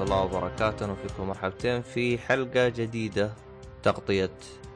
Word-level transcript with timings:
الله 0.00 0.22
وبركاته. 0.22 0.92
وفيكم 0.92 1.28
مرحبتين 1.28 1.82
في 1.82 2.18
حلقة 2.18 2.68
جديدة 2.68 3.32
تغطية 3.82 4.30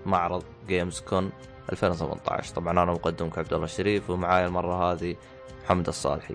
معرض 0.06 0.45
جيمز 0.68 1.00
كون 1.00 1.32
2018 1.73 2.55
طبعا 2.55 2.73
أنا 2.73 2.93
مقدمك 2.93 3.38
عبد 3.38 3.52
الله 3.52 3.64
الشريف 3.64 4.11
ومعاي 4.11 4.46
المرة 4.46 4.93
هذه 4.93 5.16
محمد 5.64 5.88
الصالحي. 5.88 6.34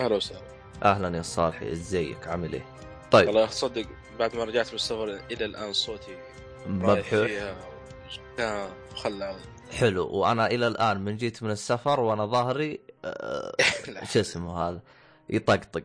أهلا 0.00 0.16
وسهلا. 0.16 0.42
أهلا 0.82 1.14
يا 1.14 1.20
الصالحي 1.20 1.72
إزيك؟ 1.72 2.28
عامل 2.28 2.52
إيه؟ 2.52 2.64
طيب. 3.10 3.26
والله 3.26 3.46
تصدق 3.46 3.86
بعد 4.18 4.36
ما 4.36 4.44
رجعت 4.44 4.68
من 4.68 4.74
السفر 4.74 5.20
إلى 5.30 5.44
الآن 5.44 5.72
صوتي 5.72 6.16
مبحوح. 6.66 7.30
كان 8.36 8.68
مخلع 8.92 9.36
حلو. 9.70 10.08
وأنا 10.08 10.46
إلى 10.46 10.66
الآن 10.66 11.00
من 11.00 11.16
جيت 11.16 11.42
من 11.42 11.50
السفر 11.50 12.00
وأنا 12.00 12.26
ظهري 12.26 12.80
آه، 13.04 13.52
شو 14.12 14.20
اسمه 14.20 14.58
هذا؟ 14.58 14.80
يطقطق. 15.30 15.82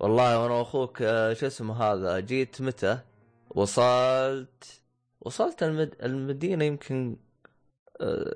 والله 0.00 0.42
وأنا 0.42 0.54
واخوك 0.54 1.02
آه، 1.02 1.32
شو 1.32 1.46
اسمه 1.46 1.82
هذا؟ 1.82 2.20
جيت 2.20 2.60
متى؟ 2.60 2.98
وصلت 3.50 4.80
وصلت 5.20 5.62
المد... 5.62 5.94
المدينة 6.02 6.64
يمكن 6.64 7.16
آه، 8.00 8.34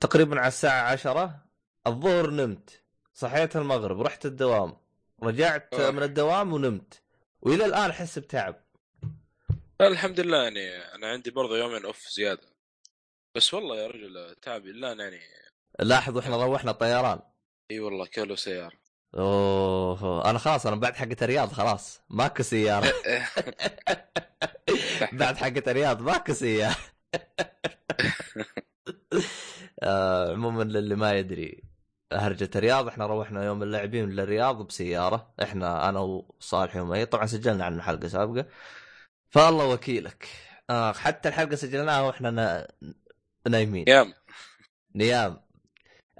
تقريبا 0.00 0.38
على 0.38 0.48
الساعة 0.48 0.92
عشرة. 0.92 1.44
الظهر 1.86 2.30
نمت 2.30 2.82
صحيت 3.14 3.56
المغرب 3.56 4.00
رحت 4.00 4.26
الدوام. 4.26 4.76
رجعت 5.22 5.74
آه. 5.74 5.90
من 5.90 6.02
الدوام 6.02 6.52
ونمت 6.52 7.02
وإلى 7.42 7.64
الآن 7.64 7.90
أحس 7.90 8.18
بتعب. 8.18 8.64
الحمد 9.80 10.20
لله 10.20 10.42
يعني 10.42 10.94
أنا 10.94 11.06
عندي 11.06 11.30
برضه 11.30 11.58
يومين 11.58 11.84
أوف 11.84 12.08
زيادة. 12.08 12.48
بس 13.34 13.54
والله 13.54 13.76
يا 13.76 13.86
رجل 13.86 14.34
تعبي 14.42 14.72
لا 14.72 14.92
يعني. 14.92 15.20
لاحظ 15.78 16.16
وإحنا 16.16 16.44
روحنا 16.44 16.72
طيران. 16.72 17.20
إي 17.70 17.80
والله 17.80 18.06
كيلو 18.06 18.36
سيارة. 18.36 18.85
أوه. 19.16 20.30
أنا 20.30 20.38
خلاص 20.38 20.66
أنا 20.66 20.76
بعد 20.76 20.94
حقة 20.96 21.16
الرياض 21.22 21.52
خلاص. 21.52 22.00
ماكو 22.10 22.42
سيارة. 22.42 22.92
بعد 25.12 25.36
حقة 25.36 25.62
الرياض 25.70 26.00
ماكو 26.02 26.32
سيارة. 26.32 26.76
آه، 29.82 30.32
عموما 30.32 30.62
للي 30.62 30.94
ما 30.94 31.12
يدري 31.12 31.62
هرجة 32.12 32.50
الرياض 32.56 32.88
إحنا 32.88 33.06
روحنا 33.06 33.44
يوم 33.44 33.62
اللاعبين 33.62 34.10
للرياض 34.10 34.66
بسيارة. 34.66 35.34
إحنا 35.42 35.88
أنا 35.88 36.00
وصالح 36.00 36.76
ومي 36.76 37.06
طبعا 37.06 37.26
سجلنا 37.26 37.64
عنه 37.64 37.82
حلقة 37.82 38.08
سابقة. 38.08 38.46
فالله 39.30 39.66
وكيلك. 39.66 40.28
آه 40.70 40.92
حتى 40.92 41.28
الحلقة 41.28 41.56
سجلناها 41.56 42.02
وإحنا 42.02 42.30
نا... 42.30 42.68
نايمين. 43.48 43.84
يام 43.88 44.14
نيام. 44.94 45.40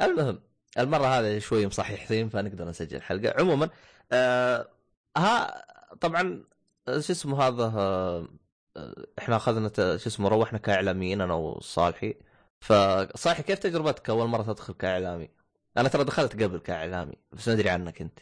المهم 0.00 0.45
المرة 0.78 1.06
هذه 1.06 1.38
شوي 1.38 1.66
مصححين 1.66 2.28
فنقدر 2.28 2.68
نسجل 2.68 3.02
حلقة. 3.02 3.34
عموما 3.40 3.70
آه 4.12 4.68
ها 5.16 5.64
طبعا 6.00 6.44
شو 6.88 7.12
اسمه 7.12 7.42
هذا 7.42 7.64
آه 7.64 8.28
آه، 8.76 9.06
إحنا 9.18 9.36
أخذنا 9.36 9.68
شو 9.96 10.08
اسمه 10.08 10.28
روحنا 10.28 10.58
كإعلاميين 10.58 11.20
أنا 11.20 11.34
وصالحي. 11.34 12.14
فصالحي 12.60 13.42
كيف 13.42 13.58
تجربتك 13.58 14.10
أول 14.10 14.28
مرة 14.28 14.42
تدخل 14.42 14.74
كإعلامي؟ 14.74 15.30
أنا 15.76 15.88
ترى 15.88 16.04
دخلت 16.04 16.42
قبل 16.42 16.58
كإعلامي 16.58 17.14
بس 17.32 17.48
ما 17.48 17.54
أدري 17.54 17.70
عنك 17.70 18.00
أنت. 18.00 18.18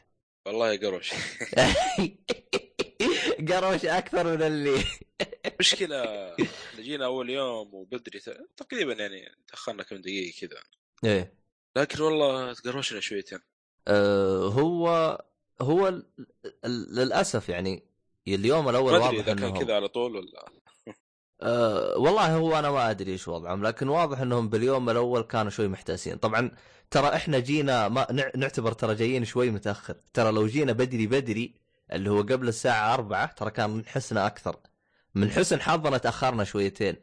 والله 0.47 0.77
قروش. 0.77 1.15
قروش 3.51 3.85
أكثر 3.85 4.37
من 4.37 4.43
اللي. 4.43 4.81
إحنا 5.75 6.37
جينا 6.77 7.05
أول 7.05 7.31
يوم 7.31 7.75
وبدري 7.75 8.21
تقريبا 8.57 8.93
يعني 8.93 9.37
تأخرنا 9.49 9.83
كم 9.83 9.97
دقيقة 9.97 10.35
كذا. 10.41 10.61
إيه. 11.05 11.44
لكن 11.77 12.03
والله 12.03 12.53
تقروشنا 12.53 13.01
شويتين 13.01 13.39
آه 13.89 14.39
هو 14.49 15.19
هو 15.61 15.89
ال- 15.89 16.07
للأسف 16.95 17.49
يعني 17.49 17.83
اليوم 18.29 18.69
الأول 18.69 18.93
واضح 18.93 19.09
إذا 19.09 19.35
كان 19.35 19.59
كذا 19.59 19.75
على 19.75 19.89
طول 19.89 20.17
ولا. 20.17 20.45
أه 21.43 21.99
والله 21.99 22.37
هو 22.37 22.59
أنا 22.59 22.71
ما 22.71 22.91
أدري 22.91 23.13
إيش 23.13 23.29
وضعهم 23.29 23.67
لكن 23.67 23.89
واضح 23.89 24.21
إنهم 24.21 24.49
باليوم 24.49 24.91
الأول 24.91 25.23
كانوا 25.23 25.51
شوي 25.51 25.69
محتاسين. 25.69 26.17
طبعا 26.17 26.51
ترى 26.91 27.07
إحنا 27.09 27.39
جينا 27.39 27.89
ما 27.89 28.07
نع- 28.13 28.37
نعتبر 28.37 28.73
ترى 28.73 28.95
جايين 28.95 29.25
شوي 29.25 29.51
متأخر. 29.51 29.97
ترى 30.15 30.33
لو 30.33 30.47
جينا 30.47 30.73
بدري 30.73 31.07
بدري 31.07 31.55
اللي 31.93 32.11
هو 32.11 32.19
قبل 32.23 32.49
الساعة 32.49 32.95
أربعة 32.95 33.33
ترى 33.33 33.51
كان 33.51 33.71
من 33.71 33.87
حسنا 33.87 34.27
أكثر. 34.27 34.57
من 35.15 35.31
حسن 35.31 35.61
حظنا 35.61 35.99
تأخرنا 35.99 36.45
شويتين. 36.45 36.95
أه، 36.95 37.03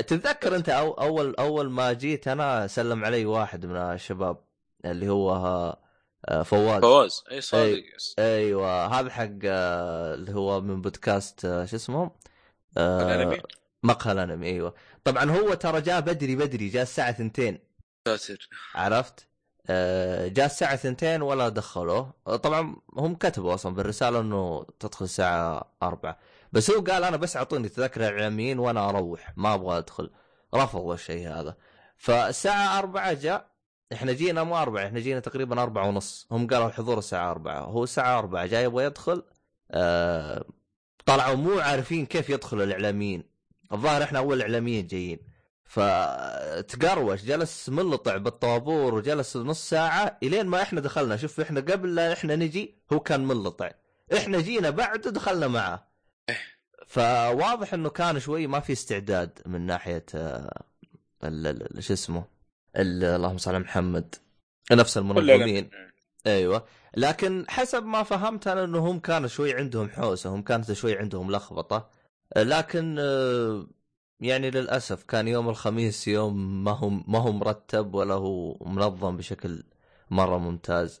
تتذكر 0.00 0.56
أنت 0.56 0.68
أو 0.68 0.92
اول 0.92 1.34
أول 1.34 1.70
ما 1.70 1.92
جيت 1.92 2.28
أنا 2.28 2.66
سلم 2.66 3.04
علي 3.04 3.26
واحد 3.26 3.66
من 3.66 3.76
الشباب 3.76 4.36
اللي 4.84 5.08
هو 5.08 5.32
آه، 6.28 6.42
فواز. 6.42 6.80
فواز. 6.80 7.24
أي 7.30 7.40
صادق 7.40 7.82
أيوه. 8.18 8.86
هذا 8.86 9.10
حق 9.10 9.28
آه، 9.44 10.14
اللي 10.14 10.34
هو 10.34 10.60
من 10.60 10.82
بودكاست 10.82 11.44
آه، 11.44 11.64
شو 11.64 11.76
اسمه؟ 11.76 12.10
الأنمي. 12.76 13.42
مقهى 13.82 14.12
الأنمي 14.12 14.46
أيوه. 14.46 14.74
طبعا 15.04 15.30
هو 15.30 15.54
ترى 15.54 15.80
جاء 15.80 16.00
بدري 16.00 16.36
بدري 16.36 16.68
جاء 16.68 16.82
الساعة 16.82 17.10
2 17.10 17.58
ساتر 18.08 18.48
عرفت؟ 18.74 19.28
جاء 20.28 20.46
الساعة 20.46 20.74
2 20.74 21.22
ولا 21.22 21.48
دخلوه. 21.48 22.12
طبعا 22.24 22.76
هم 22.96 23.14
كتبوا 23.14 23.54
أصلا 23.54 23.74
بالرساله 23.74 24.20
إنه 24.20 24.66
تدخل 24.80 25.04
الساعة 25.04 25.72
4 25.82 26.18
بس 26.52 26.70
هو 26.70 26.80
قال 26.80 27.04
أنا 27.04 27.16
بس 27.16 27.36
أعطوني 27.36 27.68
تذكره 27.68 28.06
اعلاميين 28.06 28.58
وأنا 28.58 28.88
أروح 28.88 29.32
ما 29.36 29.54
أبغى 29.54 29.78
أدخل. 29.78 30.10
رفضوا 30.54 30.94
الشيء 30.94 31.28
هذا. 31.28 31.56
فالساعة 31.96 32.78
4 32.78 33.12
جاء 33.12 33.52
إحنا 33.92 34.12
جينا 34.12 34.42
مو 34.42 34.56
أربعة 34.56 34.86
إحنا 34.86 35.00
جينا 35.00 35.20
تقريبا 35.20 35.62
أربعة 35.62 35.88
ونص. 35.88 36.26
هم 36.30 36.46
قالوا 36.46 36.66
الحضور 36.66 36.98
الساعة 36.98 37.30
أربعة. 37.30 37.60
هو 37.60 37.84
الساعة 37.84 38.18
أربعة 38.18 38.46
جاي 38.46 38.64
يبغى 38.64 38.84
يدخل 38.84 39.22
آه 39.70 40.44
طلعوا 41.06 41.34
مو 41.34 41.60
عارفين 41.60 42.06
كيف 42.06 42.30
يدخلوا 42.30 42.64
الإعلاميين. 42.64 43.24
الظاهر 43.72 44.02
إحنا 44.02 44.18
أول 44.18 44.40
إعلاميين 44.42 44.86
جايين. 44.86 45.18
فتقروش 45.64 47.22
جلس 47.22 47.68
ملطع 47.68 48.16
بالطابور 48.16 48.94
وجلس 48.94 49.36
نص 49.36 49.70
ساعة 49.70 50.18
إلين 50.22 50.46
ما 50.46 50.62
إحنا 50.62 50.80
دخلنا. 50.80 51.16
شوف 51.16 51.40
إحنا 51.40 51.60
قبل 51.60 51.94
لا 51.94 52.12
إحنا 52.12 52.36
نجي 52.36 52.82
هو 52.92 53.00
كان 53.00 53.24
ملطع. 53.24 53.70
إحنا 54.16 54.40
جينا 54.40 54.70
بعده 54.70 55.10
دخلنا 55.10 55.48
معاه 55.48 55.91
فواضح 56.86 57.74
إنه 57.74 57.88
كان 57.90 58.20
شوي 58.20 58.46
ما 58.46 58.60
في 58.60 58.72
استعداد 58.72 59.38
من 59.46 59.60
ناحية 59.66 60.04
آه، 60.14 60.62
شو 61.78 61.92
اسمه؟ 61.92 62.24
ال- 62.76 63.04
اللهم 63.04 63.38
صل 63.38 63.50
على 63.54 63.58
محمد. 63.64 64.14
نفس 64.72 64.98
المنظمين. 64.98 65.70
أيوه. 66.26 66.64
لكن 66.96 67.44
حسب 67.48 67.84
ما 67.84 68.02
فهمت 68.02 68.46
أنا 68.46 68.64
إنه 68.64 68.78
هم 68.78 68.98
كانوا 68.98 69.28
شوي 69.28 69.54
عندهم 69.54 69.88
حوسة 69.90 70.30
هم 70.30 70.42
كانت 70.42 70.72
شوي 70.72 70.98
عندهم 70.98 71.30
لخبطة. 71.30 71.90
لكن 72.36 72.96
آه، 73.00 73.66
يعني 74.20 74.50
للأسف 74.50 75.02
كان 75.02 75.28
يوم 75.28 75.48
الخميس 75.48 76.08
يوم 76.08 76.64
ما 76.64 76.70
هو 76.70 76.88
ما 76.90 77.18
هو 77.18 77.32
مرتب 77.32 77.94
ولا 77.94 78.14
هو 78.14 78.58
منظم 78.66 79.16
بشكل 79.16 79.62
مرة 80.10 80.38
ممتاز. 80.38 81.00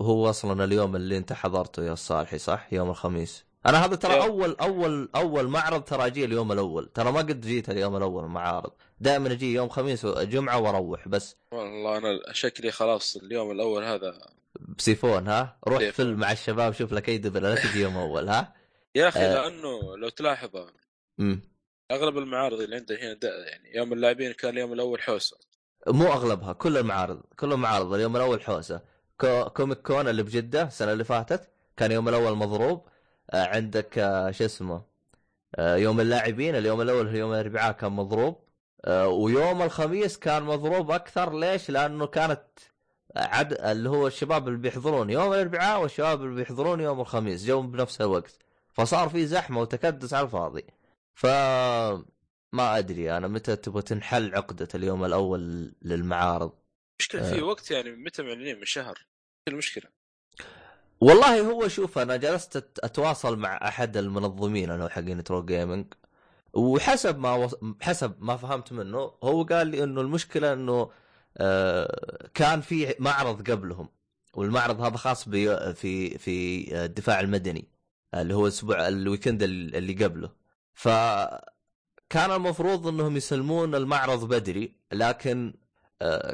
هو 0.00 0.30
أصلا 0.30 0.64
اليوم 0.64 0.96
اللي 0.96 1.16
أنت 1.16 1.32
حضرته 1.32 1.84
يا 1.84 1.94
صالحي 1.94 2.38
صح؟ 2.38 2.72
يوم 2.72 2.90
الخميس. 2.90 3.44
أنا 3.66 3.84
هذا 3.84 3.96
ترى. 3.96 4.22
أول 4.22 4.56
أول 4.60 5.08
أول 5.14 5.48
معرض 5.48 5.84
ترى 5.84 6.06
أجي 6.06 6.24
اليوم 6.24 6.52
الأول. 6.52 6.90
ترى 6.94 7.12
ما 7.12 7.18
قد 7.18 7.40
جيت 7.40 7.70
اليوم 7.70 7.96
الأول 7.96 8.24
معارض. 8.24 8.72
دائما 9.00 9.32
أجي 9.32 9.54
يوم 9.54 9.68
خميس 9.68 10.04
وجمعه 10.04 10.60
وأروح 10.60 11.08
بس. 11.08 11.36
والله 11.52 11.98
أنا 11.98 12.32
شكلي 12.32 12.70
خلاص 12.70 13.16
اليوم 13.16 13.50
الأول 13.50 13.84
هذا. 13.84 14.18
بسيفون 14.78 15.28
ها؟ 15.28 15.58
روح 15.68 15.78
سيفون. 15.78 15.92
فيلم 15.92 16.18
مع 16.18 16.32
الشباب 16.32 16.72
شوف 16.72 16.92
لك 16.92 17.08
أي 17.08 17.18
دبل 17.18 17.42
لا 17.42 17.54
تجي 17.54 17.80
يوم 17.80 17.96
أول 17.96 18.28
ها؟ 18.28 18.54
يا 18.94 19.08
أخي 19.08 19.20
آه. 19.20 19.34
لأنه 19.34 19.96
لو 19.96 20.08
تلاحظ 20.08 20.50
أغلب 21.90 22.18
المعارض 22.18 22.60
اللي 22.60 22.76
عندنا 22.76 22.98
هنا 22.98 23.18
يعني 23.22 23.76
يوم 23.76 23.92
اللاعبين 23.92 24.32
كان 24.32 24.50
اليوم 24.50 24.72
الأول 24.72 25.02
حوسة. 25.02 25.36
مو 25.86 26.06
أغلبها 26.06 26.52
كل 26.52 26.76
المعارض 26.76 27.20
كل 27.38 27.52
المعارض 27.52 27.92
اليوم 27.92 28.16
الأول 28.16 28.42
حوسة. 28.42 28.93
كو... 29.20 29.44
كوميك 29.44 29.78
كون 29.82 30.08
اللي 30.08 30.22
بجدة 30.22 30.62
السنة 30.62 30.92
اللي 30.92 31.04
فاتت 31.04 31.50
كان 31.76 31.92
يوم 31.92 32.08
الأول 32.08 32.36
مضروب 32.36 32.88
آه 33.30 33.46
عندك 33.46 33.98
آه 33.98 34.30
شو 34.30 34.44
اسمه 34.44 34.82
آه 35.54 35.76
يوم 35.76 36.00
اللاعبين 36.00 36.54
اليوم 36.56 36.80
الأول 36.80 37.14
يوم 37.16 37.32
الأربعاء 37.32 37.72
كان 37.72 37.92
مضروب 37.92 38.44
ويوم 38.88 39.62
الخميس 39.62 40.18
كان 40.18 40.42
مضروب 40.42 40.90
أكثر. 40.90 41.38
ليش؟ 41.38 41.70
لأنه 41.70 42.06
كانت 42.06 42.44
عد 43.16 43.52
اللي 43.52 43.88
هو 43.88 44.06
الشباب 44.06 44.48
اللي 44.48 44.58
بيحضرون 44.58 45.10
يوم 45.10 45.32
الأربعاء 45.32 45.82
والشباب 45.82 46.22
اللي 46.22 46.34
بيحضرون 46.34 46.80
يوم 46.80 47.00
الخميس 47.00 47.44
جو 47.46 47.62
بنفس 47.62 48.00
الوقت. 48.00 48.38
فصار 48.72 49.08
في 49.08 49.26
زحمة 49.26 49.60
وتكدس 49.60 50.14
على 50.14 50.24
الفاضي. 50.24 50.64
ف 51.14 51.26
ما 52.52 52.78
أدري 52.78 53.16
أنا 53.16 53.28
متى 53.28 53.56
تبغى 53.56 53.82
تنحل 53.82 54.34
عقدة 54.34 54.68
اليوم 54.74 55.04
الأول 55.04 55.72
للمعارض؟ 55.82 56.52
مشكلة 57.00 57.22
في 57.22 57.42
وقت 57.42 57.70
يعني 57.70 57.90
متى 57.90 58.22
معلنين 58.22 58.58
من 58.58 58.64
شهر. 58.64 59.06
المشكلة؟ 59.48 59.90
والله 61.00 61.40
هو 61.40 61.68
شوف 61.68 61.98
أنا 61.98 62.16
جلست 62.16 62.80
أتواصل 62.84 63.38
مع 63.38 63.68
أحد 63.68 63.96
المنظمين 63.96 64.70
أنا 64.70 64.88
حقين 64.88 65.24
True 65.24 65.44
Gaming 65.44 65.86
وحسب 66.52 67.18
ما 67.18 67.34
وص... 67.34 67.54
حسب 67.80 68.16
ما 68.22 68.36
فهمت 68.36 68.72
منه 68.72 69.12
هو 69.22 69.42
قال 69.42 69.66
لي 69.66 69.84
إنه 69.84 70.00
المشكلة 70.00 70.52
إنه 70.52 70.90
آه 71.36 72.28
كان 72.34 72.60
في 72.60 72.94
معرض 72.98 73.50
قبلهم 73.50 73.88
والمعرض 74.34 74.80
هذا 74.80 74.96
خاص 74.96 75.28
بي 75.28 75.74
في 75.74 76.18
في 76.18 76.66
الدفاع 76.84 77.20
المدني 77.20 77.68
اللي 78.14 78.34
هو 78.34 78.46
الأسبوع 78.46 78.88
ال 78.88 78.95
weekend 78.95 79.42
اللي 79.42 80.04
قبله. 80.04 80.32
ف 80.74 80.88
كان 82.10 82.30
المفروض 82.30 82.86
إنهم 82.86 83.16
يسلمون 83.16 83.74
المعرض 83.74 84.28
بدري 84.28 84.76
لكن 84.92 85.54
آه، 85.54 85.63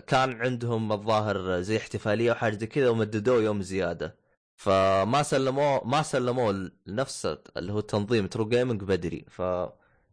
كان 0.07 0.41
عندهم 0.43 0.93
الظاهر 0.93 1.61
زي 1.61 1.77
احتفالية 1.77 2.33
وحاجه 2.33 2.57
زي 2.57 2.67
كذا 2.67 2.89
ومددوه 2.89 3.43
يوم 3.43 3.63
زيادة. 3.63 4.17
فما 4.57 5.23
سلموه 5.23 5.85
ما 5.85 6.03
سلموه 6.03 6.71
لنفس 6.87 7.27
اللي 7.57 7.73
هو 7.73 7.81
تنظيم 7.81 8.27
True 8.27 8.49
Gaming 8.49 8.85
بدري. 8.85 9.25
ف 9.29 9.39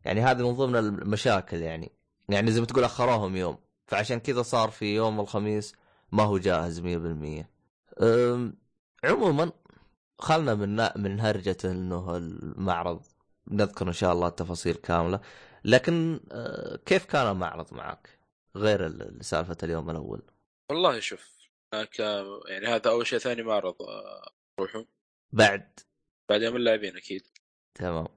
يعني 0.05 0.21
هذه 0.21 0.47
من 0.49 0.55
ضمن 0.55 0.75
المشاكل 0.75 1.57
يعني. 1.57 1.91
يعني 2.29 2.51
زي 2.51 2.59
ما 2.59 2.65
تقول 2.65 2.83
أخروهم 2.83 3.35
يوم. 3.35 3.57
فعشان 3.87 4.19
كذا 4.19 4.41
صار 4.41 4.69
في 4.71 4.95
يوم 4.95 5.19
الخميس 5.19 5.75
ما 6.11 6.23
هو 6.23 6.37
جاهز 6.37 6.79
100% 6.79 7.49
عموما 9.03 9.51
خلنا 10.19 10.55
من 10.55 10.89
من 11.03 11.19
هرجة 11.19 11.57
إنه 11.65 12.17
المعرض 12.17 13.01
نذكر 13.51 13.87
إن 13.87 13.93
شاء 13.93 14.13
الله 14.13 14.27
التفاصيل 14.27 14.75
كاملة. 14.75 15.19
لكن 15.65 16.19
أه، 16.31 16.75
كيف 16.85 17.05
كان 17.05 17.27
المعرض 17.31 17.73
معك؟ 17.73 18.16
غير 18.57 19.11
سالفة 19.21 19.57
اليوم 19.63 19.89
الأول. 19.89 20.21
والله 20.71 20.99
شوف 20.99 21.37
يعني 22.47 22.67
هذا 22.67 22.89
أول 22.89 23.07
شيء 23.07 23.19
ثاني 23.19 23.43
معرض 23.43 23.75
روحوا 24.59 24.83
بعد. 25.31 25.79
بعد 26.29 26.41
يوم 26.41 26.55
اللاعبين 26.55 26.97
أكيد. 26.97 27.27
تمام. 27.75 28.07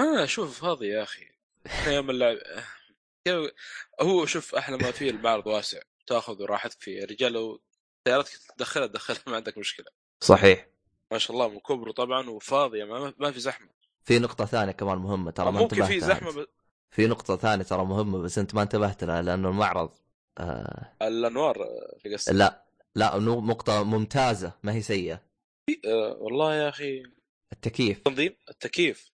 أنا 0.00 0.24
أشوف 0.24 0.60
فاضي 0.60 0.88
يا 0.88 1.02
أخي. 1.02 1.26
يوم 1.86 2.10
اللاعب 2.10 2.38
هو 4.02 4.26
شوف 4.26 4.54
أحلى 4.54 4.76
ما 4.76 4.90
فيه 4.90 5.10
المعرض 5.10 5.46
واسع. 5.46 5.80
تأخذ 6.06 6.42
راحتك 6.42 6.80
فيه 6.80 7.04
رجال 7.04 7.32
لو 7.32 7.60
سيارتك 8.08 8.38
تدخلها 8.56 8.86
تدخلها 8.86 9.22
ما 9.26 9.36
عندك 9.36 9.58
مشكلة. 9.58 9.86
صحيح. 10.20 10.68
ما 11.12 11.18
شاء 11.18 11.32
الله 11.32 11.48
من 11.48 11.58
كبره 11.58 11.92
طبعا 11.92 12.30
وفاضيه 12.30 12.84
ما, 12.84 13.14
ما 13.18 13.32
في 13.32 13.40
زحمة. 13.40 13.68
في 14.04 14.18
نقطة 14.18 14.44
ثانية 14.44 14.72
كمان 14.72 14.98
مهمة 14.98 15.30
ترى 15.30 15.52
ما 15.52 15.60
ممكن 15.60 15.84
في 15.84 16.00
زحمة 16.00 16.32
ب... 16.32 16.46
في 16.90 17.06
نقطة 17.06 17.36
ثانية 17.36 17.64
ترى 17.64 17.84
مهمة 17.84 18.18
بس 18.18 18.38
أنت 18.38 18.54
ما 18.54 18.62
انتبهت 18.62 19.04
لها 19.04 19.22
لأنه 19.22 19.48
المعرض 19.48 19.90
آه... 20.38 20.92
الأنوار 21.02 21.68
في 22.02 22.14
قصة. 22.14 22.32
لا 22.32 22.64
لا 22.94 23.18
نقطة 23.18 23.82
ممتازة 23.82 24.52
ما 24.62 24.72
هي 24.72 24.82
سيئة. 24.82 25.22
آه 25.86 26.16
والله 26.20 26.54
يا 26.54 26.68
أخي. 26.68 27.02
التكييف. 27.52 27.98
تنظيم؟ 27.98 28.36
التكييف. 28.50 29.12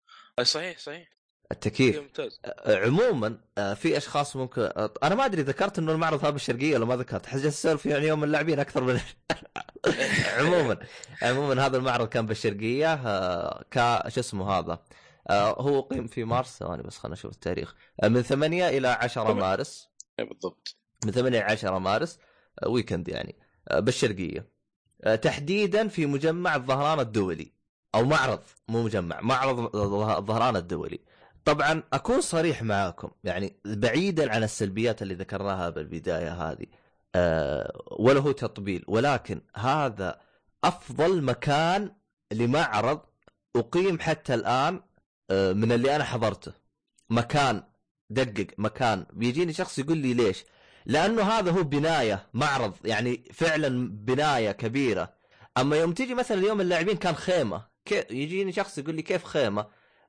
صحيح 0.43 0.79
صحيح. 0.79 1.09
التكييف. 1.53 1.99
ممتاز. 1.99 2.41
عموما 2.67 3.41
في 3.75 3.97
أشخاص 3.97 4.37
ممكن 4.37 4.63
أنا 5.03 5.15
ما 5.15 5.25
أدري 5.25 5.43
ذكرت 5.43 5.79
إنه 5.79 5.93
المعرض 5.93 6.21
هذا 6.21 6.31
بالشرقية 6.31 6.77
ولا 6.77 6.85
ما 6.85 6.97
ذكرت 6.97 7.27
حجة 7.27 7.49
السولف 7.49 7.87
يعني 7.87 8.07
يوم 8.07 8.25
اللاعبين 8.25 8.59
أكثر 8.59 8.85
من 8.85 9.01
عموما 10.39 10.79
عموما 11.23 11.67
هذا 11.67 11.77
المعرض 11.77 12.09
كان 12.09 12.27
بالشرقية 12.27 12.95
ك 13.63 14.09
شو 14.09 14.21
اسمه 14.21 14.51
هذا؟ 14.51 14.79
هو 15.33 15.79
أقيم 15.79 16.07
في 16.07 16.25
مارس 16.25 16.59
ثواني 16.59 16.83
بس 16.83 16.99
خلينا 16.99 17.13
نشوف 17.15 17.33
التاريخ. 17.33 17.75
من 18.03 18.23
8 18.23 18.69
إلى 18.69 18.89
10 18.89 19.33
مارس. 19.33 19.89
بالضبط. 20.19 20.77
من 21.05 21.13
8 21.13 21.39
إلى 21.39 21.47
10 21.47 21.79
مارس 21.79 22.19
ويكند 22.67 23.09
يعني. 23.09 23.39
بالشرقية. 23.73 24.51
تحديدا 25.23 25.89
في 25.89 26.07
مجمع 26.07 26.57
الظهران 26.57 27.01
الدولي. 27.01 27.53
أو 27.95 28.05
معرض 28.05 28.41
مو 28.69 28.83
مجمع 28.83 29.21
معرض 29.21 29.77
الظهران 29.77 30.57
الدولي. 30.57 31.01
طبعا 31.45 31.83
أكون 31.93 32.21
صريح 32.21 32.63
معاكم 32.63 33.11
يعني 33.25 33.61
بعيدا 33.65 34.33
عن 34.33 34.43
السلبيات 34.43 35.03
اللي 35.03 35.15
ذكرناها 35.15 35.71
بالبداية 35.71 36.33
هذه 36.33 36.67
أه 37.15 37.83
ولا 37.99 38.21
هو 38.21 38.33
تطبيل 38.33 38.85
ولكن 38.89 39.41
هذا 39.57 40.21
أفضل 40.65 41.23
مكان 41.23 41.95
لمعرض 42.33 43.01
أقيم 43.57 44.01
حتى 44.01 44.35
الآن 44.35 44.81
من 45.31 45.73
اللي 45.73 45.97
أنا 45.97 46.05
حضرته. 46.05 46.53
مكان 47.11 47.63
دقق 48.11 48.47
مكان. 48.59 49.07
بيجيني 49.13 49.53
شخص 49.53 49.79
يقول 49.79 49.99
لي 49.99 50.15
ليش؟ 50.15 50.45
لأنه 50.87 51.23
هذا 51.23 51.51
هو 51.51 51.63
بناية 51.63 52.27
معرض 52.35 52.75
يعني 52.85 53.25
فعلا 53.33 53.89
بناية 53.91 54.53
كبيرة. 54.53 55.15
أما 55.59 55.77
يوم 55.77 55.93
تيجي 55.93 56.15
مثلا 56.15 56.47
يوم 56.47 56.61
اللاعبين 56.61 56.97
كان 56.97 57.15
خيمة 57.15 57.65
يجيني 58.11 58.53
شخص 58.53 58.79
يقول 58.79 58.95
لي 58.95 59.03
كيف 59.03 59.25
خيمة؟ 59.25 59.67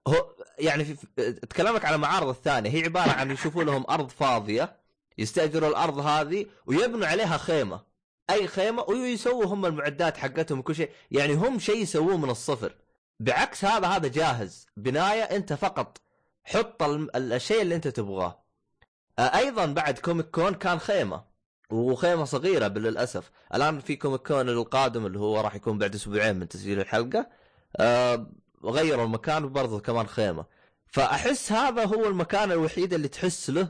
هو 0.08 0.36
يعني 0.60 0.86
في 0.86 1.32
تكلمك 1.34 1.86
على 1.86 1.96
المعارض 1.96 2.28
الثانية. 2.28 2.70
هي 2.70 2.84
عبارة 2.84 3.12
عن 3.12 3.32
يشوفوا 3.32 3.64
لهم 3.64 3.86
أرض 3.90 4.10
فاضية 4.10 4.78
يستأجروا 5.18 5.70
الأرض 5.70 6.00
هذه 6.00 6.46
ويبنوا 6.66 7.08
عليها 7.08 7.38
خيمة. 7.38 7.82
أي 8.30 8.48
خيمة؟ 8.48 8.84
ويسووا 8.84 9.46
هم 9.46 9.66
المعدات 9.66 10.18
حقتهم 10.18 10.60
وكل 10.60 10.76
شيء. 10.76 10.90
يعني 11.12 11.34
هم 11.34 11.60
شيء 11.60 11.78
يسووه 11.78 12.18
من 12.18 12.30
الصفر. 12.30 12.76
بعكس 13.22 13.66
هذا 13.66 13.88
هذا 13.88 14.08
جاهز. 14.08 14.68
بناية 14.78 15.24
أنت 15.24 15.54
فقط. 15.54 16.02
حط 16.44 16.84
الشيء 17.16 17.62
اللي 17.62 17.76
أنت 17.76 17.88
تبغاه. 17.88 18.44
أيضا 19.20 19.66
بعد 19.66 20.00
Comic 20.00 20.26
Con 20.26 20.54
كان 20.54 20.80
خيمة. 20.80 21.24
وخيمة 21.70 22.26
صغيرة 22.26 22.68
للاسف 22.68 23.32
الآن 23.54 23.80
في 23.80 23.96
Comic 23.96 24.28
Con 24.28 24.50
القادم 24.50 25.06
اللي 25.06 25.20
هو 25.20 25.42
راح 25.42 25.56
يكون 25.56 25.78
بعد 25.78 25.96
أسبوعين 25.96 26.36
من 26.36 26.48
تسجيل 26.48 26.80
الحلقة. 26.80 27.30
أه 27.78 28.32
غيروا 28.66 29.06
المكان 29.06 29.50
برضه 29.50 29.80
كمان 29.80 30.08
خيمة. 30.08 30.46
فأحس 30.88 31.52
هذا 31.52 31.86
هو 31.86 32.08
المكان 32.08 32.52
الوحيد 32.52 32.94
اللي 32.94 33.08
تحس 33.08 33.50
له 33.50 33.70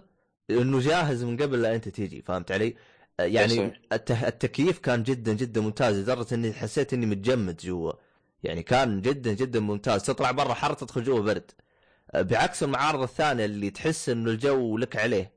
إنه 0.50 0.80
جاهز 0.80 1.24
من 1.24 1.38
قبل 1.38 1.62
لا 1.62 1.76
أنت 1.76 1.90
تيجي. 1.90 2.22
فهمت 2.22 2.52
علي؟ 2.52 2.76
يعني 3.20 3.82
التكييف 4.12 4.80
كان 4.80 5.04
جدا 5.04 5.34
جدا 5.34 5.62
ممتاز 5.62 5.96
لدرجة 5.96 6.36
إني 6.36 6.54
حسيت 6.54 6.94
إني 6.94 7.06
متجمد 7.06 7.58
جوا. 7.58 7.94
يعني 8.44 8.64
كان 8.64 9.02
جدا 9.02 9.34
جدا 9.34 9.60
ممتاز. 9.60 10.04
تطلع 10.04 10.32
برا 10.32 10.54
حر 10.54 10.74
تدخل 10.74 11.04
جوا 11.04 11.20
برد. 11.20 11.52
بعكس 12.14 12.64
المعارض 12.64 13.02
الثانية 13.02 13.46
اللي 13.46 13.70
تحس 13.70 14.10
إنه 14.10 14.32
الجو 14.32 14.78
لك 14.78 14.96
عليه. 14.96 15.34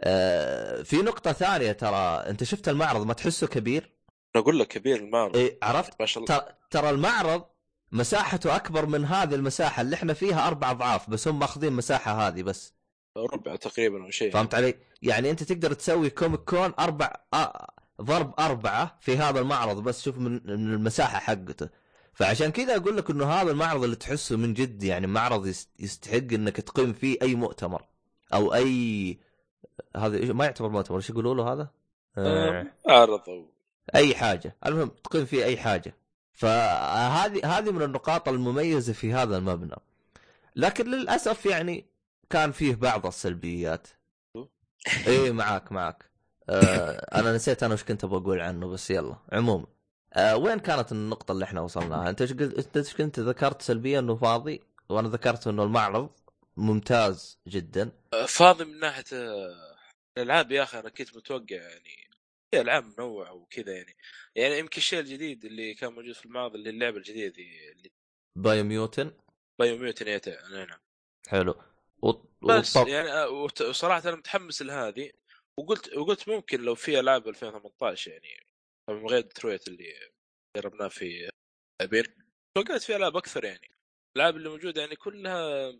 آه، 0.00 0.82
في 0.82 0.96
نقطة 0.96 1.32
ثانية 1.32 1.72
ترى 1.72 2.24
أنت 2.28 2.44
شفت 2.44 2.68
المعرض 2.68 3.06
ما 3.06 3.12
تحسه 3.14 3.46
كبير؟ 3.46 3.90
أقول 4.36 4.58
لك 4.58 4.68
كبير 4.68 4.96
المعرض. 4.96 5.36
إيه 5.36 5.58
عرفت؟ 5.62 5.92
ما 6.00 6.06
شاء 6.06 6.24
الله. 6.24 6.46
ترى 6.70 6.90
المعرض 6.90 7.44
مساحته 7.92 8.56
أكبر 8.56 8.86
من 8.86 9.04
هذه 9.04 9.34
المساحة 9.34 9.82
اللي 9.82 9.96
إحنا 9.96 10.12
فيها 10.14 10.46
أربع 10.46 10.70
أضعاف 10.70 11.10
بس 11.10 11.28
هم 11.28 11.38
ماخذين 11.38 11.68
المساحه 11.68 12.28
هذه 12.28 12.42
بس. 12.42 12.74
ربع 13.16 13.56
تقريبا 13.56 14.04
أو 14.04 14.10
شيء. 14.10 14.32
فهمت 14.32 14.54
علي؟ 14.54 14.74
يعني 15.02 15.30
أنت 15.30 15.42
تقدر 15.42 15.72
تسوي 15.72 16.10
كوميك 16.10 16.40
كون 16.40 16.72
أربع 16.78 17.12
آه 17.34 17.70
ضرب 18.02 18.34
أربعة 18.38 18.98
في 19.00 19.16
هذا 19.16 19.40
المعرض 19.40 19.82
بس 19.82 20.02
شوف 20.04 20.18
من 20.18 20.36
المساحة 20.48 21.18
حقته. 21.18 21.68
فعشان 22.16 22.50
كذا 22.50 22.76
أقول 22.76 22.96
لك 22.96 23.10
إنه 23.10 23.24
هذا 23.24 23.50
المعرض 23.50 23.84
اللي 23.84 23.96
تحسه 23.96 24.36
من 24.36 24.54
جد 24.54 24.82
يعني 24.82 25.06
معرض 25.06 25.46
يستحق 25.78 26.32
إنك 26.32 26.56
تقيم 26.56 26.92
فيه 26.92 27.18
أي 27.22 27.34
مؤتمر 27.34 27.82
أو 28.34 28.54
أي 28.54 29.18
هذا 29.96 30.32
ما 30.32 30.44
يعتبر 30.44 30.68
مؤتمر 30.68 30.96
إيش 30.96 31.10
يقولوا 31.10 31.34
له 31.34 31.52
هذا؟ 31.52 31.70
آه. 32.18 32.66
عرض 32.86 33.28
أو 33.28 33.46
أي 33.94 34.14
حاجة 34.14 34.56
المهم 34.66 34.88
تقيم 34.88 35.24
فيه 35.24 35.44
أي 35.44 35.56
حاجة. 35.56 35.96
فهذه 36.32 37.58
هذه 37.58 37.70
من 37.70 37.82
النقاط 37.82 38.28
المميزة 38.28 38.92
في 38.92 39.12
هذا 39.12 39.38
المبنى. 39.38 39.76
لكن 40.56 40.90
للأسف 40.90 41.46
يعني 41.46 41.86
كان 42.30 42.52
فيه 42.52 42.74
بعض 42.74 43.06
السلبيات. 43.06 43.88
اي 45.06 45.32
معاك 45.32 45.72
معاك. 45.72 46.10
آه 46.48 47.20
أنا 47.20 47.34
نسيت 47.34 47.62
أنا 47.62 47.74
وش 47.74 47.84
كنت 47.84 48.04
أبغى 48.04 48.18
أقول 48.18 48.40
عنه 48.40 48.68
بس 48.68 48.90
يلا 48.90 49.16
عموما. 49.32 49.66
آه 50.16 50.36
وين 50.36 50.58
كانت 50.58 50.92
النقطة 50.92 51.32
اللي 51.32 51.44
إحنا 51.44 51.60
وصلناها 51.60 52.10
انت 52.10 52.20
إيش 52.20 52.32
قلت 52.32 52.76
انت 52.76 52.96
كنت 52.96 53.20
ذكرت 53.20 53.62
سلبيه 53.62 53.98
انه 53.98 54.16
فاضي 54.16 54.60
وأنا 54.88 55.08
ذكرت 55.08 55.46
انه 55.46 55.62
المعرض 55.62 56.10
ممتاز 56.56 57.38
جدا. 57.48 57.92
آه، 58.14 58.26
فاضي 58.26 58.64
من 58.64 58.78
ناحية 58.78 59.04
آه، 59.12 59.76
الألعاب 60.18 60.52
يا 60.52 60.62
أخي 60.62 60.78
أنا 60.80 60.88
كنت 60.88 61.16
متوقع 61.16 61.56
يعني 61.56 62.08
في 62.50 62.60
ألعاب 62.60 62.84
منوعة 62.84 63.32
وكذا 63.32 63.72
يعني. 63.72 63.96
يعني 64.34 64.58
يمكن 64.58 64.76
الشيء 64.76 65.00
الجديد 65.00 65.44
اللي 65.44 65.74
كان 65.74 65.92
موجود 65.92 66.12
في 66.12 66.26
الماضي 66.26 66.58
اللي 66.58 66.70
اللعبة 66.70 66.96
الجديدة 66.96 67.42
اللي 67.72 67.90
بايو 68.38 68.64
ميوتن 68.64 69.12
Biomutant 69.60 70.20
نعم 70.52 70.78
حلو. 71.28 71.54
و... 72.02 72.12
بس 72.42 72.76
وطب... 72.76 72.88
يعني 72.88 73.12
آه، 73.12 73.28
وصراحه 73.68 74.08
أنا 74.08 74.16
متحمس 74.16 74.62
لهذه 74.62 75.10
وقلت 75.58 75.96
وقلت 75.96 76.28
ممكن 76.28 76.60
لو 76.60 76.74
في 76.74 77.00
ألعاب 77.00 77.28
2018 77.28 78.10
يعني 78.10 78.45
من 78.88 79.06
غير 79.06 79.20
ديترويت 79.20 79.68
اللي 79.68 79.84
جربناه 80.56 80.88
في 80.88 81.30
لاعبين 81.80 82.04
توقعت 82.54 82.82
في 82.82 82.96
العاب 82.96 83.16
أكثر 83.16 83.44
يعني. 83.44 83.70
الالعاب 84.16 84.36
اللي 84.36 84.48
موجوده 84.48 84.80
يعني 84.80 84.96
كلها 84.96 85.72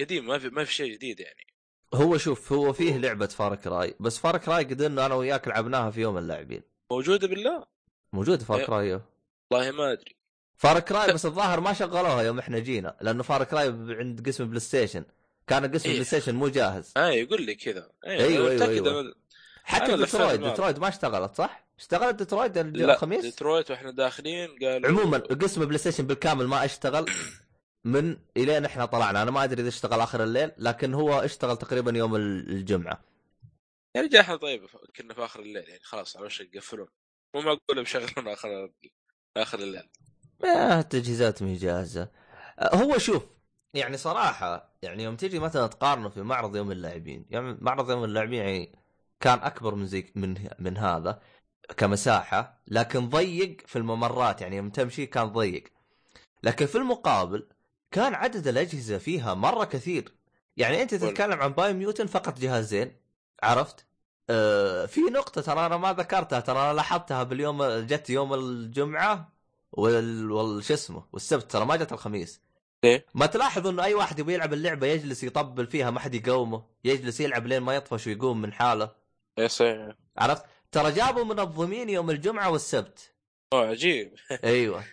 قديم 0.00 0.26
ما 0.26 0.38
في 0.38 0.48
ما 0.48 0.64
في 0.64 0.74
شيء 0.74 0.92
جديد 0.92 1.20
يعني. 1.20 1.46
هو 1.94 2.18
شوف 2.18 2.52
هو 2.52 2.72
فيه 2.72 2.96
لعبة 2.96 3.26
Far 3.26 3.66
Cry 3.66 3.94
بس 4.00 4.18
Far 4.18 4.48
Cry 4.48 4.64
قد 4.64 4.82
إنه 4.82 5.06
أنا 5.06 5.14
وياك 5.14 5.48
لعبناها 5.48 5.90
في 5.90 6.00
يوم 6.00 6.18
اللاعبين. 6.18 6.62
موجودة 6.90 7.28
بالله؟ 7.28 7.66
موجودة 8.12 8.44
Far 8.44 8.60
إيه. 8.60 8.68
Cry. 8.68 9.00
والله 9.50 9.70
ما 9.70 9.92
أدري. 9.92 10.16
Far 10.56 10.92
Cry 10.92 11.12
بس 11.12 11.26
الظاهر 11.26 11.60
ما 11.60 11.72
شغلوها 11.72 12.22
يوم 12.22 12.38
إحنا 12.38 12.58
جينا 12.58 12.96
لأنه 13.00 13.22
Far 13.22 13.52
Cry 13.52 13.66
عند 13.88 14.28
قسم 14.28 14.46
PlayStation. 14.48 15.04
كان 15.46 15.72
قسم 15.72 15.88
إيه. 15.88 15.94
PlayStation 15.94 16.34
مو 16.34 16.48
جاهز. 16.48 16.92
اي 16.96 17.20
يقول 17.20 17.42
لي 17.42 17.54
كذا. 17.54 17.92
أيوه 18.06 18.24
أيوه, 18.24 18.50
أيوة, 18.50 18.88
أيوة. 18.88 19.14
حتى 19.62 19.96
Detroit 19.96 20.40
Detroit 20.40 20.78
ما 20.78 20.88
اشتغلت 20.88 21.34
صح؟ 21.36 21.69
اشتغلت 21.80 22.14
ديترويت 22.14 22.58
لا 22.58 22.94
الخميس؟ 22.94 23.22
ديترويت 23.22 23.70
وإحنا 23.70 23.90
داخلين 23.90 24.48
قالوا 24.62 24.88
عموما 24.88 25.18
قسم 25.18 25.64
PlayStation 25.64 26.06
بالكامل 26.06 26.46
ما 26.46 26.64
اشتغل 26.64 27.06
من 27.84 28.16
إلين 28.36 28.64
إحنا 28.64 28.84
طلعنا. 28.84 29.22
أنا 29.22 29.30
ما 29.30 29.44
أدري 29.44 29.62
إذا 29.62 29.68
اشتغل 29.68 30.00
آخر 30.00 30.22
الليل 30.22 30.52
لكن 30.58 30.94
هو 30.94 31.20
اشتغل 31.20 31.56
تقريبا 31.56 31.98
يوم 31.98 32.16
الجمعة. 32.16 33.04
يا 33.96 34.02
رجال 34.02 34.20
إحنا 34.20 34.36
طيب 34.36 34.66
كنا 34.96 35.14
في 35.14 35.24
آخر 35.24 35.40
الليل 35.40 35.68
يعني 35.68 35.80
خلاص 35.82 36.16
على 36.16 36.26
وشك 36.26 36.54
يقفلون 36.54 36.88
مو 37.34 37.40
معقول 37.40 37.82
بشغلون 37.82 38.28
آخر 38.28 38.70
آخر 39.36 39.58
الليل. 39.58 39.88
آه 40.44 40.80
التجهيزات 40.80 41.42
مي 41.42 41.54
جاهزه 41.54 42.08
هو 42.74 42.98
شوف 42.98 43.22
يعني 43.74 43.96
صراحة 43.96 44.76
يعني 44.82 45.02
يوم 45.02 45.16
تجي 45.16 45.38
مثلا 45.38 45.66
تقارنه 45.66 46.08
في 46.08 46.22
معرض 46.22 46.56
يوم 46.56 46.72
اللاعبين 46.72 47.26
يعني 47.30 47.58
معرض 47.60 47.90
يوم 47.90 48.04
اللاعبين 48.04 48.38
يعني 48.38 48.78
كان 49.20 49.38
أكبر 49.38 49.74
من 49.74 49.86
زي 49.86 50.12
من 50.14 50.48
من 50.58 50.76
هذا. 50.76 51.20
كمساحة 51.76 52.60
لكن 52.68 53.08
ضيق 53.08 53.56
في 53.66 53.76
الممرات 53.76 54.40
يعني 54.40 54.56
يوم 54.56 54.70
تمشي 54.70 55.06
كان 55.06 55.24
ضيق 55.24 55.64
لكن 56.42 56.66
في 56.66 56.78
المقابل 56.78 57.46
كان 57.90 58.14
عدد 58.14 58.48
الأجهزة 58.48 58.98
فيها 58.98 59.34
مرة 59.34 59.64
كثير 59.64 60.14
يعني 60.56 60.82
أنت 60.82 60.94
تتكلم 60.94 61.40
عن 61.40 61.52
Biomutant 61.52 62.06
فقط 62.06 62.38
جهازين 62.38 62.96
عرفت؟ 63.42 63.86
آه 64.30 64.86
في 64.86 65.00
نقطة 65.00 65.40
ترى 65.40 65.66
أنا 65.66 65.76
ما 65.76 65.92
ذكرتها 65.92 66.40
ترى 66.40 66.58
أنا 66.58 66.72
لاحظتها 66.72 67.22
باليوم 67.22 67.64
جت 67.64 68.10
يوم 68.10 68.34
الجمعة 68.34 69.32
وال, 69.72 70.32
وال... 70.32 70.64
شو 70.64 70.74
اسمه 70.74 71.04
والسبت 71.12 71.50
ترى 71.50 71.64
ما 71.64 71.76
جت 71.76 71.92
الخميس 71.92 72.40
ليه؟ 72.84 73.06
ما 73.14 73.26
تلاحظ 73.26 73.66
إنه 73.66 73.84
أي 73.84 73.94
واحد 73.94 74.18
يبي 74.18 74.34
يلعب 74.34 74.52
اللعبة 74.52 74.86
يجلس 74.86 75.24
يطبل 75.24 75.66
فيها 75.66 75.90
ما 75.90 76.00
حد 76.00 76.14
يقومه، 76.14 76.64
يجلس 76.84 77.20
يلعب 77.20 77.46
لين 77.46 77.62
ما 77.62 77.74
يطفش 77.74 78.06
ويقوم 78.06 78.40
من 78.42 78.52
حاله. 78.52 78.90
اي 79.38 79.48
صحيح 79.48 79.94
عرفت؟ 80.18 80.44
ترى 80.72 80.92
جابوا 80.92 81.24
منظمين 81.24 81.90
يوم 81.90 82.10
الجمعة 82.10 82.50
والسبت. 82.50 83.14
أوه 83.52 83.66
عجيب. 83.66 84.14
أيوه. 84.44 84.84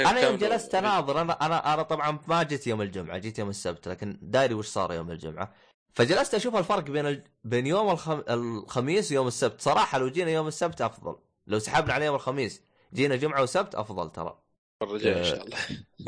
أنا 0.00 0.20
يوم 0.20 0.36
جلست 0.36 0.74
أناظر 0.74 1.20
أنا 1.20 1.46
أنا 1.46 1.74
أنا 1.74 1.82
طبعا 1.82 2.18
ما 2.28 2.42
جيت 2.42 2.66
يوم 2.66 2.82
الجمعة 2.82 3.18
جيت 3.18 3.38
يوم 3.38 3.48
السبت 3.48 3.88
لكن 3.88 4.18
داري 4.22 4.54
وش 4.54 4.66
صار 4.66 4.92
يوم 4.92 5.10
الجمعة. 5.10 5.54
فجلست 5.92 6.34
أشوف 6.34 6.56
الفرق 6.56 6.82
بين 6.82 7.06
ال... 7.06 7.24
بين 7.44 7.66
يوم 7.66 7.90
الخم... 7.90 8.22
الخميس 8.28 9.10
ويوم 9.10 9.26
السبت. 9.26 9.60
صراحة 9.60 9.98
لو 9.98 10.08
جينا 10.08 10.30
يوم 10.30 10.46
السبت 10.46 10.80
أفضل. 10.80 11.16
لو 11.46 11.58
سحبنا 11.58 11.92
على 11.92 12.04
يوم 12.04 12.14
الخميس 12.14 12.62
جينا 12.94 13.16
جمعة 13.16 13.42
وسبت 13.42 13.74
أفضل 13.74 14.10
ترى. 14.10 14.38
الرجال 14.82 15.16
إن 15.18 15.24
شاء 15.24 15.44
الله. 15.44 15.58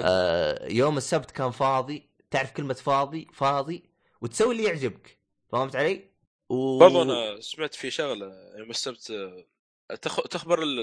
آه 0.00 0.66
يوم 0.66 0.96
السبت 0.96 1.30
كان 1.30 1.50
فاضي 1.50 2.10
تعرف 2.30 2.50
كلمة 2.50 2.74
فاضي؟ 2.74 3.28
فاضي 3.32 3.90
وتسوي 4.20 4.52
اللي 4.52 4.64
يعجبك. 4.64 5.18
فهمت 5.52 5.76
علي؟ 5.76 6.11
و... 6.48 6.78
برضو 6.78 7.02
أنا 7.02 7.40
سمعت 7.40 7.74
في 7.74 7.90
شغله 7.90 8.58
يوم 8.58 8.70
السبت 8.70 9.10
آه، 9.10 9.94
تخ... 9.94 10.20
تخبر 10.20 10.62
ال... 10.62 10.80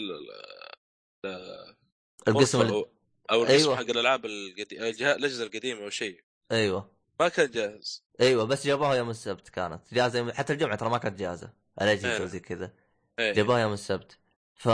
ال... 1.26 1.76
القسم 2.28 2.62
ال... 2.62 2.86
أو 3.32 3.44
القسم 3.44 3.54
أيوة. 3.54 3.76
حق 3.76 3.90
الألعاب 3.90 4.26
القديمه 4.26 4.90
الأجهزة 4.90 5.44
القديمة 5.44 5.84
أو 5.84 5.90
شيء. 5.90 6.24
أيوه. 6.52 6.92
ما 7.20 7.28
كان 7.28 7.52
جاهز. 7.52 8.04
أيوه 8.22 8.44
بس 8.44 8.68
جابوها 8.68 8.96
يوم 8.96 9.10
السبت 9.10 9.50
كانت. 9.50 9.94
جاهزة 9.94 10.34
حتى 10.34 10.54
الجمعة 10.54 10.76
ترى 10.76 10.90
ما 10.90 10.98
كانت 10.98 11.20
جاهزة. 11.20 11.54
الاجهزه 11.82 12.26
زي 12.26 12.40
كذا. 12.40 12.74
أيه. 13.20 13.34
جابوها 13.34 13.60
يوم 13.60 13.74
السبت. 13.74 14.18
ف 14.56 14.66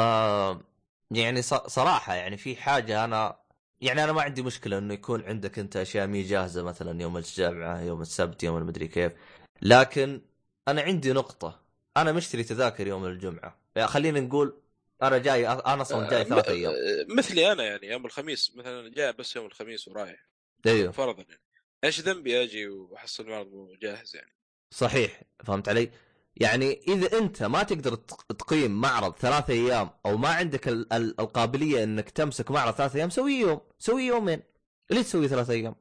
يعني 1.12 1.42
صراحة 1.42 2.16
يعني 2.16 2.38
في 2.38 2.56
حاجة 2.56 3.06
أنا 3.06 3.40
يعني 3.82 4.04
أنا 4.04 4.12
ما 4.12 4.22
عندي 4.22 4.42
مشكلة 4.42 4.78
إنه 4.78 4.94
يكون 4.94 5.24
عندك 5.24 5.60
أنت 5.60 5.78
أشياء 5.78 6.08
مي 6.08 6.22
جاهزة 6.22 6.64
مثلا 6.64 7.02
يوم 7.02 7.18
الجمعة 7.18 7.82
يوم 7.82 8.02
السبت 8.02 8.44
يوم 8.44 8.58
المدري 8.58 8.88
كيف. 8.88 9.14
لكن 9.62 10.22
أنا 10.68 10.82
عندي 10.82 11.14
نقطة. 11.14 11.62
أنا 11.98 12.12
مشتري 12.12 12.44
تذاكر 12.44 12.88
يوم 12.88 13.06
الجمعة. 13.06 13.60
يعني 13.76 13.88
خلينا 13.88 14.20
نقول 14.20 14.62
أنا 15.04 15.18
جاي 15.18 15.48
أنا 15.50 15.82
أصلا 15.82 16.10
جاي 16.10 16.24
ثلاث 16.24 16.48
أيام. 16.48 16.74
مثلي 17.18 17.52
أنا 17.52 17.64
يعني 17.64 17.88
يوم 17.88 18.06
الخميس 18.06 18.52
مثلا 18.56 18.90
جاي 18.90 19.14
بس 19.14 19.36
يوم 19.36 19.46
الخميس 19.46 19.88
ورايح. 19.88 20.28
أيوه. 20.66 20.92
فرضا 20.92 21.24
يعني. 21.30 21.42
إيش 21.84 22.02
ذنبي 22.02 22.44
أجي 22.44 22.68
وأحصل 22.68 23.24
المعرض 23.24 23.78
جاهز 23.82 24.16
يعني؟ 24.16 24.36
صحيح. 24.72 25.22
فهمت 25.46 25.70
علي؟ 25.70 25.90
يعني 26.36 26.82
إذا 26.88 27.18
أنت 27.18 27.44
ما 27.44 27.64
تقدر 27.64 27.96
تقيم 28.40 28.82
معرض 28.82 29.18
ثلاث 29.18 29.50
أيام 29.50 29.90
أو 30.06 30.18
ما 30.18 30.30
عندك 30.30 30.68
ال- 30.68 30.94
ال- 30.94 31.20
القابلية 31.22 31.84
إنك 31.84 32.10
تمسك 32.10 32.52
معرض 32.52 32.74
ثلاث 32.74 32.96
أيام 32.96 33.10
سوي 33.10 33.34
يوم. 33.34 33.62
سوي 33.80 34.04
يومين. 34.04 34.42
ليش 34.90 35.06
تسوي 35.06 35.28
ثلاث 35.28 35.50
أيام؟ 35.50 35.76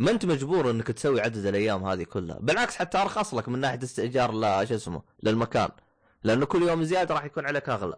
ما 0.00 0.10
انت 0.10 0.24
مجبور 0.24 0.70
انك 0.70 0.86
تسوي 0.86 1.20
عدد 1.20 1.46
الأيام 1.46 1.84
هذه 1.84 2.02
كلها. 2.02 2.38
بالعكس 2.38 2.76
حتى 2.76 2.98
أرخص 2.98 3.34
لك 3.34 3.48
من 3.48 3.58
ناحية 3.58 3.78
استئجار 3.82 4.32
لا 4.32 4.64
شو 4.64 4.74
اسمه 4.74 5.02
للمكان. 5.22 5.68
لأنه 6.22 6.46
كل 6.46 6.62
يوم 6.62 6.84
زيادة 6.84 7.14
راح 7.14 7.24
يكون 7.24 7.46
عليك 7.46 7.68
أغلى. 7.68 7.96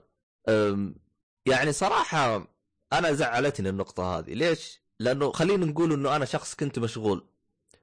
يعني 1.46 1.72
صراحة 1.72 2.46
أنا 2.92 3.12
زعلتني 3.12 3.68
النقطة 3.68 4.18
هذه. 4.18 4.34
ليش؟ 4.34 4.82
لأنه 4.98 5.32
خلينا 5.32 5.66
نقول 5.66 5.92
إنه 5.92 6.16
أنا 6.16 6.24
شخص 6.24 6.54
كنت 6.54 6.78
مشغول. 6.78 7.26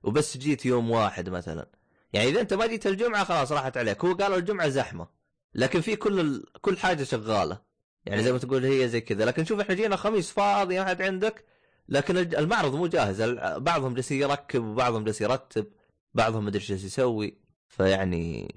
وبس 0.04 0.38
جيت 0.38 0.66
يوم 0.66 0.92
واحد 0.92 1.30
مثلا. 1.30 1.70
يعني 2.14 2.30
إذا 2.30 2.42
أنت 2.42 2.54
ما 2.54 2.68
جيت 2.68 2.88
الجمعة 2.88 3.24
خلاص 3.24 3.52
راحت 3.52 3.78
عليك. 3.78 4.06
هو 4.06 4.14
قالوا 4.14 4.38
الجمعة 4.38 4.70
زحمة. 4.70 5.08
لكن 5.56 5.82
في 5.82 5.96
كل 5.96 6.20
ال... 6.20 6.46
كل 6.62 6.78
حاجة 6.78 7.04
شغالة. 7.04 7.62
يعني 8.06 8.24
زي 8.24 8.32
ما 8.32 8.38
تقول 8.38 8.66
هي 8.66 8.90
زي 8.90 9.02
كذا. 9.02 9.26
لكن 9.26 9.46
شوف 9.46 9.60
إحنا 9.60 9.76
جينا 9.76 9.96
خميس 9.96 10.32
فاضي 10.32 10.80
ما 10.80 10.86
حد 10.86 11.02
عندك 11.02 11.46
لكن 11.90 12.18
المعرض 12.18 12.76
مو 12.76 12.88
جاهز. 12.88 13.22
بعضهم 13.58 13.94
جالس 13.94 14.12
يركب 14.12 14.64
وبعضهم 14.64 15.04
جالس 15.04 15.22
يرتب 15.22 15.66
بعضهم 16.14 16.46
مدري 16.46 16.62
إيش 16.62 16.70
يسوي. 16.70 17.38
فيعني 17.68 18.54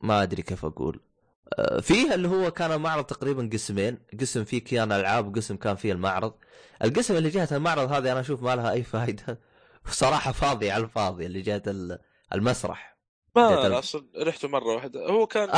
ما 0.00 0.22
أدري 0.22 0.42
كيف 0.42 0.64
أقول. 0.64 1.00
فيه 1.82 2.14
اللي 2.14 2.28
هو 2.28 2.50
كان 2.50 2.72
المعرض 2.72 3.04
تقريبا 3.04 3.50
قسمين. 3.52 3.98
قسم 4.20 4.44
فيه 4.44 4.58
كيان 4.58 4.92
ألعاب 4.92 5.28
وقسم 5.28 5.56
كان 5.56 5.76
فيه 5.76 5.92
المعرض. 5.92 6.34
القسم 6.84 7.16
اللي 7.16 7.28
جهة 7.28 7.48
المعرض 7.52 7.92
هذه 7.92 8.12
أنا 8.12 8.20
أشوف 8.20 8.42
ما 8.42 8.56
لها 8.56 8.72
أي 8.72 8.82
فائده 8.82 9.40
صراحة 9.90 10.32
فاضي 10.32 10.70
على 10.70 10.84
الفاضي 10.84 11.26
اللي 11.26 11.40
جهة 11.40 11.62
المسرح. 12.34 12.96
ما 13.36 13.78
أصلا 13.78 14.06
رحته 14.16 14.48
مرة 14.48 14.74
واحدة. 14.74 15.06
هو 15.06 15.26
كان 15.26 15.48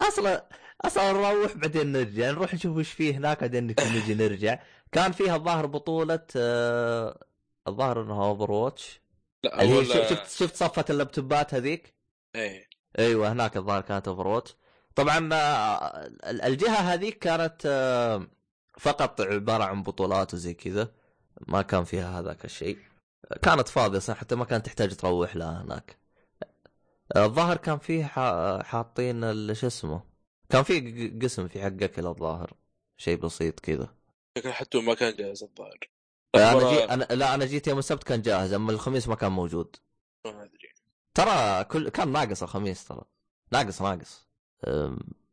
أصلا 0.00 0.48
أصلا 0.84 1.12
نروح 1.12 1.52
بعدين 1.56 1.92
نرجع 1.92 2.30
نروح 2.30 2.54
نشوف 2.54 2.76
وش 2.76 2.92
فيه 2.92 3.16
هناك 3.16 3.40
بعدين 3.40 3.66
نجي 3.66 4.14
نرجع. 4.14 4.58
كان 4.92 5.12
فيها 5.12 5.36
الظاهر 5.36 5.66
بطولة 5.66 6.26
آه 6.36 7.24
الظاهر 7.68 8.02
إنها 8.02 8.24
Overwatch 8.24 9.00
لا 9.44 9.62
اللي 9.62 9.74
هي 9.74 9.84
شفت 9.84 10.30
شفت 10.30 10.56
صفة 10.56 10.84
اللابتوبات 10.90 11.54
هذيك؟ 11.54 11.94
إيه. 12.34 12.68
أيوه 12.98 13.32
هناك 13.32 13.56
الظاهر 13.56 13.80
كانت 13.80 14.08
Overwatch 14.08 14.56
طبعا 14.94 15.28
آه، 15.32 16.10
الجهة 16.24 16.76
هذيك 16.94 17.18
كانت 17.18 17.62
آه، 17.66 18.26
فقط 18.78 19.20
عبارة 19.20 19.64
عن 19.64 19.82
بطولات 19.82 20.34
وزي 20.34 20.54
كذا. 20.54 20.92
ما 21.48 21.62
كان 21.62 21.84
فيها 21.84 22.20
هذاك 22.20 22.44
الشيء. 22.44 22.78
كانت 23.42 23.68
فاضية 23.68 23.98
صح 23.98 24.16
حتى 24.16 24.34
ما 24.34 24.44
كانت 24.44 24.66
تحتاج 24.66 24.96
تروح 24.96 25.36
لها 25.36 25.62
هناك. 25.62 25.96
الظاهر 27.16 27.56
كان 27.56 27.78
فيه 27.78 28.04
حاطين 28.62 29.54
شو 29.54 29.66
اسمه؟ 29.66 30.13
كان 30.54 30.62
في 30.62 31.08
قسم 31.22 31.48
في 31.48 31.62
حق 31.62 31.82
اكل 31.82 32.06
الظاهر 32.06 32.52
شيء 32.96 33.16
بسيط 33.16 33.60
كذا. 33.60 33.94
حتى 34.46 34.80
ما 34.80 34.94
كان 34.94 35.16
جاهز 35.16 35.42
الظاهر. 35.42 35.78
أنا 36.34 36.72
جي... 36.72 36.84
أنا 36.84 37.04
لا 37.10 37.34
أنا 37.34 37.44
جيت 37.44 37.66
يوم 37.66 37.78
السبت 37.78 38.04
كان 38.04 38.22
جاهز 38.22 38.52
أما 38.52 38.72
الخميس 38.72 39.08
ما 39.08 39.14
كان 39.14 39.32
موجود. 39.32 39.76
ما 40.26 40.42
أدري. 40.42 40.68
ترى 41.14 41.64
كل 41.64 41.88
كان 41.88 42.12
ناقص 42.12 42.42
الخميس 42.42 42.84
ترى. 42.84 43.02
ناقص 43.52 43.82
ناقص. 43.82 44.28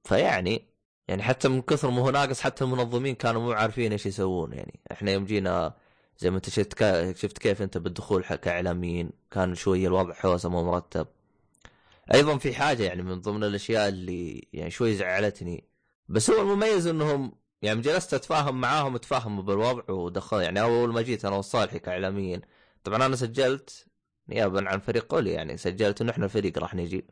فيعني 0.03 0.65
يعني 1.07 1.23
حتى 1.23 1.47
من 1.47 1.61
كثر 1.61 1.89
ما 1.89 2.01
هو 2.01 2.09
ناقص 2.09 2.41
حتى 2.41 2.63
المنظمين 2.63 3.15
كانوا 3.15 3.41
مو 3.41 3.51
عارفين 3.51 3.91
إيش 3.91 4.05
يسوون. 4.05 4.53
يعني 4.53 4.79
إحنا 4.91 5.11
يوم 5.11 5.25
جينا 5.25 5.73
زي 6.17 6.29
ما 6.29 6.35
أنت 6.37 6.49
شفت. 6.49 6.83
شفت 7.15 7.37
كيف 7.37 7.61
أنت 7.61 7.77
بالدخول 7.77 8.23
كإعلاميين 8.23 9.11
كان 9.31 9.55
شوية 9.55 9.87
الوضع 9.87 10.13
حوسة 10.13 10.49
مو 10.49 10.63
مرتب. 10.63 11.07
أيضا 12.13 12.37
في 12.37 12.53
حاجة 12.53 12.83
يعني 12.83 13.01
من 13.03 13.21
ضمن 13.21 13.43
الأشياء 13.43 13.89
اللي 13.89 14.47
يعني 14.53 14.71
شوي 14.71 14.95
زعلتني. 14.95 15.67
بس 16.09 16.29
هو 16.29 16.41
المميز 16.41 16.87
إنهم 16.87 17.31
يعني 17.61 17.81
جلست 17.81 18.13
أتفاهم 18.13 18.61
معاهم 18.61 18.97
تفاهموا 18.97 19.43
بالوضع 19.43 19.93
ودخل 19.93 20.41
يعني 20.41 20.61
أول 20.61 20.93
ما 20.93 21.01
جيت 21.01 21.25
أنا 21.25 21.35
وصالحي 21.35 21.79
كاعلاميين 21.79 22.41
طبعا 22.83 23.05
أنا 23.05 23.15
سجلت 23.15 23.85
نيابا 24.29 24.69
عن 24.69 24.79
فريق 24.79 25.05
قولي 25.13 25.31
يعني 25.31 25.57
سجلت 25.57 26.01
إنه 26.01 26.11
إحنا 26.11 26.25
الفريق 26.25 26.57
راح 26.57 26.75
نجي. 26.75 27.05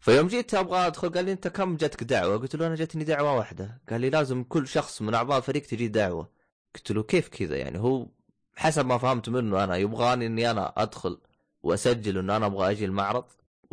فيوم 0.00 0.26
جيت 0.26 0.54
أبغى 0.54 0.86
أدخل 0.86 1.08
قال 1.12 1.24
لي 1.24 1.32
أنت 1.32 1.48
كم 1.48 1.76
جتك 1.76 2.02
دعوة؟ 2.04 2.36
قلت 2.36 2.56
له 2.56 2.66
أنا 2.66 2.74
جتني 2.74 3.04
دعوة 3.04 3.36
واحدة، 3.36 3.80
قال 3.90 4.00
لي 4.00 4.10
لازم 4.10 4.44
كل 4.44 4.68
شخص 4.68 5.02
من 5.02 5.14
أعضاء 5.14 5.38
الفريق 5.38 5.62
تجي 5.62 5.88
دعوة. 5.88 6.30
قلت 6.74 6.92
له 6.92 7.02
كيف 7.02 7.28
كذا؟ 7.28 7.56
يعني 7.56 7.78
هو 7.78 8.08
حسب 8.56 8.86
ما 8.86 8.98
فهمت 8.98 9.28
منه 9.28 9.64
أنا 9.64 9.76
يبغاني 9.76 10.26
إني 10.26 10.50
أنا 10.50 10.72
أدخل 10.76 11.20
وأسجل 11.62 12.18
إنه 12.18 12.36
أنا 12.36 12.46
أبغى 12.46 12.70
أجي 12.70 12.84
المعرض. 12.84 13.24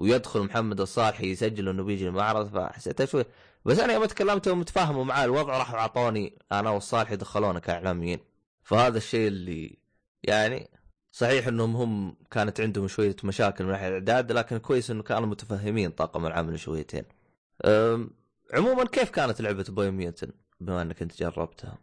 ويدخل 0.01 0.39
محمد 0.39 0.81
الصالحي 0.81 1.31
يسجل 1.31 1.69
انه 1.69 1.83
بيجي 1.83 2.07
المعرض 2.07 2.53
فحسيت 2.53 3.03
شوي. 3.03 3.25
بس 3.65 3.79
أنا 3.79 3.93
يوم 3.93 4.05
تكلمت 4.05 4.47
ومتفاهموا 4.47 5.03
معاه 5.03 5.25
الوضع 5.25 5.57
راحوا 5.57 5.79
أعطوني 5.79 6.39
أنا 6.51 6.69
والصالحي 6.69 7.15
دخلونا 7.15 7.59
كإعلاميين. 7.59 8.19
فهذا 8.63 8.97
الشيء 8.97 9.27
اللي 9.27 9.77
يعني 10.23 10.69
صحيح 11.11 11.47
إنهم 11.47 11.75
هم 11.75 12.17
كانت 12.31 12.61
عندهم 12.61 12.87
شوية 12.87 13.15
مشاكل 13.23 13.63
من 13.63 13.71
ناحية 13.71 13.87
الإعداد 13.87 14.31
لكن 14.31 14.57
كويس 14.57 14.91
إنه 14.91 15.03
كانوا 15.03 15.27
متفهمين 15.27 15.91
طاقم 15.91 16.25
العمل 16.25 16.59
شويتين. 16.59 17.05
عموما 18.53 18.85
كيف 18.85 19.09
كانت 19.09 19.41
لعبة 19.41 19.65
باي 19.69 19.91
ميوتن 19.91 20.31
بما 20.59 20.81
إنك 20.81 21.01
أنت 21.01 21.19
جربتها؟ 21.19 21.77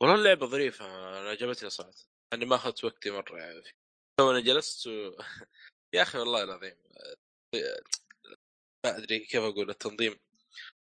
والله 0.00 0.14
اللعبة 0.14 0.46
ظريفة 0.46 0.86
أنا 0.86 1.30
عجبتني 1.30 1.70
صراحة. 1.70 1.92
اني 2.32 2.44
ما 2.44 2.56
أخذت 2.56 2.84
وقتي 2.84 3.10
مرة 3.10 3.36
يعني. 3.36 3.62
تو 4.18 4.38
جلست 4.38 4.86
و... 4.86 4.90
يا 5.92 6.02
أخي 6.02 6.18
والله 6.18 6.42
العظيم 6.42 6.76
ما 8.84 8.96
أدري 8.96 9.18
كيف 9.18 9.42
أقول 9.42 9.70
التنظيم. 9.70 10.18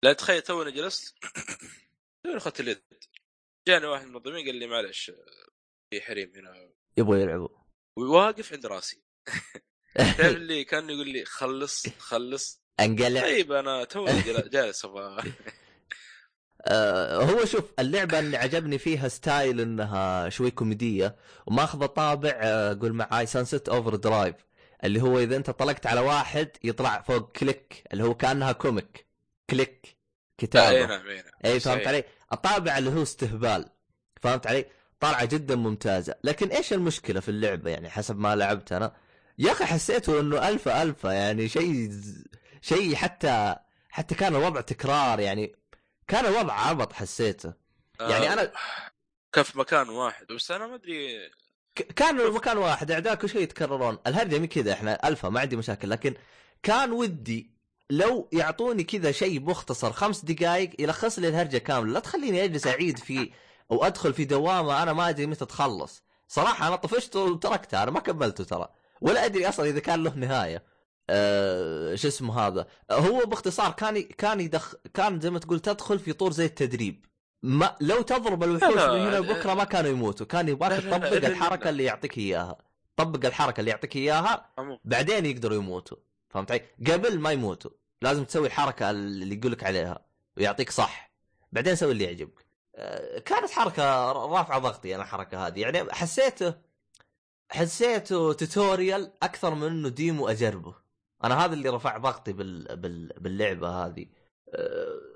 لا 0.04 0.12
تخيل 0.12 0.42
تو 0.42 0.64
جلست 0.70 1.14
تو 2.24 2.36
أخذت 2.36 2.60
اليد. 2.60 2.82
جاني 3.68 3.86
واحد 3.86 4.02
من 4.06 4.08
المنظمين 4.08 4.46
قال 4.46 4.54
لي 4.54 4.66
معلش 4.66 5.12
في 5.90 6.00
حريم 6.00 6.32
هنا. 6.36 6.70
يبغوا 6.96 7.16
يلعبوا. 7.16 7.48
وواقف 7.98 8.52
عند 8.52 8.66
راسي. 8.66 9.02
تعرف 9.94 10.36
اللي 10.36 10.64
كان 10.64 10.90
يقول 10.90 11.08
لي 11.08 11.24
خلص 11.24 11.88
خلص. 11.88 12.60
انقلع. 12.80 13.20
طيب 13.20 13.52
أنا 13.52 13.84
تو 13.84 14.06
جالس 14.52 14.84
أبغى 14.84 15.22
آه 16.66 17.22
هو 17.22 17.44
شوف 17.44 17.64
اللعبة 17.78 18.18
اللي 18.18 18.36
عجبني 18.36 18.78
فيها 18.78 19.08
style 19.08 19.60
إنها 19.60 20.28
شوي 20.28 20.50
كوميدية 20.50 21.16
وماخذة 21.46 21.86
طابع 21.86 22.32
قول 22.80 22.92
معاي 22.92 23.26
Sunset 23.26 23.68
Overdrive 23.68 24.36
اللي 24.84 25.02
هو 25.02 25.18
إذا 25.18 25.36
أنت 25.36 25.50
طلقت 25.50 25.86
على 25.86 26.00
واحد 26.00 26.50
يطلع 26.64 27.02
فوق 27.02 27.32
كليك 27.32 27.84
اللي 27.92 28.04
هو 28.04 28.14
كأنها 28.14 28.52
كوميك 28.52 29.06
كليك 29.50 29.96
كتابة 30.38 30.68
اي 30.68 30.86
نعم 30.86 31.02
أي 31.44 31.60
فهمت 31.60 31.86
علي؟ 31.86 32.04
الطابع 32.32 32.78
اللي 32.78 32.90
هو 32.90 33.02
استهبال 33.02 33.68
فهمت 34.22 34.46
علي؟ 34.46 34.66
طالعة 35.00 35.24
جدا 35.24 35.56
ممتازة، 35.56 36.14
لكن 36.24 36.48
إيش 36.48 36.72
المشكلة 36.72 37.20
في 37.20 37.28
اللعبة 37.28 37.70
يعني 37.70 37.90
حسب 37.90 38.18
ما 38.18 38.36
لعبت 38.36 38.72
أنا؟ 38.72 38.96
يا 39.38 39.52
أخي 39.52 39.64
حسيته 39.64 40.20
إنه 40.20 40.48
alpha 40.48 40.82
alpha 40.82 41.08
يعني 41.08 41.48
شيء 41.48 41.90
شيء 42.60 42.94
حتى 42.94 43.56
حتى 43.90 44.14
كان 44.14 44.36
الوضع 44.36 44.60
تكرار 44.60 45.20
يعني 45.20 45.56
كان 46.08 46.26
الوضع 46.26 46.52
عبط 46.52 46.92
حسيته 46.92 47.52
يعني 48.00 48.32
أنا 48.32 48.52
كان 49.32 49.44
في 49.44 49.58
مكان 49.58 49.88
واحد 49.88 50.26
بس 50.26 50.50
أنا 50.50 50.66
ما 50.66 50.74
أدري 50.74 51.30
كان 51.74 52.32
مكان 52.32 52.58
واحد 52.58 52.90
أعداء 52.90 53.14
كل 53.14 53.28
شيء 53.28 53.40
يتكررون. 53.40 53.98
الهرجة 54.06 54.38
مي 54.38 54.46
كذا 54.46 54.72
إحنا 54.72 55.08
الفا 55.08 55.28
ما 55.28 55.40
عندي 55.40 55.56
مشاكل. 55.56 55.90
لكن 55.90 56.14
كان 56.62 56.92
ودي 56.92 57.50
لو 57.90 58.28
يعطوني 58.32 58.84
كذا 58.84 59.12
شيء 59.12 59.40
مختصر 59.40 59.92
خمس 59.92 60.24
دقائق 60.24 60.70
يلخص 60.78 61.18
لي 61.18 61.28
الهرجة 61.28 61.58
كاملة. 61.58 61.92
لا 61.92 62.00
تخليني 62.00 62.44
أجلس 62.44 62.66
أعيد 62.66 62.98
فيه 62.98 63.30
أو 63.70 63.84
أدخل 63.84 64.14
في 64.14 64.24
دوامة 64.24 64.82
أنا 64.82 64.92
ما 64.92 65.08
أدري 65.08 65.26
متى 65.26 65.44
تخلص. 65.44 66.02
صراحة 66.28 66.68
أنا 66.68 66.76
طفشت 66.76 67.16
وتركتها 67.16 67.82
أنا 67.82 67.90
ما 67.90 68.00
كملته 68.00 68.44
ترى. 68.44 68.68
ولا 69.00 69.24
أدري 69.24 69.48
أصلا 69.48 69.66
إذا 69.66 69.80
كان 69.80 70.04
له 70.04 70.14
نهاية. 70.14 70.62
أه 71.10 71.94
شو 71.94 72.08
اسمه 72.08 72.40
هذا؟ 72.40 72.66
هو 72.90 73.26
باختصار 73.26 73.70
كان 73.70 74.02
كان 74.02 74.40
يدخ 74.40 74.74
كان 74.94 75.20
زي 75.20 75.30
ما 75.30 75.38
تقول 75.38 75.60
تدخل 75.60 75.98
في 75.98 76.12
طور 76.12 76.32
زي 76.32 76.44
التدريب. 76.44 77.06
ما 77.44 77.76
لو 77.80 78.02
تضرب 78.02 78.42
الوحوش 78.42 78.74
من 78.74 78.78
هنا 78.78 79.16
لبكرة 79.16 79.54
ما 79.54 79.64
كانوا 79.64 79.90
يموتوا. 79.90 80.26
كان 80.26 80.48
يبغاك 80.48 80.82
تطبق 80.82 81.26
الحركة 81.26 81.70
اللي 81.70 81.84
يعطيك 81.84 82.18
إياها. 82.18 82.58
طبق 82.96 83.26
الحركة 83.26 83.60
اللي 83.60 83.70
يعطيك 83.70 83.96
إياها 83.96 84.50
بعدين 84.84 85.26
يقدروا 85.26 85.56
يموتوا. 85.56 85.96
فهمت 86.28 86.50
علي؟ 86.50 86.62
قبل 86.92 87.18
ما 87.18 87.30
يموتوا. 87.32 87.70
لازم 88.02 88.24
تسوي 88.24 88.46
الحركة 88.46 88.90
اللي 88.90 89.34
يقول 89.34 89.52
لك 89.52 89.64
عليها 89.64 90.04
ويعطيك 90.36 90.70
صح. 90.70 91.10
بعدين 91.52 91.76
سوي 91.76 91.92
اللي 91.92 92.04
يعجبك. 92.04 92.46
أه 92.74 93.18
كانت 93.18 93.50
حركة 93.50 94.12
رافعة 94.12 94.58
ضغطي 94.58 94.94
أنا 94.94 95.02
الحركة 95.02 95.46
هذه. 95.46 95.60
يعني 95.60 95.92
حسيته 95.92 96.54
حسيته 97.50 98.32
tutorial 98.32 99.12
أكثر 99.22 99.54
من 99.54 99.66
إنه 99.66 99.88
demo 99.88 100.28
أجربه. 100.28 100.74
أنا 101.24 101.44
هذا 101.44 101.54
اللي 101.54 101.68
رفع 101.68 101.98
ضغطي 101.98 102.32
بال... 102.32 102.76
بال... 102.76 103.12
باللعبة 103.18 103.86
هذه. 103.86 104.06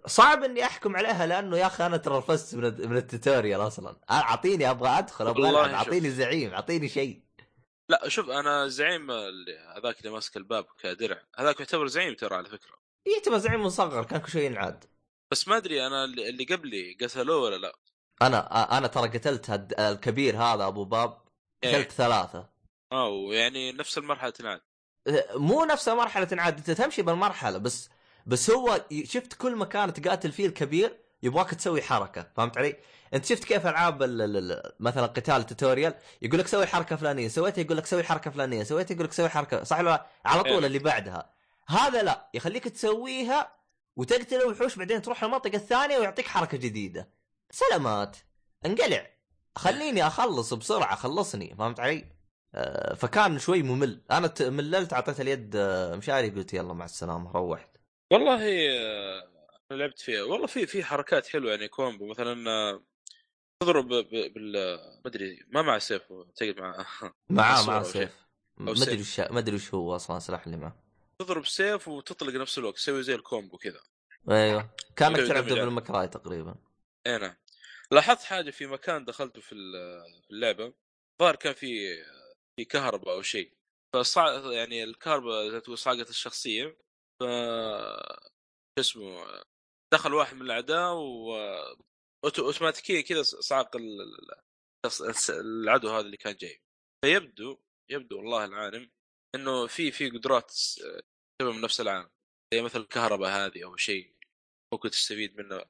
صعب 0.06 0.44
إني 0.44 0.64
أحكم 0.64 0.96
عليها 0.96 1.26
لأنه 1.26 1.56
يا 1.56 1.66
أخي 1.66 1.86
أنا 1.86 1.96
ترى 1.96 2.18
رفست 2.18 2.54
من, 2.54 2.90
من 2.90 2.96
ال 2.96 3.03
tutorial 3.03 3.60
أصلا. 3.60 3.96
أعطيني 4.10 4.70
أبغى 4.70 4.88
أدخل 4.88 5.26
أبغى 5.28 5.50
ألعب 5.50 5.70
أعطيني 5.70 6.10
زعيم 6.10 6.54
أعطيني 6.54 6.88
شيء. 6.88 7.22
لا 7.90 8.08
شوف 8.08 8.30
أنا 8.30 8.68
زعيم 8.68 9.10
هذاك 9.76 9.98
اللي 9.98 10.10
ماسك 10.10 10.36
الباب 10.36 10.66
كدرع. 10.78 11.22
هذاك 11.38 11.60
يعتبر 11.60 11.86
زعيم 11.86 12.14
ترى 12.14 12.34
على 12.34 12.48
فكرة. 12.48 12.78
يعتبر 13.06 13.38
زعيم 13.38 13.62
مصغر 13.62 14.04
كان 14.04 14.20
كل 14.20 14.30
شيء 14.30 14.42
ينعاد. 14.42 14.84
بس 15.30 15.48
ما 15.48 15.56
أدري 15.56 15.86
أنا 15.86 16.04
اللي 16.04 16.44
قبلي 16.44 16.96
قتلوه 17.00 17.42
ولا 17.42 17.56
لا؟ 17.56 17.78
أنا 18.22 18.78
أنا 18.78 18.86
ترى 18.86 19.08
قتلت 19.08 19.74
الكبير 19.78 20.36
هذا 20.36 20.66
أبو 20.66 20.84
باب 20.84 21.10
قتلت 21.64 21.74
إيه؟ 21.74 21.88
ثلاثة. 21.88 22.48
آه 22.92 23.08
ويعني 23.08 23.72
نفس 23.72 23.98
المرحلة 23.98 24.30
تنعاد. 24.30 24.60
مو 25.34 25.64
نفس 25.64 25.88
المرحلة 25.88 26.24
تنعاد 26.24 26.56
أنت 26.56 26.70
تمشي 26.70 27.02
بالمرحلة 27.02 27.58
بس 27.58 27.90
بس 28.28 28.50
هو 28.50 28.84
شفت 29.04 29.34
كل 29.34 29.56
مكان 29.56 29.92
تقاتل 29.92 30.32
فيه 30.32 30.46
الكبير 30.46 30.98
يبغاك 31.22 31.54
تسوي 31.54 31.82
حركة 31.82 32.26
فهمت 32.36 32.58
علي؟ 32.58 32.76
انت 33.14 33.24
شفت 33.24 33.44
كيف 33.44 33.66
ألعاب 33.66 34.02
مثلا 34.80 35.06
قتال 35.06 35.46
tutorial 35.46 35.94
يقول 36.22 36.40
لك 36.40 36.46
سوي 36.46 36.66
حركة 36.66 36.96
فلانية 36.96 37.28
سويتها 37.28 37.62
يقول 37.62 37.76
لك 37.76 37.86
سوي 37.86 38.02
حركة 38.02 38.30
فلانية 38.30 38.62
سويتها 38.62 38.94
يقول 38.94 39.06
لك 39.06 39.12
سوي 39.12 39.28
حركة 39.28 39.64
صح 39.64 39.78
ولا 39.78 40.06
على 40.24 40.42
طول 40.42 40.64
اللي 40.64 40.78
بعدها. 40.78 41.30
هذا 41.68 42.02
لا 42.02 42.30
يخليك 42.34 42.64
تسويها 42.64 43.52
وتقتل 43.96 44.36
الوحوش 44.36 44.76
بعدين 44.76 45.02
تروح 45.02 45.24
المنطقة 45.24 45.56
الثانية 45.56 45.98
ويعطيك 45.98 46.26
حركة 46.26 46.58
جديدة. 46.58 47.08
سلامات. 47.50 48.16
انقلع. 48.66 49.06
خليني 49.56 50.06
أخلص 50.06 50.54
بسرعة 50.54 50.96
خلصني 50.96 51.54
فهمت 51.58 51.80
علي؟ 51.80 52.04
آه 52.54 52.94
فكان 52.94 53.38
شوي 53.38 53.62
ممل. 53.62 54.02
أنا 54.10 54.32
مللت 54.40 54.92
اعطيت 54.92 55.20
اليد 55.20 55.56
آه 55.56 55.96
مشاري 55.96 56.30
قلت 56.30 56.54
يلا 56.54 56.74
مع 56.74 56.84
السلامة 56.84 57.32
روحت. 57.32 57.77
والله 58.12 58.42
آه 58.70 59.38
أنا 59.70 59.78
لعبت 59.78 60.00
فيها. 60.00 60.22
والله 60.22 60.46
في 60.46 60.66
في 60.66 60.84
حركات 60.84 61.26
حلوة 61.26 61.50
يعني 61.50 61.68
كومبو 61.68 62.06
مثلا 62.06 62.50
آه، 62.50 62.84
تضرب 63.62 63.88
بال 63.88 64.52
ما 65.04 65.06
أدري 65.06 65.44
ما 65.48 65.62
مع 65.62 65.78
سيف 65.78 66.02
تقعد 66.36 66.60
مع 66.60 66.86
معاه 67.30 67.66
مع 67.68 67.82
سيف. 67.82 68.28
ما 68.56 68.72
أدري 68.72 69.00
وش 69.00 69.20
ما 69.20 69.38
أدري 69.38 69.56
وش 69.56 69.74
هو 69.74 69.96
أصلا 69.96 70.16
السلاح 70.16 70.44
اللي 70.46 70.56
معه. 70.56 70.82
تضرب 71.18 71.46
سيف 71.46 71.88
وتطلق 71.88 72.34
نفس 72.34 72.58
الوقت 72.58 72.76
تسوي 72.76 73.02
زي 73.02 73.14
الكومبو 73.14 73.58
كذا. 73.58 73.80
أيوه. 74.30 74.70
كأنك 74.96 75.16
تلعب 75.16 75.46
دبل 75.46 75.70
مكراي 75.70 76.08
تقريبا. 76.08 76.54
اي 77.06 77.18
نعم. 77.18 77.36
لاحظت 77.90 78.22
حاجة 78.22 78.50
في 78.50 78.66
مكان 78.66 79.04
دخلته 79.04 79.40
في 79.40 79.54
اللعبة؟ 80.30 80.72
ظهر 81.22 81.36
كان 81.36 81.52
في 81.54 81.96
في 82.56 82.64
كهرباء 82.64 83.14
أو 83.14 83.22
شيء. 83.22 83.52
فصع 83.94 84.52
يعني 84.52 84.84
الكهرباء 84.84 85.58
تقول 85.58 85.78
صاقت 85.78 86.10
الشخصية. 86.10 86.76
ف 87.20 87.24
اسمه 88.78 89.42
دخل 89.94 90.14
واحد 90.14 90.36
من 90.36 90.42
الأعداء 90.42 90.94
و 90.94 91.36
اوتوماتيكيا 92.24 93.00
كذا 93.00 93.22
صعق 93.22 93.76
العدو 95.30 95.88
هذا 95.88 96.06
اللي 96.06 96.16
كان 96.16 96.36
جاي. 96.36 96.62
فيبدو 97.04 97.58
يبدو 97.90 98.16
والله 98.18 98.44
العالم 98.44 98.90
إنه 99.34 99.66
في 99.66 99.90
في 99.90 100.10
قدرات 100.10 100.50
تسوي 100.50 101.52
من 101.54 101.60
نفس 101.60 101.80
العالم. 101.80 102.10
زي 102.54 102.62
مثل 102.62 102.80
الكهرباء 102.80 103.30
هذه 103.30 103.64
أو 103.64 103.76
شيء 103.76 104.14
ممكن 104.72 104.90
تستفيد 104.90 105.36
منه. 105.36 105.64